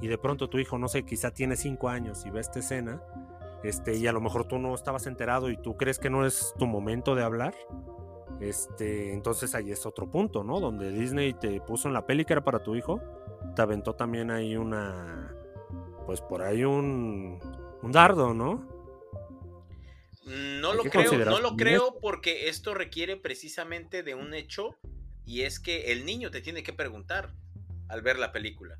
y 0.00 0.06
de 0.06 0.18
pronto 0.18 0.48
tu 0.48 0.58
hijo, 0.58 0.78
no 0.78 0.88
sé, 0.88 1.04
quizá 1.04 1.32
tiene 1.32 1.56
5 1.56 1.88
años 1.88 2.24
y 2.26 2.30
ve 2.30 2.40
esta 2.40 2.60
escena, 2.60 3.02
este, 3.64 3.96
y 3.96 4.06
a 4.06 4.12
lo 4.12 4.20
mejor 4.20 4.44
tú 4.44 4.58
no 4.58 4.74
estabas 4.74 5.06
enterado 5.06 5.50
y 5.50 5.56
tú 5.56 5.76
crees 5.76 5.98
que 5.98 6.10
no 6.10 6.26
es 6.26 6.54
tu 6.58 6.66
momento 6.66 7.14
de 7.14 7.24
hablar, 7.24 7.54
este, 8.40 9.12
entonces 9.12 9.54
ahí 9.54 9.72
es 9.72 9.86
otro 9.86 10.10
punto, 10.10 10.44
¿no? 10.44 10.60
Donde 10.60 10.90
Disney 10.90 11.32
te 11.34 11.60
puso 11.60 11.88
en 11.88 11.94
la 11.94 12.06
peli 12.06 12.24
que 12.24 12.34
era 12.34 12.44
para 12.44 12.62
tu 12.62 12.76
hijo, 12.76 13.00
te 13.56 13.62
aventó 13.62 13.94
también 13.94 14.30
ahí 14.30 14.56
una, 14.56 15.34
pues 16.06 16.20
por 16.20 16.42
ahí 16.42 16.64
un, 16.64 17.40
un 17.82 17.92
dardo, 17.92 18.34
¿no? 18.34 18.73
No 20.26 20.70
Hay 20.72 20.76
lo 20.78 20.84
creo, 20.84 21.18
no 21.26 21.40
lo 21.40 21.56
creo 21.56 21.98
porque 22.00 22.48
esto 22.48 22.74
requiere 22.74 23.16
precisamente 23.16 24.02
de 24.02 24.14
un 24.14 24.32
hecho 24.34 24.76
y 25.26 25.42
es 25.42 25.60
que 25.60 25.92
el 25.92 26.04
niño 26.06 26.30
te 26.30 26.40
tiene 26.40 26.62
que 26.62 26.72
preguntar 26.72 27.32
al 27.88 28.02
ver 28.02 28.18
la 28.18 28.32
película. 28.32 28.78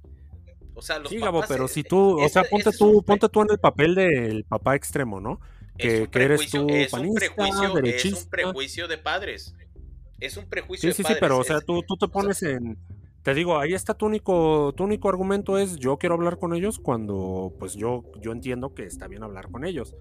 O 0.74 0.82
sea, 0.82 0.98
los 0.98 1.10
Sí, 1.10 1.18
Gabo, 1.18 1.40
papás, 1.40 1.48
pero 1.48 1.64
eh, 1.66 1.68
si 1.68 1.82
tú, 1.84 2.18
o 2.20 2.28
sea, 2.28 2.44
ponte 2.44 2.70
es 2.70 2.78
tú, 2.78 3.02
ponte 3.02 3.28
tú 3.28 3.42
en 3.42 3.50
el 3.50 3.58
papel 3.58 3.94
del 3.94 4.44
papá 4.44 4.74
extremo, 4.74 5.20
¿no? 5.20 5.40
que- 5.76 6.08
eres 6.14 6.50
tú 6.50 6.68
es 6.70 6.92
un 6.92 7.00
panista, 7.00 7.20
prejuicio, 7.20 7.62
es 7.64 7.68
un 7.68 7.74
derechista. 7.74 8.30
prejuicio 8.30 8.88
de 8.88 8.98
padres. 8.98 9.54
Es 10.20 10.36
un 10.36 10.46
prejuicio 10.48 10.82
Sí, 10.82 10.88
de 10.88 10.94
sí, 10.94 11.02
sí, 11.02 11.02
padres. 11.02 11.20
pero 11.20 11.38
o 11.38 11.44
sea, 11.44 11.60
tú, 11.60 11.82
tú 11.82 11.96
te 11.96 12.08
pones 12.08 12.42
en... 12.42 12.78
Te 13.22 13.34
digo, 13.34 13.58
ahí 13.58 13.72
está 13.72 13.94
tu 13.94 14.06
único, 14.06 14.72
tu 14.76 14.84
único 14.84 15.08
argumento 15.08 15.58
es 15.58 15.76
yo 15.76 15.96
quiero 15.96 16.14
hablar 16.14 16.38
con 16.38 16.54
ellos 16.54 16.78
cuando 16.78 17.52
pues 17.58 17.74
yo, 17.74 18.04
yo 18.20 18.32
entiendo 18.32 18.74
que 18.74 18.84
está 18.84 19.08
bien 19.08 19.22
hablar 19.22 19.50
con 19.50 19.64
ellos. 19.64 19.94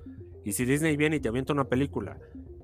Y 0.45 0.53
si 0.53 0.65
Disney 0.65 0.97
viene 0.97 1.17
y 1.17 1.19
te 1.19 1.29
avienta 1.29 1.53
una 1.53 1.65
película 1.65 2.17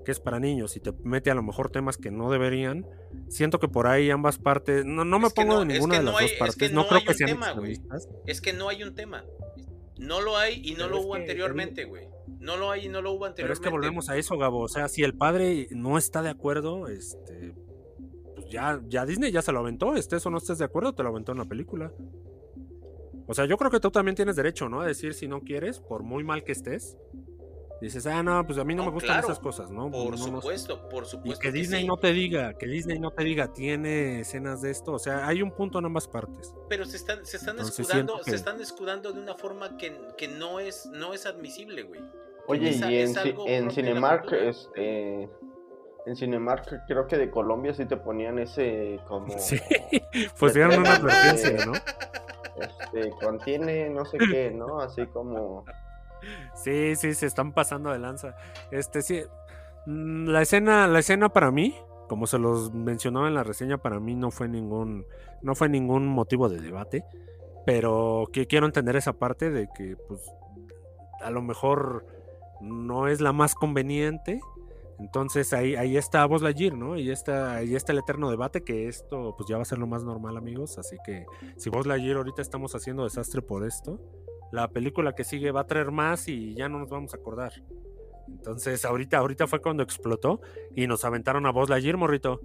que 0.05 0.11
es 0.11 0.19
para 0.19 0.39
niños 0.39 0.75
y 0.75 0.79
te 0.79 0.91
mete 1.03 1.29
a 1.29 1.35
lo 1.35 1.43
mejor 1.43 1.69
temas 1.69 1.97
que 1.97 2.09
no 2.11 2.31
deberían, 2.31 2.85
siento 3.27 3.59
que 3.59 3.67
por 3.67 3.85
ahí 3.87 4.09
ambas 4.09 4.37
partes, 4.39 4.85
no, 4.85 5.05
no 5.05 5.19
me 5.19 5.27
Es 5.27 5.33
pongo 5.33 5.53
no, 5.53 5.59
de 5.65 5.65
es 5.67 5.73
ninguna 5.73 5.93
que 5.95 5.99
de 5.99 6.05
no 6.05 6.11
las 6.11 6.19
hay- 6.21 6.25
dos 6.25 6.31
es 6.33 6.39
partes, 6.39 6.55
que 6.57 6.69
no, 6.69 6.81
no 6.83 6.87
creo 6.87 7.01
que 7.05 7.13
sean 7.13 7.29
tema. 7.31 7.55
Es 8.25 8.41
que 8.41 8.53
no 8.53 8.69
hay 8.69 8.83
un 8.83 8.95
tema. 8.95 9.23
No 9.97 10.21
lo 10.21 10.37
hay 10.37 10.61
y 10.63 10.71
no 10.71 10.77
Pero 10.85 10.89
lo 10.89 11.01
hubo 11.01 11.13
que, 11.13 11.19
anteriormente, 11.21 11.83
güey. 11.85 12.07
No 12.39 12.55
lo 12.55 12.71
hay 12.71 12.85
y 12.85 12.89
no 12.89 13.01
lo 13.01 13.11
hubo 13.11 13.19
Pero 13.19 13.27
anteriormente. 13.29 13.53
es 13.53 13.59
que 13.59 13.69
volvemos 13.69 14.09
a 14.09 14.15
eso, 14.17 14.37
Gabo. 14.37 14.61
O 14.61 14.69
sea, 14.69 14.87
si 14.87 15.03
el 15.03 15.13
padre 15.13 15.67
no 15.71 15.97
está 15.97 16.21
de 16.21 16.29
acuerdo, 16.29 16.87
este, 16.87 17.53
pues 18.35 18.47
ya, 18.49 18.81
ya 18.87 19.05
Disney 19.05 19.31
ya 19.31 19.41
se 19.41 19.51
lo 19.51 19.59
aventó. 19.59 19.95
Estés 19.95 20.25
o 20.25 20.29
no 20.29 20.37
estés 20.37 20.57
de 20.57 20.65
acuerdo, 20.65 20.93
te 20.95 21.03
lo 21.03 21.09
aventó 21.09 21.33
en 21.33 21.39
la 21.39 21.45
película. 21.45 21.91
O 23.27 23.33
sea, 23.33 23.45
yo 23.45 23.57
creo 23.57 23.69
que 23.69 23.79
tú 23.81 23.91
también 23.91 24.15
tienes 24.15 24.37
derecho, 24.37 24.69
¿no? 24.69 24.79
A 24.81 24.87
decir 24.87 25.13
si 25.13 25.27
no 25.27 25.41
quieres, 25.41 25.79
por 25.81 26.01
muy 26.03 26.23
mal 26.23 26.43
que 26.45 26.53
estés. 26.53 26.97
Dices, 27.81 28.05
ah, 28.07 28.21
no, 28.21 28.45
pues 28.45 28.57
a 28.59 28.65
mí 28.65 28.75
no, 28.75 28.83
No, 28.83 28.87
me 28.89 28.93
gustan 28.95 29.15
claro, 29.15 29.27
esas 29.27 29.39
cosas, 29.39 29.71
¿no? 29.71 29.89
Por 29.89 30.11
No, 30.11 30.25
no, 30.25 30.31
no. 30.33 30.41
supuesto, 30.41 30.89
por 30.89 31.03
Y 31.03 31.07
supuesto. 31.07 31.39
que 31.41 31.51
Disney 31.53 31.81
sí. 31.83 31.87
no 31.87 31.95
te 31.97 32.11
diga, 32.11 32.53
que 32.55 32.67
Disney 32.67 32.99
no 32.99 33.11
te 33.11 33.23
diga, 33.23 33.53
tiene 33.53 34.19
escenas 34.19 34.61
de 34.61 34.71
esto. 34.71 34.91
O 34.93 34.99
sea, 34.99 35.25
hay 35.27 35.41
un 35.41 35.51
punto 35.51 35.79
en 35.79 35.85
ambas 35.85 36.05
partes. 36.07 36.53
pero 36.67 36.83
se 36.85 36.97
están, 36.97 37.25
se 37.25 37.37
están 37.37 37.55
Entonces 37.55 37.79
escudando, 37.79 38.23
se 38.23 38.35
están 38.35 38.59
escudando 38.61 39.13
de 39.13 39.21
una 39.21 39.35
forma 39.35 39.77
que, 39.77 39.97
que 40.17 40.27
no 40.27 40.59
es, 40.59 40.87
no 40.87 41.13
es 41.13 41.25
admisible, 41.25 41.83
güey. 41.83 42.01
Oye, 42.47 42.69
Esa- 42.71 42.91
y 42.91 42.97
en, 42.99 43.15
en 43.47 43.71
Cinemark, 43.71 44.29
este, 44.33 45.29
en 46.05 46.15
Cinemark 46.17 46.85
creo 46.87 47.07
que 47.07 47.17
de 47.17 47.29
Colombia 47.29 47.73
sí 47.73 47.85
te 47.85 47.95
ponían 47.95 48.39
ese 48.39 48.99
como, 49.07 49.27
Sí, 49.39 49.57
pues 50.37 50.53
dieron 50.53 50.79
una 50.79 50.95
advertencia, 50.95 51.65
¿no? 51.65 51.73
este, 52.59 53.11
contiene 53.23 53.89
no 53.89 54.03
sé 54.05 54.17
qué, 54.17 54.51
¿no? 54.51 54.79
Así 54.81 55.05
como, 55.07 55.63
Sí, 56.55 56.95
sí, 56.95 57.13
se 57.13 57.25
están 57.25 57.53
pasando 57.53 57.91
de 57.91 57.99
lanza. 57.99 58.35
Este 58.71 59.01
sí. 59.01 59.21
mm, 59.85 60.27
La 60.27 60.41
escena, 60.41 60.87
la 60.87 60.99
escena 60.99 61.29
para 61.29 61.51
mí, 61.51 61.75
como 62.07 62.27
se 62.27 62.39
los 62.39 62.73
mencionaba 62.73 63.27
en 63.27 63.35
la 63.35 63.43
reseña, 63.43 63.77
para 63.77 63.99
mí 63.99 64.15
no 64.15 64.31
fue 64.31 64.47
ningún, 64.47 65.05
no 65.41 65.55
fue 65.55 65.69
ningún 65.69 66.07
motivo 66.07 66.49
de 66.49 66.59
debate. 66.59 67.05
Pero 67.65 68.27
que 68.33 68.47
quiero 68.47 68.65
entender 68.65 68.95
esa 68.95 69.13
parte 69.13 69.51
de 69.51 69.67
que, 69.75 69.95
pues, 70.07 70.21
a 71.21 71.29
lo 71.29 71.41
mejor 71.41 72.05
no 72.61 73.07
es 73.07 73.21
la 73.21 73.33
más 73.33 73.55
conveniente. 73.55 74.39
Entonces 74.99 75.53
ahí, 75.53 75.75
ahí 75.75 75.95
está 75.95 76.25
Buzz 76.25 76.41
Lightyear, 76.41 76.73
¿no? 76.73 76.97
Y 76.97 77.09
está, 77.09 77.55
ahí 77.55 77.73
está 77.75 77.93
el 77.93 77.99
eterno 77.99 78.29
debate 78.29 78.63
que 78.63 78.87
esto 78.89 79.33
pues 79.37 79.47
ya 79.47 79.55
va 79.55 79.61
a 79.61 79.65
ser 79.65 79.77
lo 79.77 79.87
más 79.87 80.03
normal, 80.03 80.35
amigos. 80.35 80.77
Así 80.77 80.97
que 81.05 81.25
si 81.55 81.69
Buzz 81.69 81.85
Lightyear 81.87 82.17
ahorita 82.17 82.41
estamos 82.41 82.75
haciendo 82.75 83.05
desastre 83.05 83.41
por 83.41 83.65
esto, 83.65 83.99
la 84.51 84.67
película 84.69 85.13
que 85.13 85.23
sigue 85.23 85.51
va 85.51 85.61
a 85.61 85.67
traer 85.67 85.91
más 85.91 86.27
y 86.27 86.53
ya 86.55 86.69
no 86.69 86.79
nos 86.79 86.89
vamos 86.89 87.13
a 87.13 87.17
acordar. 87.17 87.53
Entonces, 88.27 88.85
ahorita, 88.85 89.17
ahorita 89.17 89.47
fue 89.47 89.59
cuando 89.61 89.81
explotó 89.83 90.41
y 90.75 90.85
nos 90.87 91.03
aventaron 91.05 91.45
a 91.45 91.51
Buzz 91.51 91.69
Lightyear, 91.69 91.97
morrito. 91.97 92.41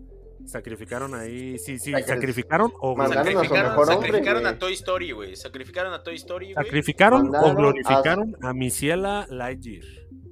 Sacrificaron 0.46 1.14
ahí, 1.14 1.58
sí, 1.58 1.78
sí, 1.78 1.92
Sacri- 1.92 2.04
sacrificaron 2.06 2.72
o 2.80 2.94
Mandaron 2.96 3.20
a 3.28 3.30
su 3.30 3.32
Sacrificaron, 3.34 3.70
mejor 3.70 3.90
hombre, 3.94 4.08
sacrificaron 4.08 4.46
a 4.46 4.58
Toy 4.58 4.72
Story, 4.74 5.12
güey. 5.12 5.36
Sacrificaron 5.36 5.92
a 5.94 6.02
Toy 6.02 6.14
Story, 6.16 6.52
güey. 6.52 6.64
sacrificaron 6.66 7.20
o 7.28 7.30
Mandaron 7.30 7.50
a- 7.50 7.54
glorificaron 7.54 8.36
a, 8.42 8.52
Misiela 8.52 9.26
Lightyear. 9.30 9.84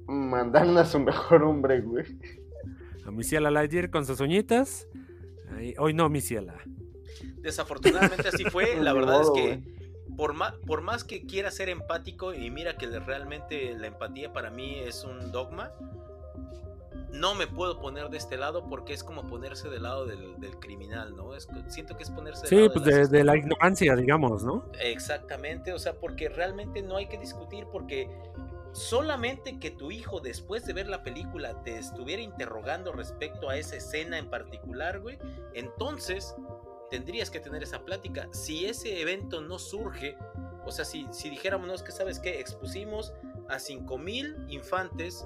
mandaron 0.07 0.77
a 0.77 0.85
su 0.85 0.99
mejor 0.99 1.43
hombre, 1.43 1.81
güey. 1.81 2.05
A 3.05 3.11
Misiela 3.11 3.49
Lightyear 3.49 3.89
con 3.89 4.05
sus 4.05 4.19
uñitas. 4.19 4.87
Ahí, 5.55 5.73
hoy 5.79 5.93
no, 5.93 6.07
Misiela. 6.09 6.55
Desafortunadamente 7.37 8.27
así 8.27 8.43
fue. 8.45 8.75
La 8.81 8.93
verdad 8.93 9.21
es 9.21 9.29
que 9.31 9.63
por 10.15 10.33
más, 10.33 10.53
por 10.65 10.81
más 10.81 11.03
que 11.03 11.25
quiera 11.25 11.51
ser 11.51 11.69
empático, 11.69 12.33
y 12.33 12.49
mira 12.51 12.77
que 12.77 12.87
realmente 12.87 13.73
la 13.77 13.87
empatía 13.87 14.33
para 14.33 14.49
mí 14.49 14.79
es 14.79 15.03
un 15.03 15.31
dogma, 15.31 15.71
no 17.11 17.35
me 17.35 17.45
puedo 17.45 17.79
poner 17.79 18.09
de 18.09 18.17
este 18.17 18.37
lado 18.37 18.67
porque 18.67 18.93
es 18.93 19.03
como 19.03 19.21
ponerse 19.27 19.69
del 19.69 19.83
lado 19.83 20.05
del, 20.05 20.39
del 20.39 20.59
criminal, 20.59 21.15
¿no? 21.15 21.35
Es, 21.35 21.47
siento 21.67 21.95
que 21.95 22.03
es 22.03 22.09
ponerse 22.09 22.41
del 22.41 22.49
Sí, 22.49 22.55
lado 22.55 22.73
pues 22.73 22.85
del 22.85 23.09
de, 23.09 23.17
de 23.19 23.23
la 23.23 23.37
ignorancia, 23.37 23.95
digamos, 23.95 24.43
¿no? 24.43 24.65
Exactamente, 24.81 25.73
o 25.73 25.79
sea, 25.79 25.93
porque 25.93 26.27
realmente 26.29 26.81
no 26.81 26.97
hay 26.97 27.05
que 27.05 27.19
discutir 27.19 27.67
porque 27.71 28.09
solamente 28.71 29.59
que 29.59 29.69
tu 29.69 29.91
hijo 29.91 30.19
después 30.19 30.65
de 30.65 30.73
ver 30.73 30.87
la 30.87 31.03
película 31.03 31.61
te 31.63 31.77
estuviera 31.77 32.21
interrogando 32.23 32.91
respecto 32.91 33.49
a 33.49 33.57
esa 33.57 33.75
escena 33.75 34.17
en 34.17 34.29
particular, 34.29 34.99
güey, 34.99 35.19
entonces 35.53 36.35
tendrías 36.89 37.29
que 37.29 37.39
tener 37.39 37.63
esa 37.63 37.83
plática. 37.85 38.29
Si 38.31 38.65
ese 38.65 39.01
evento 39.01 39.41
no 39.41 39.59
surge, 39.59 40.15
o 40.65 40.71
sea, 40.71 40.85
si, 40.85 41.07
si 41.11 41.29
dijéramos, 41.29 41.67
no, 41.67 41.73
es 41.73 41.83
que 41.83 41.91
sabes 41.91 42.19
que 42.19 42.39
expusimos 42.39 43.13
a 43.49 43.59
5000 43.59 44.35
infantes 44.49 45.25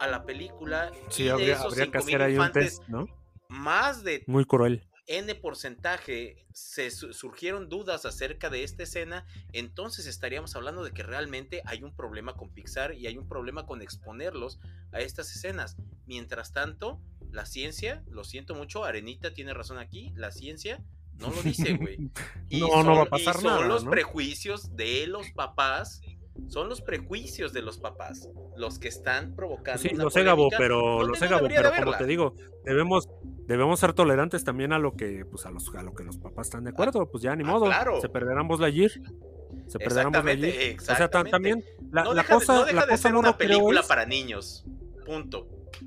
a 0.00 0.06
la 0.06 0.24
película 0.24 0.90
Sí, 1.08 1.22
y 1.22 1.26
de 1.26 1.32
habría, 1.32 1.52
esos 1.54 1.66
habría 1.66 1.86
que 1.90 2.00
5000 2.00 2.14
hacer 2.16 2.22
ahí 2.22 2.38
un 2.38 2.52
test, 2.52 2.82
¿no? 2.88 3.06
más 3.48 4.02
de 4.04 4.24
Muy 4.26 4.44
cruel. 4.44 4.88
N 5.06 5.34
porcentaje 5.34 6.46
se 6.54 6.90
su- 6.90 7.12
surgieron 7.12 7.68
dudas 7.68 8.06
acerca 8.06 8.48
de 8.48 8.64
esta 8.64 8.84
escena, 8.84 9.26
entonces 9.52 10.06
estaríamos 10.06 10.56
hablando 10.56 10.82
de 10.82 10.92
que 10.92 11.02
realmente 11.02 11.60
hay 11.66 11.82
un 11.82 11.94
problema 11.94 12.34
con 12.36 12.48
Pixar 12.54 12.94
y 12.94 13.06
hay 13.06 13.18
un 13.18 13.28
problema 13.28 13.66
con 13.66 13.82
exponerlos 13.82 14.58
a 14.92 15.00
estas 15.00 15.30
escenas. 15.36 15.76
Mientras 16.06 16.52
tanto, 16.54 17.00
la 17.34 17.46
ciencia, 17.46 18.02
lo 18.08 18.24
siento 18.24 18.54
mucho, 18.54 18.84
Arenita 18.84 19.32
tiene 19.34 19.52
razón 19.54 19.78
aquí, 19.78 20.12
la 20.16 20.30
ciencia 20.30 20.82
no 21.18 21.30
lo 21.30 21.42
dice, 21.42 21.74
güey. 21.76 22.10
Y 22.48 22.60
No, 22.60 22.82
no 22.82 22.90
va 22.90 22.92
a 22.92 22.96
son- 23.00 23.08
pasar 23.08 23.36
y 23.36 23.40
son 23.40 23.44
nada, 23.44 23.66
los 23.66 23.84
¿no? 23.84 23.90
prejuicios 23.90 24.74
de 24.76 25.06
los 25.06 25.30
papás, 25.32 26.00
son 26.48 26.68
los 26.68 26.80
prejuicios 26.80 27.52
de 27.52 27.62
los 27.62 27.78
papás 27.78 28.28
los 28.56 28.78
que 28.78 28.88
están 28.88 29.34
provocando. 29.36 29.80
Sí, 29.82 29.90
lo 29.90 30.10
sé, 30.10 30.24
Gabo, 30.24 30.48
pero 30.56 31.02
lo 31.04 31.14
sé, 31.14 31.26
no 31.26 31.36
Gabo, 31.36 31.48
pero 31.48 31.72
como 31.84 31.96
te 31.96 32.06
digo, 32.06 32.34
debemos 32.64 33.08
debemos 33.46 33.78
ser 33.78 33.92
tolerantes 33.92 34.42
también 34.42 34.72
a 34.72 34.78
lo 34.78 34.94
que 34.96 35.24
pues 35.26 35.44
a 35.46 35.50
los 35.50 35.72
a 35.74 35.82
lo 35.82 35.92
que 35.94 36.02
los 36.02 36.16
papás 36.16 36.46
están 36.46 36.64
de 36.64 36.70
acuerdo, 36.70 37.08
pues 37.10 37.22
ya 37.22 37.36
ni 37.36 37.44
ah, 37.44 37.46
modo, 37.46 37.66
claro. 37.66 38.00
se 38.00 38.08
perderán 38.08 38.48
Buzz 38.48 38.58
Lightyear. 38.60 38.90
Se 39.68 39.78
perderán 39.78 40.10
Buzz 40.12 40.18
Exactamente, 40.24 40.46
Lightyear. 40.48 40.80
O 40.80 40.96
sea, 40.96 41.08
también 41.08 41.64
la, 41.92 42.04
no 42.04 42.14
la 42.14 42.22
deja, 42.22 42.34
cosa 42.34 42.54
no 42.54 42.64
deja 42.64 42.74
la 42.80 42.82
de 42.86 42.90
cosa 42.92 43.02
ser 43.02 43.12
morro, 43.12 43.28
una 43.28 43.36
película 43.38 43.80
es- 43.80 43.86
para 43.86 44.06
niños. 44.06 44.64
Punto. 45.06 45.46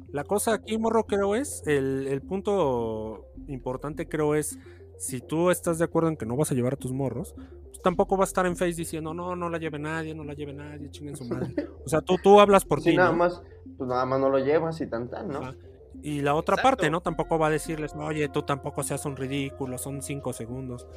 La 0.09 0.23
cosa 0.23 0.53
aquí, 0.53 0.77
morro, 0.77 1.05
creo 1.05 1.35
es, 1.35 1.63
el, 1.65 2.07
el 2.07 2.21
punto 2.21 3.25
importante 3.47 4.07
creo 4.07 4.35
es, 4.35 4.57
si 4.97 5.21
tú 5.21 5.51
estás 5.51 5.77
de 5.77 5.85
acuerdo 5.85 6.09
en 6.09 6.17
que 6.17 6.25
no 6.25 6.35
vas 6.35 6.51
a 6.51 6.55
llevar 6.55 6.73
a 6.73 6.77
tus 6.77 6.91
morros, 6.91 7.35
pues 7.67 7.81
tampoco 7.81 8.17
vas 8.17 8.29
a 8.29 8.31
estar 8.31 8.45
en 8.45 8.55
Face 8.55 8.73
diciendo, 8.73 9.13
no, 9.13 9.35
no 9.35 9.49
la 9.49 9.57
lleve 9.57 9.79
nadie, 9.79 10.15
no 10.15 10.23
la 10.23 10.33
lleve 10.33 10.53
nadie, 10.53 10.89
chinguen 10.89 11.15
su 11.15 11.25
madre. 11.25 11.53
O 11.85 11.89
sea, 11.89 12.01
tú, 12.01 12.15
tú 12.21 12.39
hablas 12.39 12.65
por 12.65 12.81
Si 12.81 12.91
ti, 12.91 12.97
nada 12.97 13.11
¿no? 13.11 13.17
más, 13.17 13.41
pues 13.77 13.87
nada 13.87 14.05
más 14.05 14.19
no 14.19 14.29
lo 14.29 14.39
llevas 14.39 14.79
y 14.81 14.87
tan 14.87 15.09
tan, 15.09 15.27
¿no? 15.27 15.39
Ajá. 15.39 15.55
Y 16.01 16.21
la 16.21 16.35
otra 16.35 16.55
Exacto. 16.55 16.69
parte, 16.69 16.89
¿no? 16.89 17.01
Tampoco 17.01 17.39
va 17.39 17.47
a 17.47 17.49
decirles, 17.49 17.93
oye, 17.95 18.29
tú 18.29 18.43
tampoco 18.43 18.83
seas 18.83 19.05
un 19.05 19.15
ridículo, 19.15 19.77
son 19.77 20.01
cinco 20.01 20.31
segundos. 20.31 20.87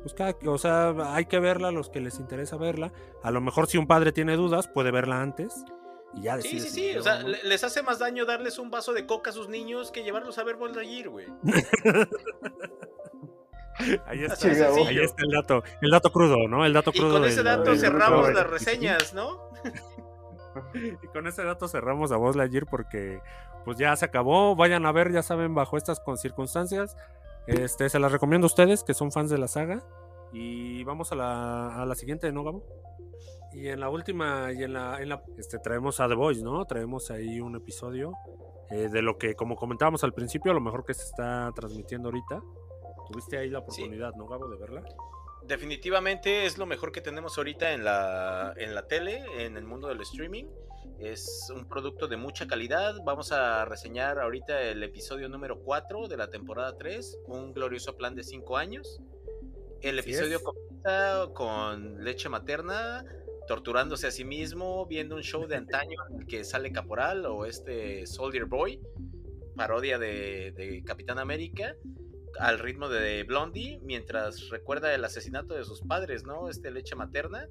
Pues 0.00 0.14
cada, 0.14 0.34
o 0.46 0.58
sea, 0.58 0.94
hay 1.14 1.26
que 1.26 1.38
verla, 1.38 1.70
los 1.70 1.90
que 1.90 2.00
les 2.00 2.18
interesa 2.18 2.56
verla. 2.56 2.92
A 3.22 3.30
lo 3.30 3.40
mejor 3.40 3.66
si 3.66 3.76
un 3.76 3.86
padre 3.86 4.12
tiene 4.12 4.36
dudas, 4.36 4.68
puede 4.68 4.90
verla 4.90 5.20
antes 5.20 5.64
y 6.16 6.22
ya 6.22 6.40
Sí, 6.40 6.58
sí, 6.60 6.68
sí. 6.68 6.96
O 6.96 7.02
sea, 7.02 7.22
no. 7.22 7.28
les 7.28 7.62
hace 7.64 7.82
más 7.82 7.98
daño 8.00 8.24
darles 8.26 8.58
un 8.58 8.70
vaso 8.70 8.92
de 8.92 9.06
coca 9.06 9.30
a 9.30 9.32
sus 9.32 9.48
niños 9.48 9.90
que 9.92 10.02
llevarlos 10.02 10.36
a 10.38 10.44
ver 10.44 10.56
Lightyear, 10.58 11.08
güey. 11.10 11.26
Ahí 14.06 14.24
está, 14.24 14.48
ahí 14.48 14.98
está 15.00 15.22
el 15.22 15.30
dato, 15.32 15.62
el 15.82 15.90
dato 15.90 16.10
crudo, 16.10 16.48
¿no? 16.48 16.64
El 16.64 16.72
dato 16.72 16.92
Y 16.94 16.98
crudo. 16.98 17.18
con 17.20 17.24
ese 17.26 17.36
del- 17.36 17.44
dato 17.44 17.70
del- 17.72 17.78
cerramos 17.78 18.26
del- 18.26 18.34
las 18.36 18.46
reseñas, 18.48 19.12
¿no? 19.14 19.50
Y 20.74 21.06
con 21.08 21.26
ese 21.26 21.44
dato 21.44 21.68
cerramos 21.68 22.12
a 22.12 22.16
Buzz 22.16 22.34
Lightyear 22.34 22.64
porque 22.64 23.20
pues 23.66 23.76
ya 23.76 23.94
se 23.94 24.06
acabó. 24.06 24.56
Vayan 24.56 24.86
a 24.86 24.92
ver, 24.92 25.12
ya 25.12 25.22
saben, 25.22 25.54
bajo 25.54 25.76
estas 25.76 26.00
circunstancias. 26.16 26.96
Este, 27.46 27.90
se 27.90 27.98
las 27.98 28.10
recomiendo 28.10 28.46
a 28.46 28.48
ustedes 28.48 28.82
que 28.82 28.94
son 28.94 29.12
fans 29.12 29.28
de 29.28 29.36
la 29.36 29.48
saga. 29.48 29.82
Y 30.32 30.82
vamos 30.84 31.12
a 31.12 31.14
la, 31.14 31.82
a 31.82 31.84
la 31.84 31.94
siguiente, 31.94 32.32
¿no, 32.32 32.42
Gabo? 32.44 32.64
Y 33.56 33.68
en 33.68 33.80
la 33.80 33.88
última, 33.88 34.52
y 34.52 34.62
en 34.64 34.74
la, 34.74 35.00
en 35.00 35.08
la 35.08 35.22
este, 35.38 35.58
traemos 35.58 35.98
a 36.00 36.08
The 36.08 36.14
Voice, 36.14 36.42
¿no? 36.42 36.64
Traemos 36.66 37.10
ahí 37.10 37.40
un 37.40 37.56
episodio 37.56 38.12
eh, 38.70 38.88
de 38.90 39.00
lo 39.00 39.16
que, 39.16 39.34
como 39.34 39.56
comentábamos 39.56 40.04
al 40.04 40.12
principio, 40.12 40.50
a 40.50 40.54
lo 40.54 40.60
mejor 40.60 40.84
que 40.84 40.92
se 40.92 41.04
está 41.04 41.50
transmitiendo 41.54 42.08
ahorita. 42.08 42.42
Tuviste 43.10 43.38
ahí 43.38 43.48
la 43.48 43.60
Sí. 43.60 43.64
oportunidad, 43.82 44.12
¿no, 44.14 44.26
Gabo, 44.26 44.48
de 44.48 44.56
verla? 44.58 44.82
Definitivamente 45.46 46.44
es 46.44 46.58
lo 46.58 46.66
mejor 46.66 46.92
que 46.92 47.00
tenemos 47.00 47.38
ahorita 47.38 47.72
en 47.72 47.84
la, 47.84 48.52
en 48.56 48.74
la 48.74 48.86
tele, 48.88 49.24
en 49.38 49.56
el 49.56 49.64
mundo 49.64 49.88
del 49.88 50.00
streaming. 50.02 50.44
Es 50.98 51.50
un 51.54 51.66
producto 51.66 52.08
de 52.08 52.16
mucha 52.16 52.46
calidad. 52.46 52.94
Vamos 53.04 53.32
a 53.32 53.64
reseñar 53.64 54.18
ahorita 54.18 54.60
el 54.62 54.82
episodio 54.82 55.28
número 55.28 55.60
4 55.60 56.08
de 56.08 56.16
la 56.16 56.28
temporada 56.28 56.76
3, 56.76 57.20
un 57.26 57.52
glorioso 57.54 57.96
plan 57.96 58.14
de 58.14 58.22
5 58.24 58.56
años. 58.56 59.00
El 59.82 59.98
episodio 59.98 60.38
es. 60.38 60.42
comienza 60.42 61.28
con 61.32 62.02
leche 62.02 62.28
materna, 62.28 63.04
torturándose 63.46 64.06
a 64.06 64.10
sí 64.10 64.24
mismo, 64.24 64.86
viendo 64.86 65.16
un 65.16 65.22
show 65.22 65.46
de 65.46 65.56
antaño 65.56 65.98
en 66.10 66.20
el 66.20 66.26
que 66.26 66.44
sale 66.44 66.72
Caporal 66.72 67.26
o 67.26 67.46
este 67.46 68.06
Soldier 68.06 68.44
Boy, 68.46 68.80
parodia 69.54 69.98
de, 69.98 70.52
de 70.52 70.82
Capitán 70.84 71.18
América 71.18 71.76
al 72.38 72.58
ritmo 72.58 72.88
de 72.88 73.24
Blondie 73.24 73.80
mientras 73.82 74.48
recuerda 74.50 74.94
el 74.94 75.04
asesinato 75.04 75.54
de 75.54 75.64
sus 75.64 75.80
padres, 75.82 76.24
¿no? 76.24 76.48
Este 76.48 76.70
leche 76.70 76.94
materna. 76.94 77.48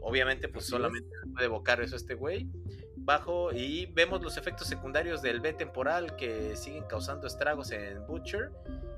Obviamente, 0.00 0.48
pues 0.48 0.64
Así 0.64 0.74
es. 0.74 0.76
solamente 0.76 1.10
puede 1.32 1.46
evocar 1.46 1.80
eso 1.80 1.96
este 1.96 2.14
güey. 2.14 2.48
Bajo 2.96 3.52
y 3.52 3.86
vemos 3.86 4.22
los 4.22 4.36
efectos 4.36 4.66
secundarios 4.66 5.22
del 5.22 5.40
B 5.40 5.52
temporal 5.52 6.16
que 6.16 6.56
siguen 6.56 6.84
causando 6.84 7.26
estragos 7.26 7.70
en 7.70 8.06
Butcher 8.06 8.50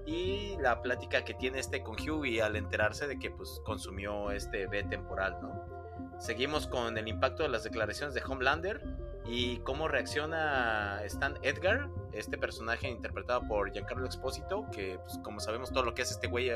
y 0.06 0.56
la 0.60 0.80
plática 0.80 1.24
que 1.24 1.34
tiene 1.34 1.58
este 1.58 1.82
con 1.82 1.96
Hughie 1.96 2.40
al 2.40 2.56
enterarse 2.56 3.08
de 3.08 3.18
que 3.18 3.30
pues 3.30 3.60
consumió 3.64 4.30
este 4.30 4.68
B 4.68 4.84
temporal, 4.84 5.38
¿no? 5.42 5.85
Seguimos 6.18 6.66
con 6.66 6.96
el 6.98 7.08
impacto 7.08 7.42
de 7.42 7.48
las 7.50 7.64
declaraciones 7.64 8.14
de 8.14 8.22
Homelander 8.26 8.82
y 9.26 9.58
cómo 9.58 9.88
reacciona 9.88 11.00
Stan 11.04 11.36
Edgar, 11.42 11.88
este 12.12 12.38
personaje 12.38 12.88
interpretado 12.88 13.42
por 13.46 13.70
Giancarlo 13.72 14.06
Expósito, 14.06 14.66
que 14.72 14.98
pues, 15.04 15.18
como 15.22 15.40
sabemos 15.40 15.72
todo 15.72 15.84
lo 15.84 15.94
que 15.94 16.02
hace 16.02 16.14
este 16.14 16.26
güey 16.28 16.50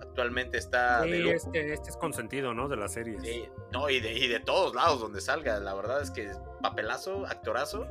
actualmente 0.00 0.58
está 0.58 1.02
de 1.02 1.12
Sí, 1.12 1.18
lujo. 1.18 1.34
este, 1.34 1.72
este 1.74 1.90
es 1.90 1.96
consentido, 1.96 2.54
¿no? 2.54 2.68
De 2.68 2.76
la 2.76 2.88
serie. 2.88 3.20
Sí, 3.20 3.48
no, 3.72 3.88
y 3.90 4.00
de, 4.00 4.12
y 4.14 4.28
de 4.28 4.40
todos 4.40 4.74
lados 4.74 5.00
donde 5.00 5.20
salga, 5.20 5.60
la 5.60 5.74
verdad 5.74 6.00
es 6.02 6.10
que 6.10 6.32
papelazo, 6.62 7.26
actorazo, 7.26 7.86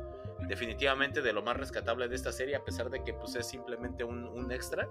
definitivamente 0.48 1.22
de 1.22 1.32
lo 1.32 1.42
más 1.42 1.56
rescatable 1.56 2.08
de 2.08 2.16
esta 2.16 2.32
serie, 2.32 2.56
a 2.56 2.64
pesar 2.64 2.90
de 2.90 3.02
que 3.04 3.14
pues 3.14 3.34
es 3.36 3.46
simplemente 3.46 4.04
un, 4.04 4.24
un 4.26 4.52
extra. 4.52 4.88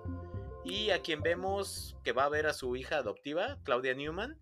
Y 0.63 0.89
a 0.89 1.01
quien 1.01 1.21
vemos 1.21 1.95
que 2.03 2.11
va 2.13 2.23
a 2.23 2.30
ver 2.30 2.47
a 2.47 2.53
su 2.53 2.76
hija 2.76 2.97
adoptiva, 2.97 3.57
Claudia 3.63 3.93
Newman, 3.93 4.39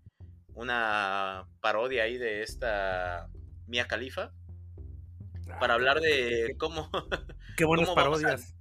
una 0.55 1.47
parodia 1.61 2.03
ahí 2.03 2.17
de 2.17 2.41
esta 2.43 3.29
Mia 3.67 3.87
Khalifa, 3.87 4.31
Ah, 5.49 5.59
para 5.59 5.73
hablar 5.73 5.99
de 5.99 6.55
cómo 6.57 6.89
Qué 7.57 7.65
buenas 7.65 7.89
cómo 7.89 8.01
vamos 8.01 8.23
a- 8.23 8.27
parodias. 8.27 8.55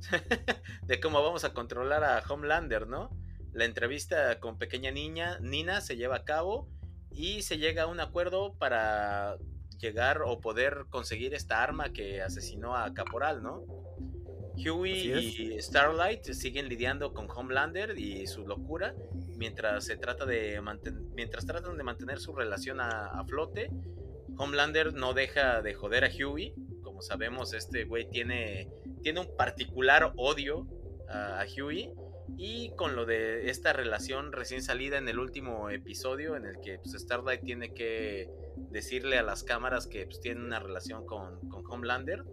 de 0.82 1.00
cómo 1.00 1.22
vamos 1.22 1.44
a 1.44 1.54
controlar 1.54 2.02
a 2.04 2.22
Homelander, 2.28 2.86
¿no? 2.88 3.10
La 3.52 3.64
entrevista 3.64 4.40
con 4.40 4.58
pequeña 4.58 4.90
niña, 4.90 5.38
Nina, 5.40 5.80
se 5.80 5.96
lleva 5.96 6.16
a 6.16 6.24
cabo 6.24 6.68
y 7.12 7.42
se 7.42 7.58
llega 7.58 7.84
a 7.84 7.86
un 7.86 8.00
acuerdo 8.00 8.54
para 8.58 9.36
llegar 9.78 10.22
o 10.22 10.40
poder 10.40 10.86
conseguir 10.90 11.34
esta 11.34 11.62
arma 11.62 11.90
que 11.92 12.20
asesinó 12.20 12.76
a 12.76 12.92
Caporal, 12.94 13.42
¿no? 13.42 13.62
Huey 14.56 15.10
y 15.10 15.62
Starlight 15.62 16.24
siguen 16.32 16.68
lidiando 16.68 17.12
con 17.12 17.28
Homelander 17.30 17.98
y 17.98 18.26
su 18.26 18.46
locura 18.46 18.94
mientras 19.36 19.84
se 19.84 19.96
trata 19.96 20.26
de 20.26 20.60
mientras 21.14 21.46
tratan 21.46 21.76
de 21.76 21.82
mantener 21.82 22.18
su 22.20 22.34
relación 22.34 22.80
a, 22.80 23.06
a 23.06 23.24
flote. 23.24 23.70
Homelander 24.36 24.94
no 24.94 25.12
deja 25.14 25.62
de 25.62 25.74
joder 25.74 26.04
a 26.04 26.08
Huey. 26.08 26.54
Como 26.82 27.02
sabemos, 27.02 27.52
este 27.54 27.84
güey 27.84 28.08
tiene, 28.08 28.68
tiene 29.02 29.20
un 29.20 29.36
particular 29.36 30.12
odio 30.16 30.66
a, 31.08 31.40
a 31.40 31.44
Huey. 31.44 31.92
Y 32.36 32.70
con 32.74 32.96
lo 32.96 33.04
de 33.04 33.50
esta 33.50 33.72
relación 33.72 34.32
recién 34.32 34.62
salida 34.62 34.96
en 34.96 35.08
el 35.08 35.18
último 35.18 35.68
episodio, 35.70 36.36
en 36.36 36.46
el 36.46 36.58
que 36.60 36.78
pues, 36.78 36.92
Starlight 36.98 37.44
tiene 37.44 37.74
que 37.74 38.28
decirle 38.70 39.18
a 39.18 39.22
las 39.22 39.44
cámaras 39.44 39.86
que 39.86 40.06
pues, 40.06 40.20
tiene 40.20 40.40
una 40.40 40.58
relación 40.58 41.06
con, 41.06 41.48
con 41.48 41.64
Homelander. 41.70 42.24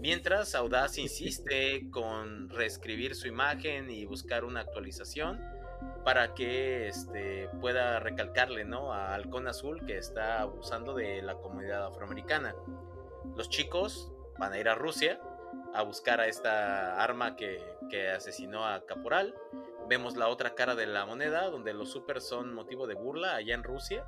Mientras 0.00 0.54
Audaz 0.54 0.96
insiste 0.96 1.90
con 1.90 2.48
reescribir 2.48 3.14
su 3.14 3.28
imagen 3.28 3.90
y 3.90 4.06
buscar 4.06 4.46
una 4.46 4.60
actualización 4.60 5.38
para 6.06 6.32
que 6.32 6.88
este, 6.88 7.50
pueda 7.60 8.00
recalcarle 8.00 8.64
¿no? 8.64 8.94
a 8.94 9.12
Halcón 9.12 9.46
Azul 9.46 9.84
que 9.84 9.98
está 9.98 10.40
abusando 10.40 10.94
de 10.94 11.20
la 11.20 11.34
comunidad 11.34 11.84
afroamericana. 11.84 12.56
Los 13.36 13.50
chicos 13.50 14.10
van 14.38 14.54
a 14.54 14.58
ir 14.58 14.70
a 14.70 14.74
Rusia 14.74 15.20
a 15.74 15.82
buscar 15.82 16.18
a 16.18 16.28
esta 16.28 17.02
arma 17.02 17.36
que, 17.36 17.62
que 17.90 18.08
asesinó 18.08 18.66
a 18.66 18.86
Caporal. 18.86 19.34
Vemos 19.86 20.16
la 20.16 20.28
otra 20.28 20.54
cara 20.54 20.74
de 20.74 20.86
la 20.86 21.04
moneda, 21.04 21.50
donde 21.50 21.74
los 21.74 21.90
supers 21.90 22.26
son 22.26 22.54
motivo 22.54 22.86
de 22.86 22.94
burla 22.94 23.34
allá 23.34 23.54
en 23.54 23.64
Rusia, 23.64 24.06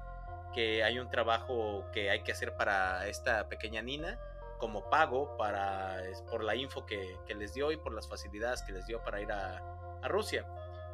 que 0.55 0.82
hay 0.84 0.99
un 0.99 1.11
trabajo 1.11 1.84
que 1.93 2.09
hay 2.09 2.22
que 2.22 2.32
hacer 2.32 2.57
para 2.57 3.07
esta 3.09 3.47
pequeña 3.51 3.82
Nina 3.82 4.18
como 4.62 4.88
pago 4.88 5.36
para, 5.36 6.06
es 6.06 6.22
por 6.22 6.44
la 6.44 6.54
info 6.54 6.86
que, 6.86 7.18
que 7.26 7.34
les 7.34 7.52
dio 7.52 7.72
y 7.72 7.76
por 7.76 7.92
las 7.92 8.08
facilidades 8.08 8.62
que 8.62 8.70
les 8.70 8.86
dio 8.86 9.02
para 9.02 9.20
ir 9.20 9.32
a, 9.32 9.58
a 10.00 10.06
Rusia. 10.06 10.46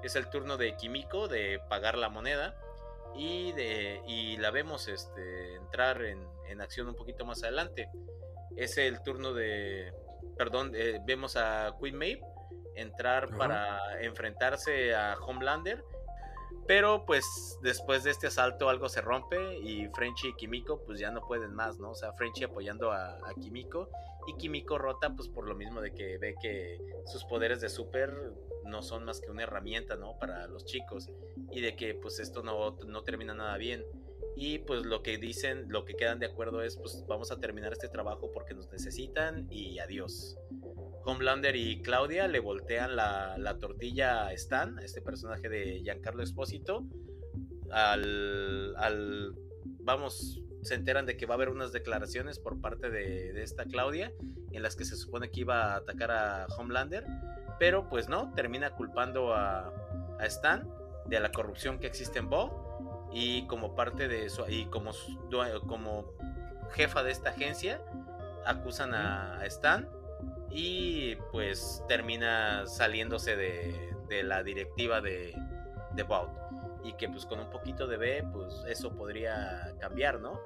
Es 0.03 0.17
el 0.17 0.31
turno 0.31 0.57
de 0.57 0.75
Kimiko 0.75 1.29
de 1.29 1.61
pagar 1.69 1.99
la 1.99 2.09
moneda 2.09 2.59
y, 3.15 3.53
de, 3.53 4.01
y 4.07 4.39
la 4.39 4.51
vemos 4.51 4.89
este, 4.89 5.57
entrar 5.57 6.01
en, 6.01 6.27
en 6.47 6.63
acción 6.63 6.89
un 6.89 6.95
poquito 6.95 7.27
más 7.27 7.43
adelante. 7.43 7.91
Es 8.57 8.79
el 8.79 9.03
turno 9.03 9.35
de, 9.35 9.93
perdón, 10.39 10.73
eh, 10.75 10.99
vemos 11.05 11.37
a 11.37 11.75
Queen 11.79 11.99
Maeve 11.99 12.23
entrar 12.75 13.29
para 13.37 14.01
enfrentarse 14.01 14.95
a 14.95 15.19
Homelander. 15.21 15.85
Pero 16.69 17.07
pues 17.07 17.59
después 17.63 18.05
de 18.05 18.11
este 18.11 18.27
asalto 18.27 18.69
algo 18.69 18.91
se 18.91 19.01
rompe 19.01 19.59
y 19.59 19.89
Frenchy 19.89 20.29
y 20.29 20.35
Kimiko 20.35 20.85
pues 20.85 21.01
ya 21.01 21.11
no 21.11 21.23
pueden 21.27 21.55
más, 21.55 21.79
¿no? 21.79 21.93
O 21.93 21.95
sea, 21.95 22.13
Frenchy 22.13 22.45
apoyando 22.45 22.93
a, 22.93 23.15
a 23.15 23.35
Kimiko 23.41 23.89
y 24.27 24.35
Kimiko 24.35 24.77
rota 24.77 25.15
pues 25.17 25.29
por 25.31 25.49
lo 25.49 25.55
mismo 25.55 25.81
de 25.81 25.95
que 25.95 26.19
ve 26.19 26.35
que 26.41 26.79
sus 27.07 27.25
poderes 27.25 27.63
de 27.63 27.71
super 27.71 28.13
no 28.67 28.83
son 28.83 29.05
más 29.05 29.21
que 29.21 29.31
una 29.31 29.45
herramienta, 29.45 29.97
¿no? 29.97 30.19
Para 30.19 30.47
los 30.47 30.67
chicos 30.67 31.09
y 31.51 31.63
de 31.63 31.75
que 31.75 31.95
pues 31.95 32.21
esto 32.21 32.43
no, 32.43 32.77
no 32.87 33.03
termina 33.03 33.35
nada 33.35 33.57
bien. 33.57 33.83
Y 34.37 34.59
pues 34.59 34.85
lo 34.85 35.03
que 35.03 35.19
dicen, 35.19 35.67
lo 35.69 35.85
que 35.85 35.95
quedan 35.95 36.19
de 36.19 36.27
acuerdo 36.27 36.63
es 36.63 36.77
pues 36.77 37.05
vamos 37.09 37.33
a 37.33 37.41
terminar 37.41 37.73
este 37.73 37.89
trabajo 37.89 38.31
porque 38.31 38.55
nos 38.55 38.71
necesitan 38.71 39.49
y 39.51 39.79
adiós. 39.79 40.37
Homelander 41.05 41.57
y 41.57 41.83
Claudia 41.83 42.29
le 42.29 42.41
voltean 42.41 42.97
la, 42.97 43.37
la 43.39 43.59
tortilla 43.59 44.27
a 44.27 44.33
Stan, 44.33 44.79
este 44.81 45.01
personaje 45.01 45.49
de 45.49 45.81
Giancarlo 45.81 46.23
Espósito, 46.23 46.85
al, 47.71 48.75
al, 48.77 49.35
vamos, 49.81 50.43
se 50.63 50.75
enteran 50.75 51.07
de 51.07 51.17
que 51.17 51.27
va 51.27 51.35
a 51.35 51.37
haber 51.37 51.49
unas 51.49 51.73
declaraciones 51.73 52.39
por 52.39 52.61
parte 52.61 52.91
de, 52.91 53.33
de 53.33 53.43
esta 53.43 53.65
Claudia 53.65 54.13
en 54.53 54.63
las 54.63 54.77
que 54.77 54.85
se 54.85 54.97
supone 54.97 55.31
que 55.31 55.41
iba 55.41 55.73
a 55.73 55.77
atacar 55.77 56.11
a 56.11 56.47
Homelander, 56.57 57.05
pero 57.59 57.89
pues 57.89 58.09
no, 58.09 58.33
termina 58.35 58.71
culpando 58.71 59.35
a, 59.35 59.73
a 60.19 60.27
Stan 60.27 60.69
de 61.07 61.21
la 61.21 61.33
corrupción 61.33 61.79
que 61.79 61.87
existe 61.87 62.19
en 62.19 62.29
Bob 62.29 62.53
y 63.13 63.47
como 63.47 63.75
parte 63.75 64.09
de 64.09 64.27
eso, 64.27 64.49
y 64.49 64.67
como, 64.67 64.93
como 65.67 66.13
jefa 66.73 67.03
de 67.03 67.11
esta 67.11 67.31
agencia, 67.31 67.83
acusan 68.45 68.95
a, 68.95 69.41
a 69.41 69.47
Stan 69.47 69.89
y 70.51 71.17
pues 71.33 71.83
termina 71.89 72.67
saliéndose 72.67 73.37
de, 73.37 73.95
de 74.09 74.23
la 74.23 74.43
directiva 74.43 75.01
de, 75.01 75.35
de. 75.95 76.07
Y 76.85 76.93
que 76.95 77.09
pues 77.09 77.27
con 77.27 77.41
un 77.41 77.51
poquito 77.51 77.87
de 77.87 77.97
B, 77.97 78.25
pues 78.33 78.63
eso 78.69 78.95
podría 78.95 79.75
cambiar, 79.81 80.21
¿no? 80.21 80.41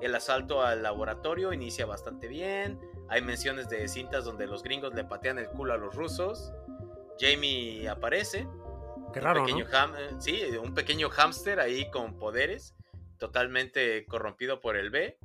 El 0.00 0.14
asalto 0.14 0.62
al 0.62 0.82
laboratorio 0.82 1.52
inicia 1.52 1.86
bastante 1.86 2.26
bien. 2.26 2.80
Hay 3.08 3.22
menciones 3.22 3.68
de 3.68 3.86
cintas 3.88 4.24
donde 4.24 4.46
los 4.46 4.62
gringos 4.62 4.94
le 4.94 5.04
patean 5.04 5.38
el 5.38 5.48
culo 5.48 5.74
a 5.74 5.76
los 5.76 5.94
rusos. 5.94 6.52
Jamie 7.20 7.88
aparece. 7.88 8.48
Qué 9.12 9.18
un 9.20 9.24
raro, 9.24 9.44
pequeño 9.44 9.66
¿no? 9.66 9.70
ham- 9.70 9.94
eh, 9.98 10.14
sí, 10.18 10.42
un 10.56 10.74
pequeño 10.74 11.10
hámster 11.10 11.60
ahí 11.60 11.88
con 11.90 12.18
poderes, 12.18 12.74
totalmente 13.18 14.04
corrompido 14.06 14.60
por 14.60 14.76
el 14.76 14.90
B. 14.90 15.18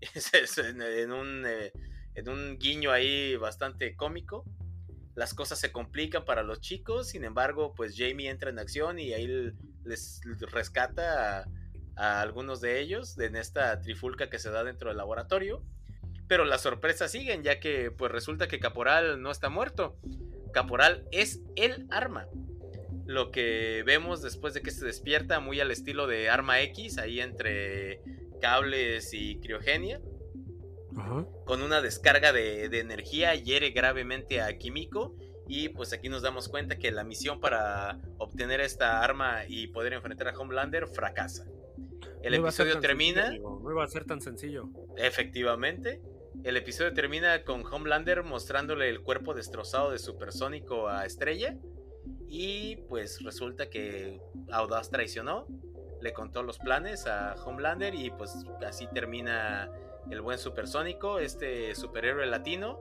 En 0.58 1.12
un, 1.12 1.44
eh, 1.46 1.72
en 2.16 2.28
un 2.28 2.58
guiño 2.58 2.90
ahí 2.90 3.36
bastante 3.36 3.94
cómico. 3.94 4.44
Las 5.14 5.32
cosas 5.32 5.58
se 5.58 5.72
complican 5.72 6.24
para 6.24 6.42
los 6.42 6.60
chicos, 6.60 7.08
sin 7.08 7.24
embargo, 7.24 7.72
pues 7.74 7.94
Jamie 7.96 8.28
entra 8.28 8.50
en 8.50 8.58
acción 8.58 8.98
y 8.98 9.14
ahí 9.14 9.52
les 9.84 10.20
rescata 10.50 11.40
a, 11.40 11.48
a 11.96 12.20
algunos 12.20 12.60
de 12.60 12.80
ellos 12.80 13.18
en 13.18 13.36
esta 13.36 13.80
trifulca 13.80 14.28
que 14.28 14.38
se 14.38 14.50
da 14.50 14.64
dentro 14.64 14.88
del 14.88 14.98
laboratorio. 14.98 15.62
Pero 16.28 16.44
las 16.44 16.62
sorpresas 16.62 17.12
siguen, 17.12 17.44
ya 17.44 17.60
que 17.60 17.92
pues 17.92 18.10
resulta 18.10 18.48
que 18.48 18.58
Caporal 18.58 19.22
no 19.22 19.30
está 19.30 19.48
muerto. 19.48 19.96
Caporal 20.52 21.06
es 21.12 21.40
el 21.54 21.86
arma 21.90 22.26
lo 23.06 23.30
que 23.30 23.84
vemos 23.86 24.20
después 24.20 24.52
de 24.52 24.62
que 24.62 24.72
se 24.72 24.84
despierta, 24.84 25.38
muy 25.40 25.60
al 25.60 25.70
estilo 25.70 26.06
de 26.06 26.28
Arma 26.28 26.60
X, 26.62 26.98
ahí 26.98 27.20
entre 27.20 28.00
cables 28.40 29.14
y 29.14 29.38
criogenia, 29.38 30.00
Ajá. 30.96 31.26
con 31.44 31.62
una 31.62 31.80
descarga 31.80 32.32
de, 32.32 32.68
de 32.68 32.80
energía, 32.80 33.34
hiere 33.34 33.70
gravemente 33.70 34.40
a 34.40 34.56
Kimiko. 34.58 35.14
Y 35.48 35.68
pues 35.68 35.92
aquí 35.92 36.08
nos 36.08 36.22
damos 36.22 36.48
cuenta 36.48 36.76
que 36.76 36.90
la 36.90 37.04
misión 37.04 37.38
para 37.38 38.00
obtener 38.18 38.60
esta 38.60 39.00
arma 39.04 39.42
y 39.46 39.68
poder 39.68 39.92
enfrentar 39.92 40.26
a 40.28 40.36
Homelander 40.36 40.88
fracasa. 40.88 41.46
El 42.22 42.32
No 42.40 42.48
episodio 42.48 42.80
termina, 42.80 43.26
sencillo, 43.26 43.60
no 43.62 43.70
iba 43.70 43.84
a 43.84 43.86
ser 43.86 44.04
tan 44.06 44.20
sencillo. 44.20 44.68
efectivamente. 44.96 46.00
El 46.42 46.56
episodio 46.56 46.92
termina 46.92 47.44
con 47.44 47.64
Homelander 47.64 48.24
mostrándole 48.24 48.88
el 48.88 49.00
cuerpo 49.02 49.34
destrozado 49.34 49.90
de 49.92 49.98
Supersónico 50.00 50.88
a 50.88 51.06
Estrella. 51.06 51.56
Y 52.28 52.76
pues 52.88 53.22
resulta 53.22 53.70
que 53.70 54.20
Audaz 54.50 54.90
traicionó, 54.90 55.46
le 56.02 56.12
contó 56.12 56.42
los 56.42 56.58
planes 56.58 57.06
a 57.06 57.34
Homelander 57.44 57.94
y 57.94 58.10
pues 58.10 58.34
así 58.66 58.88
termina 58.92 59.70
el 60.10 60.20
buen 60.20 60.38
Supersónico, 60.38 61.18
este 61.18 61.74
superhéroe 61.74 62.26
latino. 62.26 62.80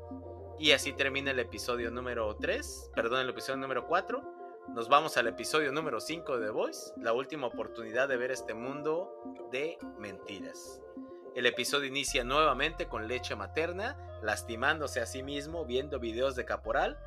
Y 0.59 0.71
así 0.71 0.93
termina 0.93 1.31
el 1.31 1.39
episodio 1.39 1.91
número 1.91 2.35
3, 2.37 2.91
perdón, 2.95 3.21
el 3.21 3.29
episodio 3.29 3.57
número 3.57 3.87
4. 3.87 4.23
Nos 4.69 4.89
vamos 4.89 5.17
al 5.17 5.27
episodio 5.27 5.71
número 5.71 5.99
5 5.99 6.37
de 6.37 6.47
The 6.47 6.51
Voice, 6.51 6.93
la 6.97 7.13
última 7.13 7.47
oportunidad 7.47 8.07
de 8.07 8.17
ver 8.17 8.31
este 8.31 8.53
mundo 8.53 9.11
de 9.51 9.77
mentiras. 9.99 10.81
El 11.35 11.45
episodio 11.45 11.87
inicia 11.87 12.23
nuevamente 12.23 12.87
con 12.87 13.07
leche 13.07 13.35
materna, 13.35 13.97
lastimándose 14.21 15.01
a 15.01 15.05
sí 15.05 15.21
mismo 15.21 15.65
viendo 15.65 15.99
videos 15.99 16.35
de 16.35 16.45
Caporal, 16.45 16.97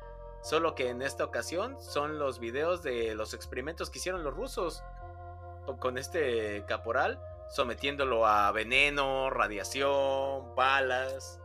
solo 0.41 0.75
que 0.75 0.89
en 0.89 1.01
esta 1.01 1.25
ocasión 1.25 1.81
son 1.81 2.19
los 2.19 2.39
videos 2.39 2.83
de 2.83 3.15
los 3.15 3.33
experimentos 3.33 3.89
que 3.89 3.97
hicieron 3.97 4.23
los 4.23 4.33
rusos 4.33 4.83
con 5.79 5.97
este 5.97 6.63
Caporal, 6.67 7.19
sometiéndolo 7.49 8.25
a 8.25 8.51
veneno, 8.51 9.29
radiación, 9.29 10.55
balas. 10.55 11.39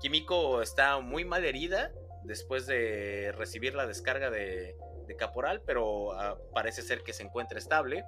Kimiko 0.00 0.62
está 0.62 1.00
muy 1.00 1.24
mal 1.24 1.44
herida 1.44 1.92
después 2.24 2.66
de 2.66 3.32
recibir 3.36 3.74
la 3.74 3.86
descarga 3.86 4.30
de, 4.30 4.76
Caporal, 5.18 5.62
pero 5.64 6.12
ah, 6.12 6.36
parece 6.52 6.82
ser 6.82 7.02
que 7.02 7.12
se 7.12 7.22
encuentra 7.22 7.58
estable 7.58 8.04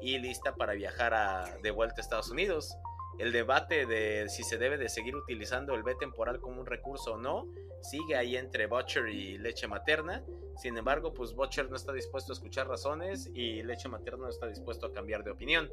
y 0.00 0.18
lista 0.18 0.54
para 0.54 0.74
viajar 0.74 1.60
de 1.62 1.70
vuelta 1.70 1.96
a 1.96 2.02
Estados 2.02 2.30
Unidos. 2.30 2.76
El 3.18 3.32
debate 3.32 3.86
de 3.86 4.28
si 4.28 4.44
se 4.44 4.58
debe 4.58 4.76
de 4.76 4.90
seguir 4.90 5.16
utilizando 5.16 5.74
el 5.74 5.82
B 5.82 5.94
temporal 5.94 6.40
como 6.40 6.60
un 6.60 6.66
recurso 6.66 7.14
o 7.14 7.16
no 7.16 7.48
sigue 7.82 8.16
ahí 8.16 8.36
entre 8.36 8.66
Butcher 8.66 9.08
y 9.08 9.38
leche 9.38 9.66
materna. 9.66 10.22
Sin 10.56 10.76
embargo, 10.76 11.12
pues 11.12 11.34
Butcher 11.34 11.68
no 11.68 11.76
está 11.76 11.92
dispuesto 11.92 12.32
a 12.32 12.34
escuchar 12.34 12.68
razones 12.68 13.30
y 13.34 13.62
leche 13.62 13.88
materna 13.88 14.24
no 14.24 14.28
está 14.28 14.46
dispuesto 14.46 14.86
a 14.86 14.92
cambiar 14.92 15.24
de 15.24 15.30
opinión. 15.30 15.70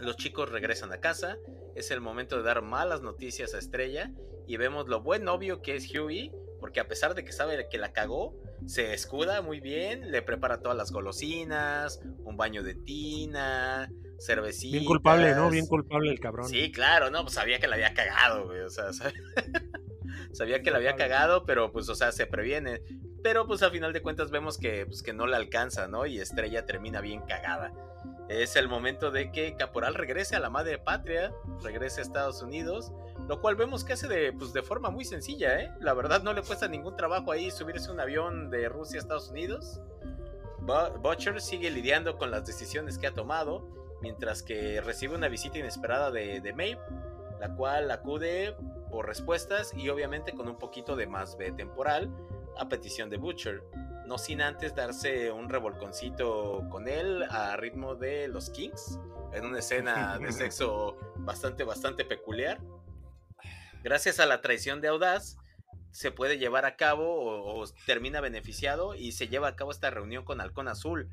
Los 0.00 0.16
chicos 0.16 0.50
regresan 0.50 0.92
a 0.92 0.98
casa, 0.98 1.36
es 1.74 1.90
el 1.90 2.00
momento 2.00 2.36
de 2.36 2.42
dar 2.42 2.62
malas 2.62 3.02
noticias 3.02 3.54
a 3.54 3.58
Estrella 3.58 4.10
y 4.46 4.56
vemos 4.56 4.88
lo 4.88 5.02
buen 5.02 5.24
novio 5.24 5.62
que 5.62 5.76
es 5.76 5.92
Huey, 5.94 6.32
porque 6.58 6.80
a 6.80 6.88
pesar 6.88 7.14
de 7.14 7.24
que 7.24 7.32
sabe 7.32 7.68
que 7.68 7.78
la 7.78 7.92
cagó, 7.92 8.34
se 8.66 8.92
escuda 8.92 9.42
muy 9.42 9.60
bien, 9.60 10.10
le 10.10 10.22
prepara 10.22 10.60
todas 10.60 10.76
las 10.76 10.92
golosinas, 10.92 12.00
un 12.24 12.36
baño 12.36 12.62
de 12.62 12.74
tina, 12.74 13.90
cervecita. 14.18 14.72
Bien 14.72 14.84
culpable, 14.84 15.34
¿no? 15.34 15.50
Bien 15.50 15.66
culpable 15.66 16.10
el 16.10 16.20
cabrón. 16.20 16.48
Sí, 16.48 16.70
claro, 16.70 17.10
no, 17.10 17.22
pues 17.22 17.34
sabía 17.34 17.58
que 17.58 17.66
la 17.66 17.76
había 17.76 17.94
cagado, 17.94 18.46
güey, 18.46 18.60
o 18.60 18.70
sea, 18.70 18.90
sabía 20.32 20.62
que 20.62 20.70
la 20.70 20.78
había 20.78 20.96
cagado, 20.96 21.44
pero 21.44 21.72
pues, 21.72 21.88
o 21.88 21.94
sea, 21.94 22.12
se 22.12 22.26
previene. 22.26 22.82
Pero 23.22 23.46
pues 23.46 23.62
a 23.62 23.70
final 23.70 23.92
de 23.92 24.02
cuentas 24.02 24.30
vemos 24.30 24.58
que, 24.58 24.86
pues, 24.86 25.02
que 25.02 25.12
no 25.12 25.26
le 25.26 25.36
alcanza, 25.36 25.88
¿no? 25.88 26.06
Y 26.06 26.18
Estrella 26.18 26.64
termina 26.64 27.00
bien 27.00 27.20
cagada. 27.22 27.72
Es 28.30 28.54
el 28.54 28.68
momento 28.68 29.10
de 29.10 29.32
que 29.32 29.56
Caporal 29.56 29.94
regrese 29.96 30.36
a 30.36 30.38
la 30.40 30.50
madre 30.50 30.78
patria, 30.78 31.32
regrese 31.64 32.00
a 32.00 32.04
Estados 32.04 32.42
Unidos, 32.42 32.92
lo 33.26 33.40
cual 33.40 33.56
vemos 33.56 33.82
que 33.82 33.94
hace 33.94 34.06
de, 34.06 34.32
pues, 34.32 34.52
de 34.52 34.62
forma 34.62 34.88
muy 34.90 35.04
sencilla, 35.04 35.60
¿eh? 35.60 35.72
La 35.80 35.94
verdad 35.94 36.22
no 36.22 36.32
le 36.32 36.42
cuesta 36.42 36.68
ningún 36.68 36.96
trabajo 36.96 37.32
ahí 37.32 37.50
subirse 37.50 37.90
un 37.90 37.98
avión 37.98 38.48
de 38.48 38.68
Rusia 38.68 38.98
a 38.98 39.02
Estados 39.02 39.30
Unidos. 39.30 39.80
Bu- 40.60 40.96
Butcher 41.02 41.40
sigue 41.40 41.70
lidiando 41.72 42.18
con 42.18 42.30
las 42.30 42.46
decisiones 42.46 42.98
que 42.98 43.08
ha 43.08 43.14
tomado, 43.14 43.66
mientras 44.00 44.44
que 44.44 44.80
recibe 44.80 45.16
una 45.16 45.26
visita 45.26 45.58
inesperada 45.58 46.12
de, 46.12 46.40
de 46.40 46.78
la 47.40 47.56
cual 47.56 47.90
acude 47.90 48.54
por 48.92 49.06
respuestas 49.08 49.74
y 49.74 49.88
obviamente 49.88 50.34
con 50.34 50.48
un 50.48 50.56
poquito 50.56 50.94
de 50.94 51.08
más 51.08 51.36
B 51.36 51.50
temporal 51.50 52.08
a 52.56 52.68
petición 52.68 53.10
de 53.10 53.16
Butcher, 53.16 53.64
no 54.10 54.18
sin 54.18 54.42
antes 54.42 54.74
darse 54.74 55.30
un 55.30 55.48
revolconcito 55.48 56.66
con 56.68 56.88
él 56.88 57.22
a 57.30 57.56
ritmo 57.56 57.94
de 57.94 58.26
los 58.26 58.50
Kings, 58.50 58.98
en 59.32 59.46
una 59.46 59.60
escena 59.60 60.18
de 60.18 60.32
sexo 60.32 60.96
bastante, 61.18 61.62
bastante 61.62 62.04
peculiar. 62.04 62.60
Gracias 63.84 64.18
a 64.18 64.26
la 64.26 64.40
traición 64.40 64.80
de 64.80 64.88
Audaz, 64.88 65.36
se 65.92 66.10
puede 66.10 66.38
llevar 66.38 66.64
a 66.64 66.74
cabo 66.74 67.04
o, 67.04 67.62
o 67.62 67.64
termina 67.86 68.20
beneficiado 68.20 68.96
y 68.96 69.12
se 69.12 69.28
lleva 69.28 69.46
a 69.46 69.54
cabo 69.54 69.70
esta 69.70 69.90
reunión 69.90 70.24
con 70.24 70.40
Halcón 70.40 70.66
Azul, 70.66 71.08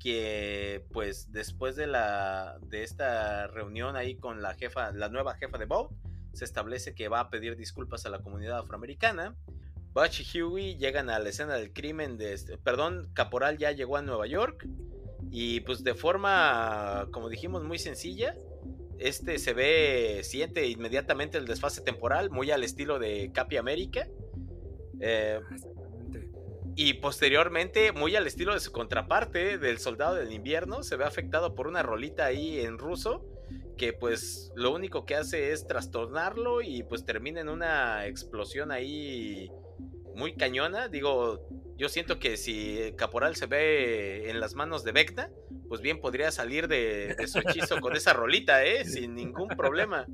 que 0.00 0.84
pues 0.92 1.30
después 1.30 1.76
de 1.76 1.86
la 1.86 2.58
de 2.60 2.82
esta 2.82 3.46
reunión 3.46 3.94
ahí 3.94 4.16
con 4.16 4.42
la 4.42 4.54
jefa, 4.54 4.90
la 4.90 5.08
nueva 5.08 5.36
jefa 5.36 5.58
de 5.58 5.66
Bob, 5.66 5.94
se 6.32 6.44
establece 6.44 6.96
que 6.96 7.06
va 7.06 7.20
a 7.20 7.30
pedir 7.30 7.56
disculpas 7.56 8.04
a 8.04 8.10
la 8.10 8.18
comunidad 8.18 8.58
afroamericana. 8.58 9.36
Butch 9.92 10.34
y 10.34 10.42
Huey 10.42 10.76
llegan 10.76 11.10
a 11.10 11.18
la 11.18 11.28
escena 11.28 11.54
del 11.54 11.72
crimen 11.72 12.16
de 12.16 12.32
este, 12.32 12.58
perdón, 12.58 13.10
Caporal 13.14 13.58
ya 13.58 13.72
llegó 13.72 13.96
a 13.96 14.02
Nueva 14.02 14.26
York 14.26 14.66
y 15.30 15.60
pues 15.60 15.84
de 15.84 15.94
forma, 15.94 17.08
como 17.10 17.28
dijimos, 17.28 17.62
muy 17.64 17.78
sencilla, 17.78 18.36
este 18.98 19.38
se 19.38 19.52
ve, 19.52 20.20
siente 20.22 20.68
inmediatamente 20.68 21.38
el 21.38 21.46
desfase 21.46 21.80
temporal, 21.82 22.30
muy 22.30 22.50
al 22.50 22.62
estilo 22.62 22.98
de 22.98 23.30
Capi 23.32 23.56
América. 23.56 24.06
Eh, 25.00 25.40
Exactamente. 25.50 26.30
Y 26.76 26.94
posteriormente, 26.94 27.92
muy 27.92 28.16
al 28.16 28.26
estilo 28.26 28.54
de 28.54 28.60
su 28.60 28.72
contraparte, 28.72 29.58
del 29.58 29.78
Soldado 29.78 30.14
del 30.14 30.32
Invierno, 30.32 30.82
se 30.82 30.96
ve 30.96 31.04
afectado 31.04 31.54
por 31.54 31.66
una 31.66 31.82
rolita 31.82 32.26
ahí 32.26 32.60
en 32.60 32.78
ruso, 32.78 33.26
que 33.76 33.92
pues 33.92 34.52
lo 34.54 34.72
único 34.72 35.04
que 35.04 35.16
hace 35.16 35.52
es 35.52 35.66
trastornarlo 35.66 36.62
y 36.62 36.82
pues 36.82 37.04
termina 37.04 37.40
en 37.40 37.48
una 37.48 38.06
explosión 38.06 38.70
ahí 38.70 39.50
muy 40.14 40.34
cañona. 40.34 40.88
Digo, 40.88 41.46
yo 41.76 41.88
siento 41.88 42.18
que 42.18 42.36
si 42.36 42.92
Caporal 42.96 43.36
se 43.36 43.46
ve 43.46 44.30
en 44.30 44.40
las 44.40 44.54
manos 44.54 44.84
de 44.84 44.92
Vecna, 44.92 45.30
pues 45.68 45.80
bien 45.80 46.00
podría 46.00 46.30
salir 46.30 46.68
de, 46.68 47.14
de 47.14 47.26
su 47.26 47.38
hechizo 47.38 47.80
con 47.80 47.96
esa 47.96 48.12
rolita, 48.12 48.62
¿eh? 48.64 48.84
Sin 48.84 49.14
ningún 49.14 49.48
problema. 49.48 50.06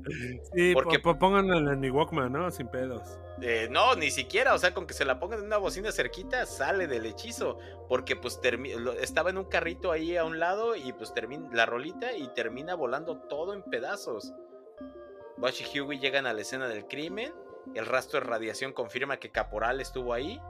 Sí, 0.53 0.73
Porque- 0.73 0.99
po- 0.99 1.19
pónganlo 1.19 1.71
en 1.73 1.79
mi 1.79 1.89
Walkman, 1.89 2.31
¿no? 2.31 2.49
Sin 2.49 2.67
pedos. 2.69 3.01
Eh, 3.41 3.67
no, 3.69 3.95
ni 3.95 4.09
siquiera, 4.11 4.53
o 4.53 4.57
sea, 4.57 4.73
con 4.73 4.87
que 4.87 4.93
se 4.93 5.03
la 5.05 5.19
pongan 5.19 5.39
en 5.39 5.45
una 5.45 5.57
bocina 5.57 5.91
cerquita, 5.91 6.45
sale 6.45 6.87
del 6.87 7.05
hechizo. 7.05 7.57
Porque 7.89 8.15
pues 8.15 8.39
estaba 9.01 9.29
en 9.31 9.37
un 9.37 9.45
carrito 9.45 9.91
ahí 9.91 10.15
a 10.15 10.23
un 10.23 10.39
lado 10.39 10.75
y 10.77 10.93
pues 10.93 11.13
termina 11.13 11.49
la 11.53 11.65
rolita 11.65 12.13
y 12.15 12.27
termina 12.33 12.75
volando 12.75 13.17
todo 13.29 13.53
en 13.53 13.63
pedazos. 13.63 14.33
Bush 15.37 15.61
y 15.73 15.79
Huey 15.79 15.99
llegan 15.99 16.25
a 16.25 16.33
la 16.33 16.41
escena 16.41 16.67
del 16.67 16.85
crimen. 16.85 17.33
El 17.75 17.85
rastro 17.85 18.19
de 18.19 18.25
radiación 18.25 18.73
confirma 18.73 19.17
que 19.17 19.31
Caporal 19.31 19.79
estuvo 19.81 20.13
ahí. 20.13 20.41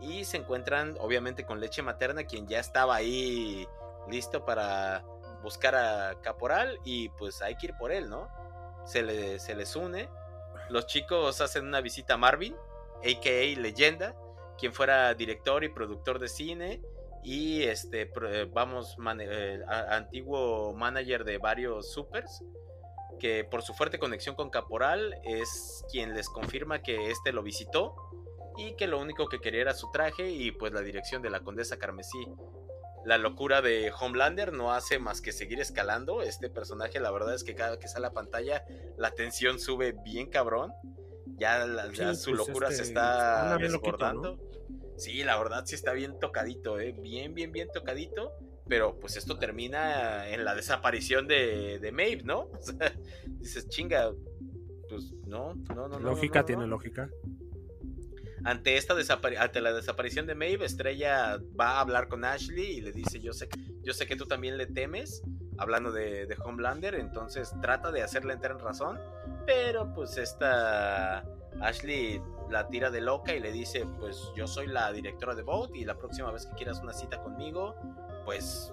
Y 0.00 0.24
se 0.24 0.36
encuentran, 0.36 0.96
obviamente, 0.98 1.46
con 1.46 1.60
leche 1.60 1.80
materna, 1.82 2.24
quien 2.24 2.48
ya 2.48 2.58
estaba 2.58 2.96
ahí 2.96 3.68
listo 4.08 4.44
para 4.44 5.04
buscar 5.42 5.74
a 5.76 6.20
Caporal. 6.22 6.78
Y 6.84 7.08
pues 7.10 7.40
hay 7.40 7.56
que 7.56 7.66
ir 7.68 7.74
por 7.78 7.92
él, 7.92 8.10
¿no? 8.10 8.28
Se, 8.84 9.02
le- 9.02 9.38
se 9.38 9.54
les 9.54 9.76
une. 9.76 10.08
Los 10.70 10.86
chicos 10.86 11.40
hacen 11.40 11.66
una 11.66 11.80
visita 11.80 12.14
a 12.14 12.16
Marvin, 12.16 12.56
a.k.a. 12.98 13.60
Leyenda, 13.60 14.16
quien 14.58 14.72
fuera 14.72 15.14
director 15.14 15.62
y 15.62 15.68
productor 15.68 16.18
de 16.18 16.28
cine. 16.28 16.82
Y 17.22 17.62
este, 17.62 18.10
eh, 18.30 18.48
vamos, 18.50 18.96
eh, 19.20 19.60
antiguo 19.68 20.74
manager 20.74 21.22
de 21.22 21.38
varios 21.38 21.92
supers 21.92 22.42
que 23.22 23.44
por 23.44 23.62
su 23.62 23.72
fuerte 23.72 24.00
conexión 24.00 24.34
con 24.34 24.50
Caporal 24.50 25.14
es 25.22 25.84
quien 25.92 26.12
les 26.12 26.28
confirma 26.28 26.82
que 26.82 27.12
este 27.12 27.32
lo 27.32 27.44
visitó 27.44 27.94
y 28.58 28.74
que 28.74 28.88
lo 28.88 29.00
único 29.00 29.28
que 29.28 29.38
quería 29.40 29.60
era 29.60 29.74
su 29.74 29.92
traje 29.92 30.28
y 30.30 30.50
pues 30.50 30.72
la 30.72 30.80
dirección 30.80 31.22
de 31.22 31.30
la 31.30 31.38
condesa 31.38 31.78
Carmesí. 31.78 32.26
La 33.04 33.18
locura 33.18 33.62
de 33.62 33.92
Homelander 33.92 34.52
no 34.52 34.72
hace 34.72 34.98
más 34.98 35.20
que 35.20 35.30
seguir 35.30 35.60
escalando. 35.60 36.20
Este 36.22 36.50
personaje, 36.50 36.98
la 36.98 37.12
verdad 37.12 37.32
es 37.32 37.44
que 37.44 37.54
cada 37.54 37.78
que 37.78 37.86
sale 37.86 38.08
a 38.08 38.12
pantalla, 38.12 38.64
la 38.96 39.12
tensión 39.12 39.60
sube 39.60 39.94
bien 40.04 40.28
cabrón. 40.28 40.72
Ya, 41.36 41.64
la- 41.64 41.92
ya 41.92 42.14
su 42.14 42.30
pues, 42.30 42.48
locura 42.48 42.68
se 42.70 42.74
este, 42.82 42.88
está 42.88 43.56
bien 43.56 43.70
loquito, 43.70 43.96
desbordando. 43.98 44.38
Sí, 44.96 45.22
la 45.22 45.38
verdad 45.38 45.62
sí 45.64 45.76
está 45.76 45.92
bien 45.92 46.18
tocadito, 46.18 46.80
¿eh? 46.80 46.92
Bien, 46.92 47.34
bien, 47.34 47.52
bien 47.52 47.68
tocadito. 47.72 48.32
Pero 48.72 48.98
pues 48.98 49.18
esto 49.18 49.38
termina 49.38 50.26
en 50.30 50.46
la 50.46 50.54
desaparición 50.54 51.28
de, 51.28 51.78
de 51.78 51.92
Maeve, 51.92 52.22
¿no? 52.22 52.48
O 52.58 52.58
sea, 52.58 52.90
dices, 53.26 53.68
chinga, 53.68 54.10
pues 54.88 55.12
no, 55.26 55.52
no, 55.74 55.88
no. 55.88 55.98
lógica 55.98 56.38
no, 56.38 56.40
no, 56.40 56.46
tiene 56.46 56.62
no. 56.62 56.68
lógica. 56.68 57.10
Ante, 58.44 58.78
esta 58.78 58.94
ante 59.38 59.60
la 59.60 59.74
desaparición 59.74 60.26
de 60.26 60.34
Maeve, 60.34 60.64
Estrella 60.64 61.38
va 61.60 61.72
a 61.72 61.80
hablar 61.80 62.08
con 62.08 62.24
Ashley 62.24 62.78
y 62.78 62.80
le 62.80 62.92
dice, 62.92 63.20
yo 63.20 63.34
sé, 63.34 63.46
yo 63.82 63.92
sé 63.92 64.06
que 64.06 64.16
tú 64.16 64.24
también 64.24 64.56
le 64.56 64.64
temes, 64.64 65.22
hablando 65.58 65.92
de, 65.92 66.24
de 66.24 66.36
Homelander, 66.42 66.94
entonces 66.94 67.52
trata 67.60 67.92
de 67.92 68.00
hacerle 68.00 68.32
entrar 68.32 68.52
en 68.52 68.64
razón, 68.64 68.98
pero 69.44 69.92
pues 69.92 70.16
esta 70.16 71.26
Ashley 71.60 72.22
la 72.50 72.68
tira 72.68 72.90
de 72.90 73.00
loca 73.00 73.34
y 73.34 73.40
le 73.40 73.52
dice, 73.52 73.84
pues 73.98 74.30
yo 74.36 74.46
soy 74.46 74.66
la 74.66 74.92
directora 74.92 75.34
de 75.34 75.42
Vote 75.42 75.78
y 75.78 75.84
la 75.84 75.96
próxima 75.96 76.30
vez 76.30 76.46
que 76.46 76.54
quieras 76.54 76.80
una 76.80 76.92
cita 76.92 77.22
conmigo, 77.22 77.74
pues 78.24 78.72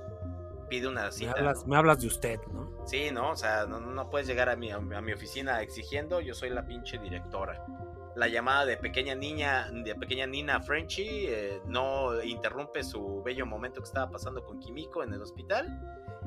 pide 0.70 0.88
una 0.88 1.06
Me 1.06 1.12
cita. 1.12 1.32
hablas, 1.32 1.62
¿no? 1.64 1.68
me 1.72 1.78
hablas 1.78 2.00
de 2.02 2.08
usted, 2.08 2.40
¿no? 2.54 2.70
Sí, 2.86 3.10
no, 3.12 3.32
o 3.32 3.36
sea, 3.36 3.66
no, 3.66 3.80
no 3.80 4.10
puedes 4.10 4.28
llegar 4.28 4.50
a 4.50 4.56
mi, 4.56 4.72
a 4.72 4.80
mi 4.80 5.14
oficina 5.14 5.62
exigiendo, 5.62 6.22
yo 6.22 6.34
soy 6.36 6.50
la 6.50 6.66
pinche 6.66 6.98
directora. 7.00 7.64
La 8.16 8.28
llamada 8.28 8.66
de 8.66 8.76
pequeña 8.78 9.16
niña, 9.16 9.70
de 9.72 9.96
pequeña 9.96 10.26
Nina 10.26 10.60
Frenchy, 10.62 11.28
eh, 11.28 11.62
no 11.66 12.22
interrumpe 12.22 12.84
su 12.84 13.22
bello 13.24 13.46
momento 13.46 13.80
que 13.82 13.86
estaba 13.88 14.12
pasando 14.12 14.44
con 14.44 14.60
Kimiko 14.60 15.04
en 15.04 15.14
el 15.14 15.22
hospital. 15.22 15.68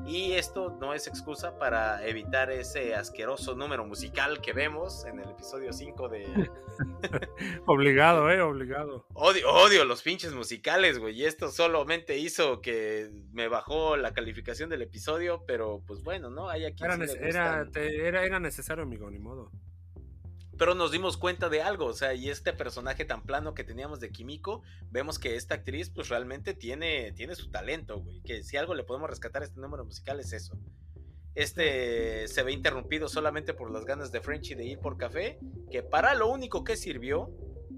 Y 0.05 0.33
esto 0.33 0.77
no 0.81 0.93
es 0.93 1.07
excusa 1.07 1.57
para 1.57 2.05
evitar 2.05 2.51
ese 2.51 2.93
asqueroso 2.93 3.55
número 3.55 3.85
musical 3.85 4.41
que 4.41 4.51
vemos 4.51 5.05
en 5.05 5.19
el 5.19 5.29
episodio 5.29 5.71
5 5.71 6.09
de... 6.09 6.49
Obligado, 7.65 8.29
eh, 8.29 8.41
obligado. 8.41 9.05
Odio, 9.13 9.49
odio 9.49 9.85
los 9.85 10.01
pinches 10.01 10.33
musicales, 10.33 10.99
güey. 10.99 11.15
Y 11.15 11.25
esto 11.25 11.49
solamente 11.49 12.17
hizo 12.17 12.59
que 12.61 13.11
me 13.31 13.47
bajó 13.47 13.95
la 13.95 14.13
calificación 14.13 14.69
del 14.69 14.81
episodio, 14.81 15.43
pero 15.47 15.81
pues 15.87 16.03
bueno, 16.03 16.29
¿no? 16.29 16.49
Hay 16.49 16.65
aquí 16.65 16.83
Era, 16.83 16.97
nece- 16.97 17.17
era, 17.21 17.65
te- 17.71 18.05
era, 18.07 18.25
era 18.25 18.39
necesario, 18.39 18.83
amigo, 18.83 19.09
ni 19.09 19.19
modo. 19.19 19.51
Pero 20.57 20.75
nos 20.75 20.91
dimos 20.91 21.17
cuenta 21.17 21.49
de 21.49 21.61
algo, 21.61 21.85
o 21.85 21.93
sea, 21.93 22.13
y 22.13 22.29
este 22.29 22.53
personaje 22.53 23.05
tan 23.05 23.23
plano 23.23 23.53
que 23.53 23.63
teníamos 23.63 23.99
de 23.99 24.11
Kimiko, 24.11 24.61
vemos 24.91 25.17
que 25.19 25.35
esta 25.35 25.55
actriz 25.55 25.89
pues 25.89 26.09
realmente 26.09 26.53
tiene, 26.53 27.11
tiene 27.13 27.35
su 27.35 27.49
talento, 27.49 27.99
güey. 27.99 28.21
Que 28.21 28.43
si 28.43 28.57
algo 28.57 28.75
le 28.75 28.83
podemos 28.83 29.09
rescatar 29.09 29.41
a 29.41 29.45
este 29.45 29.59
número 29.59 29.83
musical 29.83 30.19
es 30.19 30.31
eso. 30.33 30.57
Este 31.35 32.27
se 32.27 32.43
ve 32.43 32.51
interrumpido 32.51 33.07
solamente 33.07 33.55
por 33.55 33.71
las 33.71 33.85
ganas 33.85 34.11
de 34.11 34.21
Frenchy 34.21 34.53
de 34.53 34.65
ir 34.65 34.79
por 34.79 34.97
café, 34.97 35.39
que 35.71 35.81
para 35.81 36.13
lo 36.13 36.29
único 36.29 36.63
que 36.63 36.75
sirvió, 36.75 37.31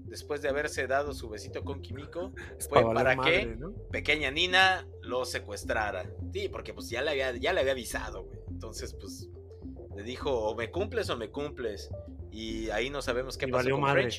después 0.06 0.42
de 0.42 0.48
haberse 0.48 0.86
dado 0.86 1.14
su 1.14 1.28
besito 1.28 1.64
con 1.64 1.80
Kimiko, 1.80 2.32
fue 2.68 2.82
para 2.82 3.16
madre, 3.16 3.40
que 3.40 3.56
¿no? 3.56 3.72
pequeña 3.90 4.30
Nina 4.30 4.86
lo 5.00 5.24
secuestrara. 5.24 6.10
Sí, 6.32 6.48
porque 6.50 6.74
pues 6.74 6.90
ya 6.90 7.02
le 7.02 7.10
había, 7.12 7.34
ya 7.36 7.52
le 7.52 7.60
había 7.60 7.72
avisado, 7.72 8.24
güey. 8.24 8.38
Entonces, 8.48 8.94
pues, 8.94 9.28
le 9.96 10.02
dijo, 10.02 10.30
o 10.30 10.54
me 10.54 10.70
cumples 10.70 11.08
o 11.10 11.16
me 11.16 11.30
cumples. 11.30 11.90
Y 12.36 12.68
ahí 12.68 12.90
no 12.90 13.00
sabemos 13.00 13.38
qué 13.38 13.46
Y 13.46 13.50
pasó 13.50 13.70
con 13.70 13.80
madre. 13.80 14.10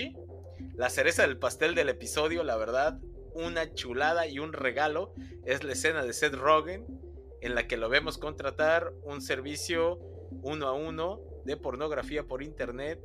La 0.73 0.89
cereza 0.89 1.21
del 1.21 1.37
pastel 1.37 1.75
del 1.75 1.87
episodio, 1.87 2.43
la 2.43 2.57
verdad, 2.57 2.99
una 3.33 3.75
chulada 3.75 4.25
y 4.25 4.39
un 4.39 4.53
regalo 4.53 5.13
es 5.45 5.63
la 5.63 5.73
escena 5.73 6.03
de 6.03 6.13
Seth 6.13 6.33
Rogen 6.33 6.87
en 7.41 7.53
la 7.53 7.67
que 7.67 7.77
lo 7.77 7.89
vemos 7.89 8.17
contratar 8.17 8.91
un 9.03 9.21
servicio 9.21 9.99
uno 10.41 10.65
a 10.65 10.73
uno 10.73 11.21
de 11.45 11.57
pornografía 11.57 12.23
por 12.23 12.41
internet 12.41 12.99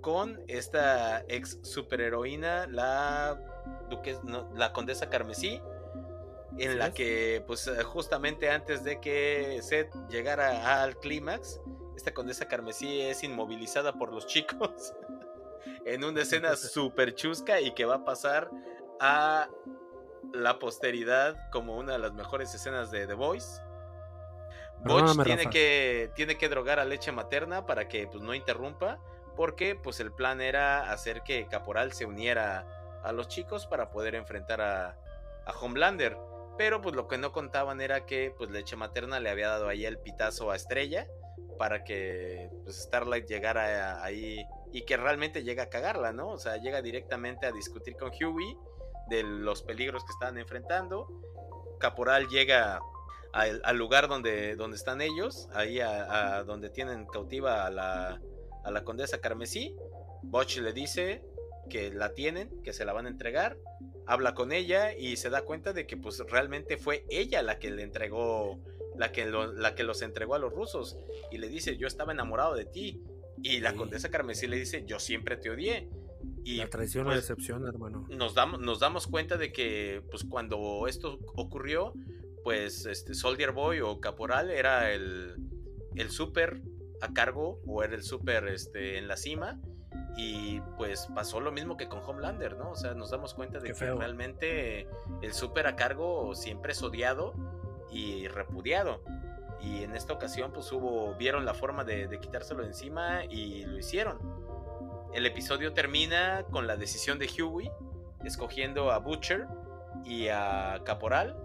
con 0.00 0.40
esta 0.48 1.24
ex 1.28 1.60
superheroína, 1.62 2.66
la 2.66 3.40
duques, 3.88 4.22
no, 4.24 4.52
la 4.56 4.72
condesa 4.72 5.08
Carmesí, 5.08 5.60
en 6.58 6.78
la 6.78 6.88
es. 6.88 6.94
que 6.94 7.44
pues 7.46 7.70
justamente 7.84 8.50
antes 8.50 8.82
de 8.82 9.00
que 9.00 9.60
Seth 9.62 9.94
llegara 10.10 10.82
al 10.82 10.98
clímax, 10.98 11.60
esta 11.96 12.12
condesa 12.12 12.46
Carmesí 12.46 13.00
es 13.00 13.24
inmovilizada 13.24 13.94
por 13.94 14.12
los 14.12 14.26
chicos 14.26 14.92
en 15.84 16.04
una 16.04 16.22
escena 16.22 16.54
súper 16.56 17.14
chusca 17.14 17.60
y 17.60 17.72
que 17.72 17.84
va 17.84 17.96
a 17.96 18.04
pasar 18.04 18.50
a 19.00 19.48
la 20.32 20.58
posteridad 20.58 21.50
como 21.50 21.76
una 21.76 21.92
de 21.92 21.98
las 21.98 22.12
mejores 22.12 22.54
escenas 22.54 22.90
de 22.90 23.06
The 23.06 23.14
Voice. 23.14 23.62
Perdóname, 24.82 25.24
tiene 25.24 25.46
que, 25.48 26.10
tiene 26.14 26.36
que 26.36 26.48
drogar 26.48 26.78
a 26.78 26.84
leche 26.84 27.10
materna 27.10 27.64
para 27.64 27.88
que 27.88 28.06
pues, 28.06 28.22
no 28.22 28.34
interrumpa, 28.34 28.98
porque 29.34 29.74
pues 29.74 30.00
el 30.00 30.12
plan 30.12 30.40
era 30.40 30.92
hacer 30.92 31.22
que 31.22 31.46
Caporal 31.46 31.92
se 31.92 32.04
uniera 32.04 33.00
a 33.02 33.12
los 33.12 33.28
chicos 33.28 33.66
para 33.66 33.90
poder 33.90 34.14
enfrentar 34.14 34.60
a, 34.60 34.98
a 35.46 35.52
Homelander. 35.60 36.18
Pero 36.58 36.80
pues 36.80 36.94
lo 36.94 37.08
que 37.08 37.18
no 37.18 37.32
contaban 37.32 37.80
era 37.80 38.06
que 38.06 38.34
pues 38.36 38.50
leche 38.50 38.76
materna 38.76 39.20
le 39.20 39.30
había 39.30 39.48
dado 39.48 39.68
ahí 39.68 39.84
el 39.86 39.98
pitazo 39.98 40.50
a 40.50 40.56
Estrella 40.56 41.06
para 41.58 41.84
que 41.84 42.50
pues 42.64 42.76
Starlight 42.82 43.26
llegara 43.26 44.02
ahí 44.02 44.44
y 44.72 44.82
que 44.82 44.96
realmente 44.96 45.42
llega 45.42 45.64
a 45.64 45.68
cagarla, 45.68 46.12
¿no? 46.12 46.28
O 46.28 46.38
sea, 46.38 46.56
llega 46.58 46.82
directamente 46.82 47.46
a 47.46 47.52
discutir 47.52 47.96
con 47.96 48.10
Huey 48.10 48.56
de 49.08 49.22
los 49.22 49.62
peligros 49.62 50.04
que 50.04 50.12
están 50.12 50.38
enfrentando. 50.38 51.08
Caporal 51.78 52.28
llega 52.28 52.80
al, 53.32 53.76
lugar 53.76 54.08
donde, 54.08 54.56
donde 54.56 54.76
están 54.76 55.00
ellos, 55.00 55.48
ahí 55.54 55.80
a, 55.80 56.36
a 56.36 56.44
donde 56.44 56.70
tienen 56.70 57.06
cautiva 57.06 57.66
a 57.66 57.70
la, 57.70 58.20
a 58.64 58.70
la 58.70 58.84
condesa 58.84 59.20
Carmesí. 59.20 59.76
Butch 60.22 60.58
le 60.58 60.72
dice 60.72 61.22
que 61.68 61.90
la 61.92 62.14
tienen, 62.14 62.62
que 62.62 62.72
se 62.72 62.84
la 62.84 62.92
van 62.92 63.06
a 63.06 63.10
entregar. 63.10 63.56
Habla 64.06 64.34
con 64.34 64.52
ella 64.52 64.92
y 64.94 65.16
se 65.16 65.30
da 65.30 65.42
cuenta 65.42 65.72
de 65.72 65.86
que 65.86 65.96
pues 65.96 66.18
realmente 66.28 66.76
fue 66.76 67.04
ella 67.08 67.42
la 67.42 67.58
que 67.58 67.70
le 67.70 67.82
entregó, 67.82 68.58
la 68.98 69.12
que, 69.12 69.26
lo- 69.26 69.52
la 69.52 69.74
que 69.74 69.84
los 69.84 70.02
entregó 70.02 70.34
a 70.34 70.38
los 70.38 70.52
rusos. 70.52 70.98
Y 71.30 71.38
le 71.38 71.48
dice, 71.48 71.76
yo 71.76 71.86
estaba 71.86 72.12
enamorado 72.12 72.54
de 72.54 72.64
ti. 72.64 73.02
Y 73.42 73.60
la 73.60 73.72
Sí. 73.72 73.76
condesa 73.76 74.10
Carmesí 74.10 74.46
le 74.46 74.56
dice, 74.56 74.84
yo 74.86 74.98
siempre 74.98 75.36
te 75.36 75.50
odié. 75.50 75.88
Y 76.44 76.56
La 76.56 76.68
traición 76.68 77.06
o 77.06 77.10
pues, 77.10 77.20
decepción, 77.20 77.66
hermano. 77.66 78.06
nos 78.10 78.34
damos, 78.34 78.60
nos 78.60 78.78
damos 78.80 79.06
cuenta 79.06 79.36
de 79.36 79.52
que 79.52 80.02
pues 80.10 80.24
cuando 80.24 80.86
esto 80.86 81.18
ocurrió, 81.34 81.92
pues 82.44 82.86
este 82.86 83.14
Soldier 83.14 83.52
Boy 83.52 83.80
o 83.80 84.00
Caporal 84.00 84.50
era 84.50 84.92
el, 84.92 85.34
el 85.96 86.10
súper 86.10 86.62
a 87.02 87.12
cargo 87.12 87.60
o 87.66 87.82
era 87.82 87.94
el 87.94 88.02
súper 88.02 88.46
este, 88.48 88.96
en 88.98 89.06
la 89.08 89.16
cima 89.16 89.60
Y 90.16 90.60
pues 90.78 91.08
pasó 91.14 91.40
lo 91.40 91.52
mismo 91.52 91.76
que 91.76 91.88
con 91.88 91.98
Homelander, 92.00 92.56
¿no? 92.56 92.70
O 92.70 92.76
sea, 92.76 92.94
nos 92.94 93.10
damos 93.10 93.34
cuenta 93.34 93.58
de 93.58 93.66
Qué 93.68 93.72
que 93.74 93.78
feo. 93.78 93.98
realmente 93.98 94.88
el 95.22 95.32
súper 95.34 95.66
a 95.66 95.76
cargo 95.76 96.34
siempre 96.34 96.72
es 96.72 96.82
odiado 96.82 97.34
y 97.96 98.28
repudiado. 98.28 99.02
Y 99.60 99.82
en 99.82 99.96
esta 99.96 100.12
ocasión, 100.12 100.52
pues 100.52 100.70
hubo, 100.72 101.14
vieron 101.14 101.44
la 101.44 101.54
forma 101.54 101.84
de, 101.84 102.18
quitárselo 102.20 102.62
encima 102.62 103.24
y 103.24 103.64
lo 103.64 103.78
hicieron. 103.78 104.18
El 105.14 105.24
episodio 105.24 105.72
termina 105.72 106.44
con 106.50 106.66
la 106.66 106.76
decisión 106.76 107.18
de 107.18 107.26
Huey, 107.26 107.70
escogiendo 108.24 108.92
a 108.92 108.98
Butcher 108.98 109.46
y 110.04 110.28
a 110.28 110.82
Caporal 110.84 111.36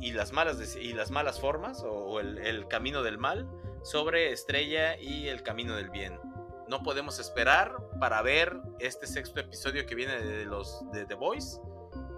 y 0.00 0.12
las 0.12 0.32
malas, 0.32 0.76
y 0.76 0.92
las 0.94 1.10
malas 1.10 1.38
formas 1.40 1.84
o, 1.84 2.20
el 2.20 2.66
camino 2.68 3.02
del 3.02 3.18
mal 3.18 3.48
sobre 3.82 4.32
Estrella 4.32 4.98
y 4.98 5.28
el 5.28 5.42
camino 5.42 5.76
del 5.76 5.90
bien. 5.90 6.18
No 6.68 6.82
podemos 6.82 7.18
esperar 7.18 7.76
para 7.98 8.20
ver 8.22 8.60
este 8.78 9.06
sexto 9.06 9.40
episodio 9.40 9.86
que 9.86 9.94
viene 9.94 10.20
de 10.20 10.44
los 10.44 10.82
de 10.92 11.06
The 11.06 11.14
Voice. 11.14 11.60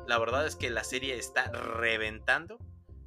La 0.07 0.19
verdad 0.19 0.47
es 0.47 0.57
que 0.57 0.71
la 0.71 0.83
serie 0.83 1.17
está 1.17 1.51
reventando, 1.53 2.59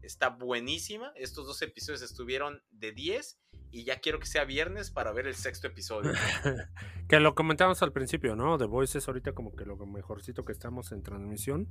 está 0.04 0.30
buenísima. 0.30 1.12
Estos 1.16 1.48
dos 1.48 1.62
episodios 1.62 2.02
estuvieron 2.02 2.62
de 2.72 2.92
10 2.92 3.40
y 3.72 3.84
ya 3.86 4.00
quiero 4.00 4.20
que 4.20 4.28
sea 4.28 4.46
viernes 4.46 4.92
para 4.92 5.12
ver 5.12 5.26
el 5.28 5.36
sexto 5.36 5.68
episodio. 5.68 6.12
Que 7.10 7.20
lo 7.20 7.36
comentamos 7.36 7.82
al 7.84 7.92
principio, 7.92 8.36
¿no? 8.36 8.58
The 8.58 8.66
Voice 8.66 8.98
es 8.98 9.08
ahorita 9.08 9.34
como 9.34 9.56
que 9.56 9.66
lo 9.66 9.76
mejorcito 9.86 10.46
que 10.46 10.54
estamos 10.54 10.92
en 10.94 11.04
transmisión. 11.04 11.68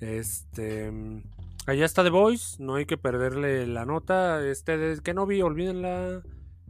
Este. 0.00 0.92
Allá 1.66 1.84
está 1.84 2.04
The 2.04 2.10
Voice, 2.10 2.56
no 2.62 2.74
hay 2.76 2.86
que 2.86 2.96
perderle 2.98 3.66
la 3.66 3.84
nota. 3.86 4.46
Este, 4.46 4.76
de- 4.76 5.02
que 5.02 5.14
no 5.14 5.26
vi, 5.26 5.42
olvídenla. 5.42 6.22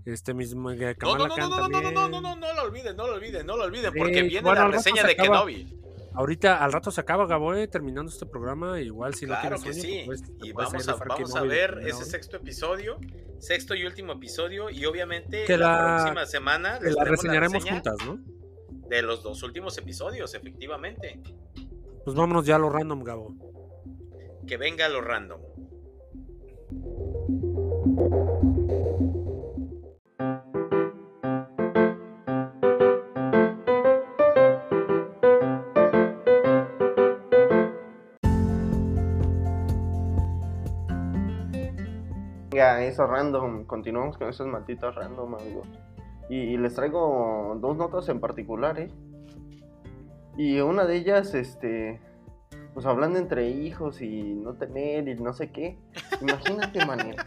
Este 0.07 0.34
mismo. 0.34 0.70
que 0.70 0.97
No, 1.03 1.16
no, 1.18 1.26
no, 1.26 1.36
no, 1.36 1.49
no, 1.49 1.68
no, 1.68 1.68
no, 1.68 1.68
no, 1.68 1.91
no, 1.91 1.91
también. 1.93 2.22
no, 2.22 2.36
no 2.36 2.55
lo 2.55 2.62
olviden, 2.62 2.97
no 2.97 3.07
lo 3.07 3.14
olviden, 3.14 3.47
no 3.47 3.57
lo 3.57 3.64
olviden, 3.64 3.93
porque 3.93 4.22
viene 4.22 4.55
la 4.55 4.68
reseña 4.68 5.03
se 5.03 5.09
de. 5.09 5.16
Kenobi. 5.16 5.80
Ahorita 6.14 6.62
al 6.64 6.72
rato 6.72 6.90
se 6.90 7.00
acaba 7.00 7.26
Gabo, 7.26 7.54
eh, 7.54 7.68
terminando 7.68 8.11
este 8.11 8.26
programa. 8.26 8.80
Igual 8.80 9.14
si 9.14 9.26
Claro 9.26 9.56
no 9.58 9.62
que 9.62 9.70
tienes 9.70 9.76
sí. 9.82 9.88
sueño, 9.88 10.06
pues, 10.06 10.22
te 10.38 10.46
y 10.48 10.52
vamos 10.52 10.88
a, 10.88 10.94
vamos 10.96 11.36
a 11.36 11.42
ver 11.42 11.78
ese 11.82 11.94
hora. 11.96 12.04
sexto 12.04 12.36
episodio, 12.38 12.98
sexto 13.38 13.74
y 13.74 13.84
último 13.86 14.12
episodio, 14.14 14.70
y 14.70 14.84
obviamente 14.86 15.44
Que 15.44 15.56
la, 15.56 15.68
la- 15.70 15.96
próxima 15.98 16.26
semana 16.26 16.78
Que 16.78 16.86
les 16.86 16.94
la 16.96 17.04
reseñaremos 17.04 17.62
reseña 17.64 17.72
juntas, 17.74 17.96
¿no? 18.06 18.18
de 18.88 19.02
los 19.02 19.22
dos 19.22 19.42
últimos 19.44 19.78
episodios, 19.78 20.34
efectivamente. 20.34 21.20
Pues 22.04 22.16
vámonos 22.16 22.44
ya 22.44 22.56
a 22.56 22.58
lo 22.58 22.70
random, 22.70 23.04
Gabo. 23.04 23.34
Que 24.48 24.56
venga 24.56 24.88
lo 24.88 25.00
random. 25.00 25.40
Eso 42.61 43.06
random. 43.06 43.64
Continuamos 43.64 44.18
con 44.18 44.28
esos 44.28 44.46
malditos 44.46 44.94
random, 44.94 45.34
amigos. 45.34 45.66
Y, 46.28 46.36
y 46.36 46.56
les 46.58 46.74
traigo 46.74 47.56
dos 47.58 47.76
notas 47.76 48.08
en 48.11 48.20
particular, 48.20 48.78
¿eh? 48.78 48.90
Y 50.36 50.61
una 50.61 50.84
de 50.84 50.96
ellas, 50.96 51.34
este. 51.34 52.00
Pues 52.74 52.84
hablando 52.84 53.18
entre 53.18 53.48
hijos 53.48 54.02
y 54.02 54.34
no 54.34 54.54
tener 54.54 55.08
y 55.08 55.14
no 55.14 55.32
sé 55.32 55.50
qué. 55.50 55.78
Imagínate, 56.20 56.84
manera. 56.86 57.26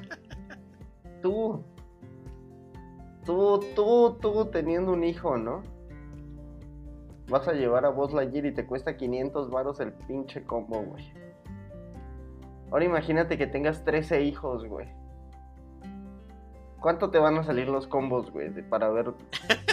Tú. 1.22 1.64
Tú, 3.26 3.60
tú, 3.76 4.18
tú 4.22 4.46
teniendo 4.52 4.94
un 4.94 5.04
hijo, 5.04 5.38
¿no? 5.38 5.64
Vas 7.28 7.48
a 7.48 7.54
llevar 7.54 7.86
a 7.86 7.90
Buzz 7.90 8.14
Lightyear 8.14 8.46
y 8.46 8.54
te 8.54 8.68
cuesta 8.68 8.98
500 8.98 9.50
varos 9.50 9.80
el 9.80 9.94
pinche 9.94 10.44
combo, 10.44 10.82
güey. 10.82 11.12
Ahora 12.70 12.86
imagínate 12.86 13.38
que 13.38 13.48
tengas 13.48 13.84
13 13.84 14.22
hijos, 14.24 14.68
güey. 14.68 14.88
¿Cuánto 16.84 17.10
te 17.10 17.18
van 17.18 17.38
a 17.38 17.44
salir 17.44 17.68
los 17.70 17.88
combos, 17.88 18.30
güey, 18.30 18.52
para 18.70 18.90
ver 18.90 19.14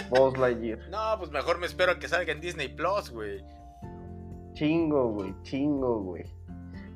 Buzz 0.09 0.37
Lightyear? 0.37 0.79
No, 0.89 1.19
pues 1.19 1.29
mejor 1.29 1.59
me 1.59 1.65
espero 1.67 1.91
a 1.91 1.99
que 1.99 2.07
salga 2.07 2.31
en 2.31 2.39
Disney 2.41 2.69
Plus, 2.69 3.11
güey. 3.11 3.43
Chingo, 4.53 5.09
güey, 5.11 5.35
chingo, 5.43 5.99
güey. 6.01 6.23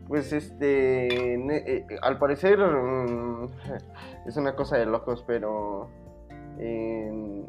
Pues 0.08 0.32
este, 0.34 1.36
ne- 1.38 1.58
eh, 1.58 1.86
eh, 1.90 1.98
al 2.02 2.18
parecer 2.18 2.60
mm, 2.60 3.50
es 4.28 4.38
una 4.38 4.56
cosa 4.56 4.78
de 4.78 4.86
locos, 4.86 5.24
pero 5.28 5.90
en 6.60 7.46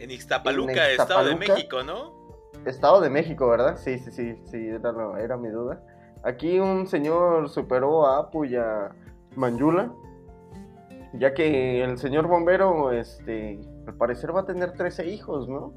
En 0.00 0.10
Ixtapaluca, 0.10 0.90
En 0.92 1.00
Estado 1.00 1.24
de. 1.28 1.36
México, 1.36 1.82
¿no? 1.84 2.12
Estado 2.66 3.00
de 3.00 3.10
México, 3.10 3.48
¿verdad? 3.48 3.76
Sí, 3.76 3.98
sí, 3.98 4.10
sí, 4.10 4.36
sí, 4.50 4.68
era, 4.68 4.92
era 5.20 5.36
mi 5.36 5.48
duda. 5.50 5.80
Aquí 6.24 6.58
un 6.58 6.86
señor 6.86 7.48
superó 7.48 8.06
a 8.06 8.18
Apu 8.18 8.44
y 8.46 8.56
a 8.56 8.90
Manjula, 9.36 9.92
ya 11.18 11.32
que 11.34 11.82
el 11.82 11.98
señor 11.98 12.26
bombero, 12.26 12.92
este, 12.92 13.58
al 13.86 13.94
parecer 13.94 14.34
va 14.34 14.40
a 14.40 14.46
tener 14.46 14.72
13 14.72 15.06
hijos, 15.06 15.48
¿no? 15.48 15.72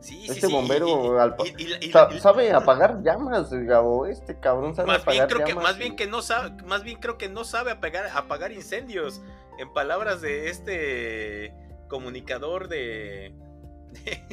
Sí, 0.00 0.22
sí, 0.26 0.32
Este 0.32 0.48
sí. 0.48 0.52
bombero 0.52 0.88
y- 0.88 0.90
y- 0.90 1.18
al 1.20 1.34
y- 1.44 1.62
y- 1.62 1.86
y- 1.88 1.92
Sa- 1.92 2.08
y- 2.12 2.18
sabe 2.18 2.52
apagar 2.52 3.02
llamas, 3.02 3.52
Gabo, 3.52 4.06
este 4.06 4.38
cabrón 4.40 4.74
sabe 4.74 4.88
más 4.88 5.04
bien 5.04 5.22
apagar 5.22 5.28
creo 5.28 5.46
que 5.46 5.52
llamas. 5.52 5.64
más 5.64 5.78
bien 5.78 5.94
que 5.96 6.06
no 6.08 6.22
sabe 6.22 6.50
más 6.64 6.82
bien 6.82 6.98
creo 6.98 7.18
que 7.18 7.28
no 7.28 7.44
sabe 7.44 7.70
apagar 7.70 8.06
apagar 8.12 8.50
incendios 8.50 9.22
en 9.58 9.72
palabras 9.72 10.20
de 10.20 10.48
este 10.50 11.54
comunicador 11.88 12.66
de 12.68 13.32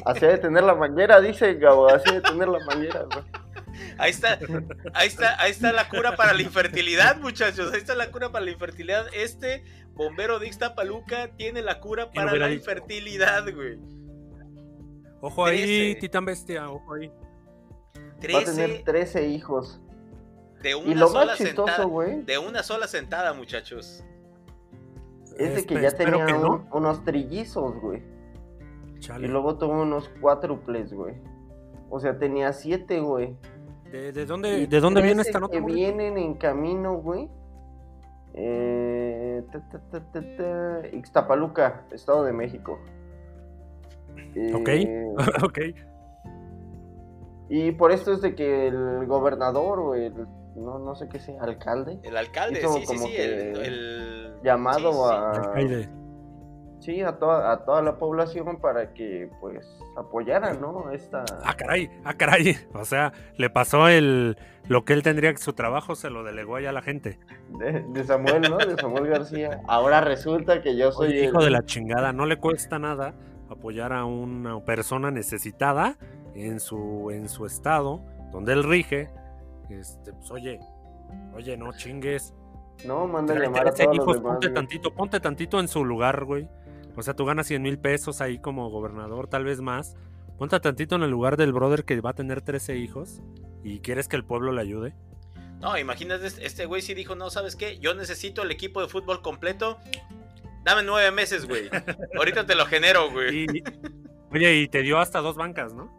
Así 0.06 0.26
de 0.26 0.38
tener 0.38 0.64
la 0.64 0.74
manguera, 0.74 1.20
dice 1.20 1.54
Gabo, 1.54 1.86
así 1.88 2.10
de 2.14 2.20
tener 2.22 2.48
la 2.48 2.58
manguera, 2.64 3.02
güey. 3.04 3.24
Ahí 3.98 4.10
está 4.10 4.38
ahí 4.94 5.08
está 5.08 5.40
ahí 5.40 5.50
está 5.50 5.72
la 5.72 5.88
cura 5.88 6.16
para 6.16 6.32
la 6.32 6.42
infertilidad 6.42 7.16
muchachos 7.18 7.72
ahí 7.72 7.78
está 7.78 7.94
la 7.94 8.10
cura 8.10 8.30
para 8.32 8.44
la 8.44 8.50
infertilidad 8.50 9.06
este 9.12 9.64
bombero 9.94 10.38
de 10.38 10.46
Ixtapaluca 10.46 11.28
tiene 11.36 11.62
la 11.62 11.80
cura 11.80 12.10
¿Quién 12.10 12.24
para 12.26 12.36
la 12.36 12.50
infertilidad 12.52 13.44
güey 13.54 13.78
Ojo 15.22 15.44
ahí. 15.44 15.96
Titán 16.00 16.24
Bestia, 16.24 16.70
ojo 16.70 16.94
ahí. 16.94 17.08
Va 17.08 18.38
a 18.40 18.44
tener 18.44 18.82
13 18.82 18.82
13 18.84 19.28
hijos. 19.28 19.80
de 20.62 20.70
Y 20.70 20.74
una 20.74 20.94
lo 21.00 21.08
sola 21.08 21.26
más 21.26 21.36
chistoso, 21.38 21.66
sentada 21.66 21.84
güey, 21.84 22.22
de 22.22 22.38
una 22.38 22.62
sola 22.62 22.86
sentada 22.88 23.34
muchachos 23.34 24.02
es 25.38 25.54
de 25.56 25.66
que 25.66 25.80
ya 25.80 25.90
tenía 25.92 26.24
que 26.26 26.32
no. 26.32 26.50
un- 26.50 26.68
unos 26.72 27.04
trillizos, 27.04 27.74
güey. 27.80 28.02
Chale. 29.00 29.26
Y 29.26 29.30
luego 29.30 29.56
tuvo 29.58 29.82
unos 29.82 30.08
cuádruples, 30.20 30.92
güey. 30.92 31.14
O 31.90 31.98
sea, 32.00 32.18
tenía 32.18 32.52
siete, 32.52 33.00
güey. 33.00 33.36
¿De, 33.90 34.12
de 34.12 34.26
dónde, 34.26 34.66
¿de 34.66 34.80
dónde 34.80 35.00
viene 35.00 35.22
13 35.22 35.28
esta 35.30 35.40
nota? 35.40 35.52
Que 35.52 35.60
vienen 35.60 36.16
en 36.18 36.34
camino, 36.34 36.94
güey. 36.98 37.28
Eh, 38.34 39.42
ta, 39.50 39.60
ta, 39.68 39.80
ta, 39.90 40.00
ta, 40.12 40.20
ta, 40.36 40.88
Ixtapaluca, 40.92 41.82
Estado 41.90 42.24
de 42.24 42.32
México. 42.32 42.78
Ok. 44.54 44.68
Eh, 44.68 45.06
ok. 45.44 45.58
y 47.48 47.72
por 47.72 47.90
esto 47.90 48.12
es 48.12 48.20
de 48.20 48.34
que 48.36 48.68
el 48.68 49.06
gobernador 49.06 49.80
o 49.80 49.94
el, 49.96 50.14
no, 50.54 50.78
no 50.78 50.94
sé 50.94 51.08
qué 51.08 51.18
sea, 51.18 51.42
alcalde, 51.42 51.98
el 52.04 52.16
alcalde 52.16 52.60
Hizo 52.60 52.74
sí 52.74 52.80
sí 52.80 52.86
como 52.86 53.06
sí 53.06 53.12
que 53.12 53.24
el, 53.24 53.56
el- 53.56 54.32
llamado 54.44 54.92
sí, 54.92 55.68
sí. 55.68 55.74
a. 55.74 55.99
sí, 56.80 57.02
a 57.02 57.18
toda, 57.18 57.52
a 57.52 57.64
toda 57.64 57.82
la 57.82 57.96
población 57.96 58.60
para 58.60 58.92
que, 58.92 59.30
pues, 59.40 59.66
apoyara, 59.96 60.54
¿no? 60.54 60.90
Esta... 60.90 61.24
Ah, 61.44 61.54
caray, 61.56 61.90
ah, 62.04 62.14
caray. 62.14 62.56
O 62.74 62.84
sea, 62.84 63.12
le 63.36 63.50
pasó 63.50 63.88
el 63.88 64.36
lo 64.68 64.84
que 64.84 64.92
él 64.92 65.02
tendría 65.02 65.32
que 65.32 65.38
su 65.38 65.52
trabajo 65.52 65.96
se 65.96 66.10
lo 66.10 66.22
delegó 66.22 66.56
allá 66.56 66.70
a 66.70 66.72
la 66.72 66.82
gente. 66.82 67.18
De, 67.58 67.82
de 67.82 68.04
Samuel, 68.04 68.42
¿no? 68.42 68.58
De 68.58 68.76
Samuel 68.76 69.08
García. 69.08 69.60
Ahora 69.66 70.00
resulta 70.00 70.62
que 70.62 70.76
yo 70.76 70.92
soy 70.92 71.08
Oye, 71.08 71.24
hijo 71.24 71.42
de 71.42 71.50
la 71.50 71.64
chingada, 71.64 72.12
no 72.12 72.26
le 72.26 72.36
cuesta 72.36 72.78
nada 72.78 73.14
apoyar 73.48 73.92
a 73.92 74.04
una 74.04 74.60
persona 74.64 75.10
necesitada 75.10 75.96
en 76.34 76.60
su 76.60 77.10
en 77.10 77.28
su 77.28 77.46
estado 77.46 78.00
donde 78.30 78.52
él 78.52 78.64
rige. 78.64 79.10
Este, 79.68 80.12
pues 80.12 80.30
oye, 80.30 80.60
oye, 81.34 81.56
no 81.56 81.72
chingues. 81.72 82.34
No, 82.86 83.06
manda 83.06 83.34
llamar 83.34 83.68
a 83.68 83.72
13 83.72 83.84
todos 83.84 83.96
los 83.96 84.04
hijos, 84.04 84.16
demás. 84.16 84.32
ponte 84.32 84.46
güey. 84.46 84.54
tantito, 84.54 84.94
ponte 84.94 85.20
tantito 85.20 85.60
en 85.60 85.68
su 85.68 85.84
lugar, 85.84 86.24
güey. 86.24 86.48
O 87.00 87.02
sea, 87.02 87.14
tú 87.14 87.24
ganas 87.24 87.46
100 87.46 87.62
mil 87.62 87.78
pesos 87.78 88.20
ahí 88.20 88.38
como 88.38 88.68
gobernador, 88.70 89.26
tal 89.26 89.44
vez 89.44 89.60
más. 89.60 89.96
Ponte 90.38 90.58
tantito 90.60 90.94
en 90.96 91.02
el 91.02 91.10
lugar 91.10 91.36
del 91.36 91.52
brother 91.52 91.84
que 91.84 92.00
va 92.00 92.10
a 92.10 92.14
tener 92.14 92.42
13 92.42 92.76
hijos 92.76 93.20
y 93.64 93.80
quieres 93.80 94.06
que 94.06 94.16
el 94.16 94.24
pueblo 94.24 94.52
le 94.52 94.60
ayude. 94.60 94.94
No, 95.60 95.76
imagínate, 95.78 96.26
este- 96.26 96.66
güey 96.66 96.80
sí 96.82 96.94
dijo, 96.94 97.14
no, 97.16 97.28
¿sabes 97.30 97.56
qué? 97.56 97.78
Yo 97.78 97.94
necesito 97.94 98.42
el 98.42 98.50
equipo 98.50 98.80
de 98.80 98.88
fútbol 98.88 99.20
completo. 99.22 99.78
Dame 100.64 100.82
nueve 100.82 101.10
meses, 101.10 101.46
güey. 101.46 101.68
Ahorita 102.16 102.46
te 102.46 102.54
lo 102.54 102.64
genero, 102.66 103.10
güey. 103.10 103.44
Y, 103.44 103.62
oye, 104.30 104.56
y 104.60 104.68
te 104.68 104.82
dio 104.82 104.98
hasta 104.98 105.20
dos 105.20 105.36
bancas, 105.36 105.74
¿no? 105.74 105.90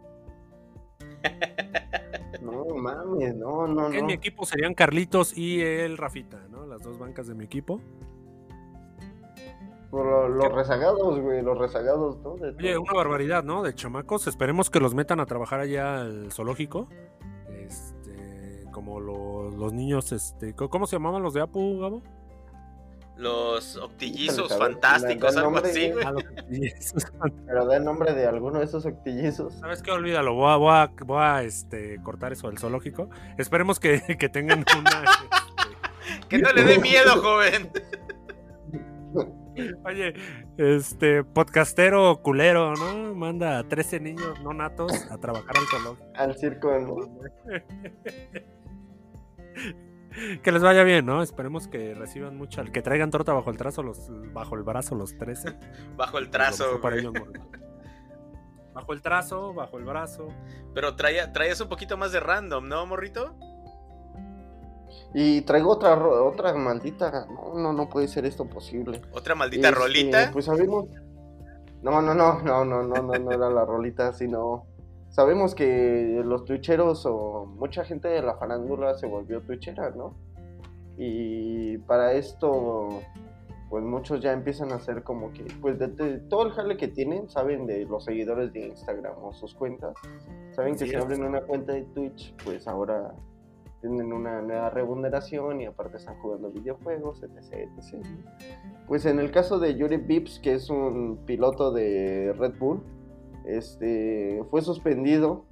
No 2.40 2.64
mames, 2.74 3.36
no, 3.36 3.68
no, 3.68 3.90
Que 3.90 3.98
En 3.98 4.02
no. 4.02 4.06
mi 4.08 4.12
equipo 4.14 4.44
serían 4.44 4.74
Carlitos 4.74 5.36
y 5.36 5.60
el 5.60 5.96
Rafita, 5.96 6.40
¿no? 6.50 6.66
Las 6.66 6.82
dos 6.82 6.98
bancas 6.98 7.28
de 7.28 7.34
mi 7.34 7.44
equipo. 7.44 7.80
Por 9.92 10.06
lo- 10.06 10.26
los 10.28 10.50
rezagados, 10.52 11.20
güey, 11.20 11.42
los 11.42 11.58
rezagados, 11.58 12.16
¿no? 12.22 12.36
De 12.36 12.48
Oye, 12.48 12.72
todo. 12.72 12.80
una 12.82 12.92
barbaridad, 12.94 13.44
¿no? 13.44 13.62
De 13.62 13.74
chamacos. 13.74 14.26
Esperemos 14.26 14.70
que 14.70 14.80
los 14.80 14.94
metan 14.94 15.20
a 15.20 15.26
trabajar 15.26 15.60
allá 15.60 16.00
al 16.00 16.32
zoológico. 16.32 16.88
Este, 17.50 18.64
como 18.72 19.00
lo- 19.00 19.50
los 19.50 19.74
niños, 19.74 20.10
este, 20.12 20.54
¿cómo 20.54 20.86
se 20.86 20.96
llamaban 20.96 21.22
los 21.22 21.34
de 21.34 21.42
Apu, 21.42 21.78
Gabo? 21.78 22.02
Los 23.18 23.76
octillizos 23.76 24.56
fantásticos, 24.56 25.36
algo 25.36 25.58
así, 25.58 25.90
güey. 25.92 26.04
Ah, 26.06 26.12
los 26.12 26.24
octillizos. 26.24 27.04
Pero 27.46 27.66
da 27.66 27.76
el 27.76 27.84
nombre 27.84 28.14
de 28.14 28.26
alguno 28.26 28.60
de 28.60 28.64
esos 28.64 28.86
octillizos. 28.86 29.52
¿Sabes 29.60 29.82
qué? 29.82 29.90
Olvídalo. 29.90 30.32
Voy 30.34 30.50
a, 30.50 30.56
voy 30.56 30.72
a, 30.74 30.90
voy 31.04 31.20
a, 31.22 31.42
este, 31.42 32.00
cortar 32.02 32.32
eso 32.32 32.48
del 32.48 32.56
zoológico. 32.58 33.10
Esperemos 33.36 33.78
que, 33.78 34.00
que 34.18 34.30
tengan 34.30 34.64
una. 34.78 35.04
este, 35.04 36.28
Que 36.30 36.38
no 36.38 36.50
le 36.54 36.64
dé 36.64 36.78
miedo, 36.78 37.20
joven. 37.22 37.70
Oye, 39.84 40.14
este, 40.56 41.24
podcastero 41.24 42.20
culero, 42.22 42.74
¿no? 42.74 43.14
Manda 43.14 43.58
a 43.58 43.68
13 43.68 44.00
niños 44.00 44.40
no 44.42 44.52
natos 44.52 44.92
a 45.10 45.18
trabajar 45.18 45.56
al 45.56 45.66
zoológico. 45.66 46.06
Al 46.14 46.36
circo, 46.36 46.78
¿no? 46.78 46.96
Que 50.42 50.52
les 50.52 50.62
vaya 50.62 50.82
bien, 50.84 51.06
¿no? 51.06 51.22
Esperemos 51.22 51.68
que 51.68 51.94
reciban 51.94 52.36
mucho, 52.36 52.62
que 52.64 52.82
traigan 52.82 53.10
torta 53.10 53.32
bajo 53.32 53.50
el 53.50 53.56
trazo, 53.56 53.82
los, 53.82 54.10
bajo 54.32 54.56
el 54.56 54.62
brazo 54.62 54.94
los 54.94 55.16
13. 55.16 55.56
Bajo 55.96 56.18
el 56.18 56.28
trazo, 56.28 56.80
para 56.80 56.96
ellos. 56.96 57.14
Bajo 58.74 58.92
el 58.92 59.02
trazo, 59.02 59.54
bajo 59.54 59.78
el 59.78 59.84
brazo. 59.84 60.28
Pero 60.74 60.96
traía, 60.96 61.32
traías 61.32 61.60
un 61.60 61.68
poquito 61.68 61.96
más 61.96 62.12
de 62.12 62.20
random, 62.20 62.68
¿no, 62.68 62.84
morrito? 62.86 63.36
Y 65.14 65.42
traigo 65.42 65.70
otra, 65.70 65.94
otra 65.94 66.54
maldita. 66.54 67.26
No, 67.26 67.54
no, 67.54 67.72
no 67.72 67.88
puede 67.88 68.08
ser 68.08 68.24
esto 68.24 68.46
posible. 68.46 69.02
Otra 69.12 69.34
maldita 69.34 69.68
Este, 69.68 69.80
rolita. 69.80 70.30
Pues 70.32 70.46
sabemos. 70.46 70.86
No, 71.82 72.00
no, 72.00 72.14
no, 72.14 72.40
no, 72.42 72.64
no, 72.64 72.82
no, 72.82 73.02
no, 73.02 73.18
no 73.18 73.32
era 73.32 73.50
la 73.50 73.64
rolita, 73.64 74.12
sino. 74.12 74.66
Sabemos 75.10 75.54
que 75.54 76.22
los 76.24 76.46
twitcheros 76.46 77.04
o 77.04 77.44
mucha 77.44 77.84
gente 77.84 78.08
de 78.08 78.22
la 78.22 78.36
farándula 78.36 78.94
se 78.94 79.06
volvió 79.06 79.42
twitchera, 79.42 79.90
¿no? 79.90 80.14
Y 80.96 81.76
para 81.78 82.14
esto, 82.14 83.02
pues 83.68 83.84
muchos 83.84 84.22
ya 84.22 84.32
empiezan 84.32 84.72
a 84.72 84.76
hacer 84.76 85.02
como 85.02 85.30
que, 85.32 85.44
pues 85.60 85.78
de, 85.78 85.88
de 85.88 86.18
todo 86.20 86.46
el 86.46 86.52
jale 86.52 86.78
que 86.78 86.88
tienen, 86.88 87.28
saben 87.28 87.66
de 87.66 87.84
los 87.84 88.04
seguidores 88.06 88.54
de 88.54 88.68
Instagram 88.68 89.12
o 89.22 89.34
sus 89.34 89.54
cuentas, 89.54 89.94
saben 90.52 90.76
que 90.76 90.86
si 90.86 90.94
abren 90.94 91.24
una 91.24 91.42
cuenta 91.42 91.72
de 91.74 91.82
Twitch, 91.82 92.34
pues 92.44 92.66
ahora 92.66 93.12
tienen 93.82 94.12
una 94.12 94.40
nueva 94.40 94.70
remuneración 94.70 95.60
y 95.60 95.66
aparte 95.66 95.98
están 95.98 96.18
jugando 96.20 96.50
videojuegos, 96.50 97.22
etc. 97.22 97.68
etc. 97.76 98.06
Pues 98.86 99.04
en 99.04 99.18
el 99.18 99.30
caso 99.30 99.58
de 99.58 99.74
Yuri 99.74 99.98
Vips, 99.98 100.38
que 100.38 100.54
es 100.54 100.70
un 100.70 101.18
piloto 101.26 101.72
de 101.72 102.32
Red 102.38 102.54
Bull, 102.58 102.82
este, 103.44 104.42
fue 104.50 104.62
suspendido 104.62 105.44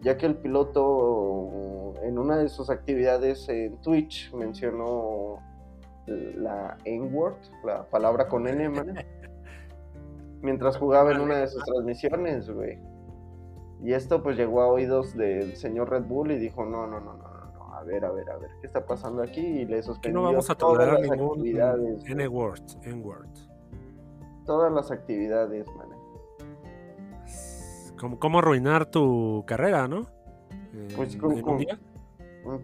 ya 0.00 0.16
que 0.16 0.26
el 0.26 0.36
piloto 0.36 1.94
en 2.02 2.18
una 2.18 2.38
de 2.38 2.48
sus 2.48 2.70
actividades 2.70 3.48
en 3.48 3.76
Twitch 3.82 4.32
mencionó 4.32 5.38
la 6.06 6.76
N-word, 6.84 7.36
la 7.64 7.84
palabra 7.84 8.26
con 8.26 8.48
N, 8.48 8.68
man, 8.70 8.94
mientras 10.42 10.78
jugaba 10.78 11.12
en 11.12 11.20
una 11.20 11.36
de 11.36 11.48
sus 11.48 11.62
transmisiones, 11.64 12.50
güey. 12.50 12.78
Y 13.82 13.92
esto 13.92 14.22
pues 14.22 14.36
llegó 14.36 14.60
a 14.62 14.68
oídos 14.68 15.16
del 15.16 15.56
señor 15.56 15.90
Red 15.90 16.04
Bull 16.04 16.32
y 16.32 16.38
dijo, 16.38 16.64
no, 16.64 16.86
no, 16.86 17.00
no, 17.00 17.14
no, 17.14 17.18
no, 17.18 17.19
no, 17.19 17.19
a 17.80 17.84
ver, 17.84 18.04
a 18.04 18.10
ver, 18.10 18.30
a 18.30 18.36
ver, 18.36 18.50
¿qué 18.60 18.66
está 18.66 18.84
pasando 18.84 19.22
aquí? 19.22 19.40
Y 19.40 19.64
le 19.64 19.82
suspendió 19.82 20.20
no 20.20 20.26
vamos 20.26 20.50
a 20.50 20.54
todas 20.54 20.76
tolerar 20.76 21.00
las 21.00 21.10
ningún 21.10 21.38
actividades, 21.38 22.00
güey. 22.00 22.12
N-word, 22.12 22.62
N-word. 22.82 23.28
todas 24.44 24.70
las 24.70 24.90
actividades, 24.90 25.66
man. 25.74 25.88
¿Cómo, 27.98 28.18
cómo 28.18 28.38
arruinar 28.38 28.90
tu 28.90 29.44
carrera, 29.46 29.88
no? 29.88 30.06
Pues. 30.94 31.16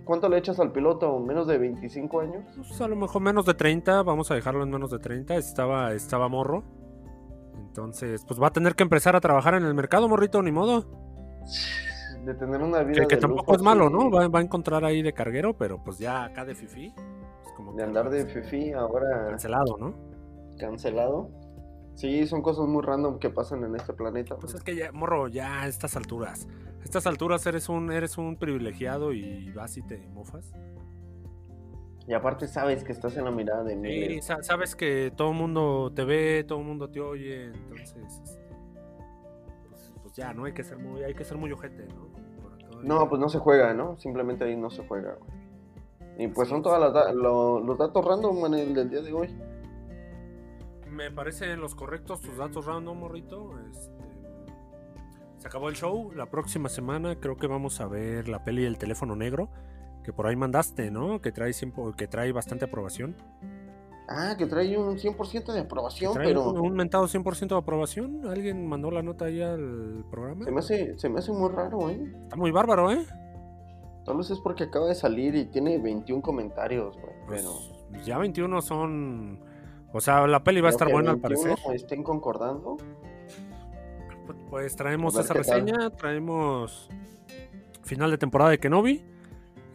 ¿Cuánto 0.04 0.28
le 0.28 0.38
echas 0.38 0.60
al 0.60 0.72
piloto? 0.72 1.18
¿Menos 1.18 1.46
de 1.46 1.58
25 1.58 2.20
años? 2.20 2.44
Pues 2.56 2.80
a 2.80 2.88
lo 2.88 2.96
mejor 2.96 3.22
menos 3.22 3.44
de 3.46 3.54
30, 3.54 4.02
vamos 4.02 4.30
a 4.30 4.34
dejarlo 4.34 4.62
en 4.62 4.70
menos 4.70 4.90
de 4.90 4.98
30. 4.98 5.36
Estaba, 5.36 5.92
estaba 5.92 6.28
morro. 6.28 6.62
Entonces, 7.68 8.24
pues 8.26 8.40
va 8.40 8.48
a 8.48 8.52
tener 8.52 8.74
que 8.74 8.82
empezar 8.82 9.16
a 9.16 9.20
trabajar 9.20 9.54
en 9.54 9.64
el 9.64 9.74
mercado, 9.74 10.08
morrito, 10.08 10.42
ni 10.42 10.52
modo. 10.52 10.84
De 12.26 12.34
tener 12.34 12.60
una 12.60 12.82
vida 12.82 13.02
Que, 13.02 13.06
que 13.08 13.14
de 13.16 13.20
tampoco 13.20 13.52
lujo 13.52 13.54
es 13.56 13.62
malo, 13.62 13.88
¿no? 13.88 14.10
Va, 14.10 14.26
va 14.28 14.40
a 14.40 14.42
encontrar 14.42 14.84
ahí 14.84 15.00
de 15.00 15.12
carguero, 15.12 15.56
pero 15.56 15.82
pues 15.82 15.98
ya 15.98 16.24
acá 16.24 16.44
de 16.44 16.54
fifi. 16.54 16.92
pues 16.92 17.54
como 17.56 17.72
De 17.74 17.84
andar 17.84 18.10
de 18.10 18.26
fifi 18.26 18.72
ahora 18.72 19.28
Cancelado, 19.30 19.76
¿no? 19.78 19.94
cancelado. 20.58 21.30
Sí, 21.94 22.26
son 22.26 22.42
cosas 22.42 22.66
muy 22.66 22.82
random 22.82 23.18
que 23.18 23.30
pasan 23.30 23.62
en 23.64 23.76
este 23.76 23.92
planeta. 23.92 24.36
Pues 24.36 24.54
es 24.54 24.62
que 24.62 24.74
ya, 24.76 24.90
morro, 24.92 25.28
ya 25.28 25.62
a 25.62 25.66
estas 25.68 25.96
alturas. 25.96 26.46
A 26.80 26.84
estas 26.84 27.06
alturas 27.06 27.46
eres 27.46 27.68
un, 27.68 27.90
eres 27.92 28.18
un 28.18 28.36
privilegiado 28.36 29.12
y 29.12 29.50
vas 29.52 29.76
y 29.78 29.82
te 29.82 29.98
mofas. 30.08 30.52
Y 32.08 32.12
aparte 32.14 32.46
sabes 32.48 32.84
que 32.84 32.92
estás 32.92 33.16
en 33.16 33.24
la 33.24 33.30
mirada 33.30 33.64
de 33.64 33.72
Sí, 33.74 33.78
miles. 33.78 34.24
sa- 34.26 34.42
sabes 34.42 34.76
que 34.76 35.12
todo 35.16 35.30
el 35.30 35.36
mundo 35.36 35.90
te 35.94 36.04
ve, 36.04 36.44
todo 36.46 36.58
el 36.60 36.64
mundo 36.66 36.88
te 36.90 37.00
oye, 37.00 37.46
entonces 37.46 37.96
este, 38.24 38.45
ya, 40.16 40.32
no 40.34 40.44
hay 40.44 40.52
que 40.52 40.64
ser 40.64 40.78
muy, 40.78 41.02
hay 41.04 41.14
que 41.14 41.24
ser 41.24 41.36
muy 41.36 41.52
ojete, 41.52 41.86
¿no? 41.86 42.80
El- 42.80 42.86
No, 42.88 43.08
pues 43.08 43.20
no 43.20 43.28
se 43.28 43.38
juega, 43.38 43.72
¿no? 43.74 43.96
Simplemente 43.98 44.44
ahí 44.44 44.56
no 44.56 44.70
se 44.70 44.86
juega. 44.86 45.14
güey. 45.14 45.30
Y 46.18 46.28
pues 46.28 46.48
Sí, 46.48 46.52
son 46.54 46.62
todos 46.62 46.78
sí. 47.08 47.14
los 47.14 47.78
datos 47.78 48.04
random 48.04 48.46
en 48.46 48.54
el 48.54 48.74
del 48.74 48.88
día 48.90 49.02
de 49.02 49.12
hoy. 49.12 49.28
Me 50.90 51.10
parecen 51.10 51.60
los 51.60 51.74
correctos 51.74 52.20
tus 52.22 52.36
datos 52.38 52.64
random, 52.64 52.98
morrito. 52.98 53.52
Este, 53.70 53.90
se 55.38 55.46
acabó 55.48 55.68
el 55.68 55.74
show. 55.76 56.10
La 56.12 56.26
próxima 56.26 56.68
semana 56.70 57.16
creo 57.20 57.36
que 57.36 57.46
vamos 57.46 57.80
a 57.82 57.86
ver 57.86 58.28
la 58.28 58.44
peli 58.44 58.62
del 58.64 58.78
teléfono 58.78 59.14
negro. 59.14 59.50
Que 60.04 60.12
por 60.12 60.26
ahí 60.26 60.36
mandaste, 60.36 60.90
¿no? 60.90 61.20
Que 61.20 61.32
trae, 61.32 61.52
que 61.96 62.06
trae 62.06 62.32
bastante 62.32 62.64
aprobación. 62.64 63.16
Ah, 64.08 64.36
que 64.38 64.46
trae 64.46 64.76
un 64.78 64.98
100% 64.98 65.52
de 65.52 65.60
aprobación, 65.60 66.12
trae 66.12 66.28
pero 66.28 66.50
un, 66.50 66.60
un 66.60 66.74
mentado 66.74 67.06
100% 67.06 67.48
de 67.48 67.56
aprobación. 67.56 68.26
¿Alguien 68.28 68.66
mandó 68.66 68.90
la 68.90 69.02
nota 69.02 69.24
ahí 69.24 69.42
al 69.42 70.04
programa? 70.10 70.44
se 70.44 70.50
me, 70.52 70.58
hace, 70.60 70.98
se 70.98 71.08
me 71.08 71.18
hace 71.18 71.32
muy 71.32 71.50
raro, 71.50 71.90
¿eh? 71.90 72.00
Está 72.22 72.36
muy 72.36 72.50
bárbaro, 72.52 72.92
¿eh? 72.92 73.04
Tal 74.04 74.16
vez 74.18 74.30
es 74.30 74.38
porque 74.38 74.64
acaba 74.64 74.86
de 74.86 74.94
salir 74.94 75.34
y 75.34 75.46
tiene 75.46 75.78
21 75.78 76.22
comentarios, 76.22 76.96
güey. 76.96 77.12
Pues, 77.26 77.42
Pero 77.42 78.04
ya 78.04 78.18
21 78.18 78.62
son. 78.62 79.40
O 79.92 80.00
sea, 80.00 80.26
la 80.28 80.44
peli 80.44 80.60
va 80.60 80.68
a 80.68 80.70
estar 80.70 80.90
buena 80.92 81.10
al 81.10 81.16
21 81.16 81.56
parecer. 81.56 81.74
estén 81.74 82.04
concordando. 82.04 82.76
Pues, 84.26 84.38
Pues 84.48 84.76
traemos 84.76 85.14
esa 85.16 85.28
tal. 85.34 85.38
reseña, 85.38 85.90
traemos 85.90 86.88
final 87.82 88.10
de 88.10 88.18
temporada 88.18 88.50
de 88.50 88.58
Kenobi, 88.58 89.04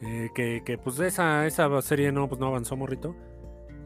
eh, 0.01 0.29
que, 0.33 0.61
que, 0.65 0.77
pues 0.77 0.99
esa, 0.99 1.45
esa 1.45 1.81
serie 1.81 2.11
no, 2.11 2.27
pues 2.29 2.39
no 2.39 2.47
avanzó, 2.47 2.75
morrito. 2.77 3.15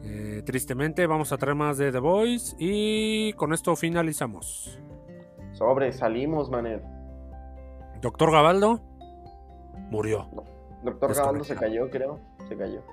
Eh, 0.06 0.44
tristemente 0.46 1.08
vamos 1.08 1.32
a 1.32 1.38
traer 1.38 1.56
más 1.56 1.78
de 1.78 1.92
The 1.92 2.00
Boys 2.00 2.56
y 2.60 3.34
con 3.34 3.54
esto 3.54 3.76
finalizamos. 3.76 4.80
Sobre, 5.54 5.92
salimos, 5.92 6.50
Manel. 6.50 6.82
Doctor 8.02 8.32
Gabaldo 8.32 8.82
murió. 9.90 10.30
Doctor 10.84 11.16
Gabaldo 11.16 11.44
se 11.44 11.56
cayó, 11.56 11.90
creo. 11.90 12.20
Se 12.48 12.56
cayó. 12.56 12.84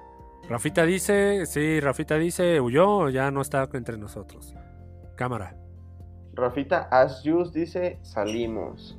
Rafita 0.48 0.84
dice, 0.84 1.46
sí, 1.46 1.80
Rafita 1.80 2.16
dice, 2.16 2.60
huyó, 2.60 3.08
ya 3.10 3.30
no 3.30 3.42
está 3.42 3.68
entre 3.74 3.98
nosotros. 3.98 4.54
Cámara. 5.14 5.56
Rafita 6.34 6.88
As 6.90 7.22
dice, 7.52 7.98
salimos. 8.02 8.98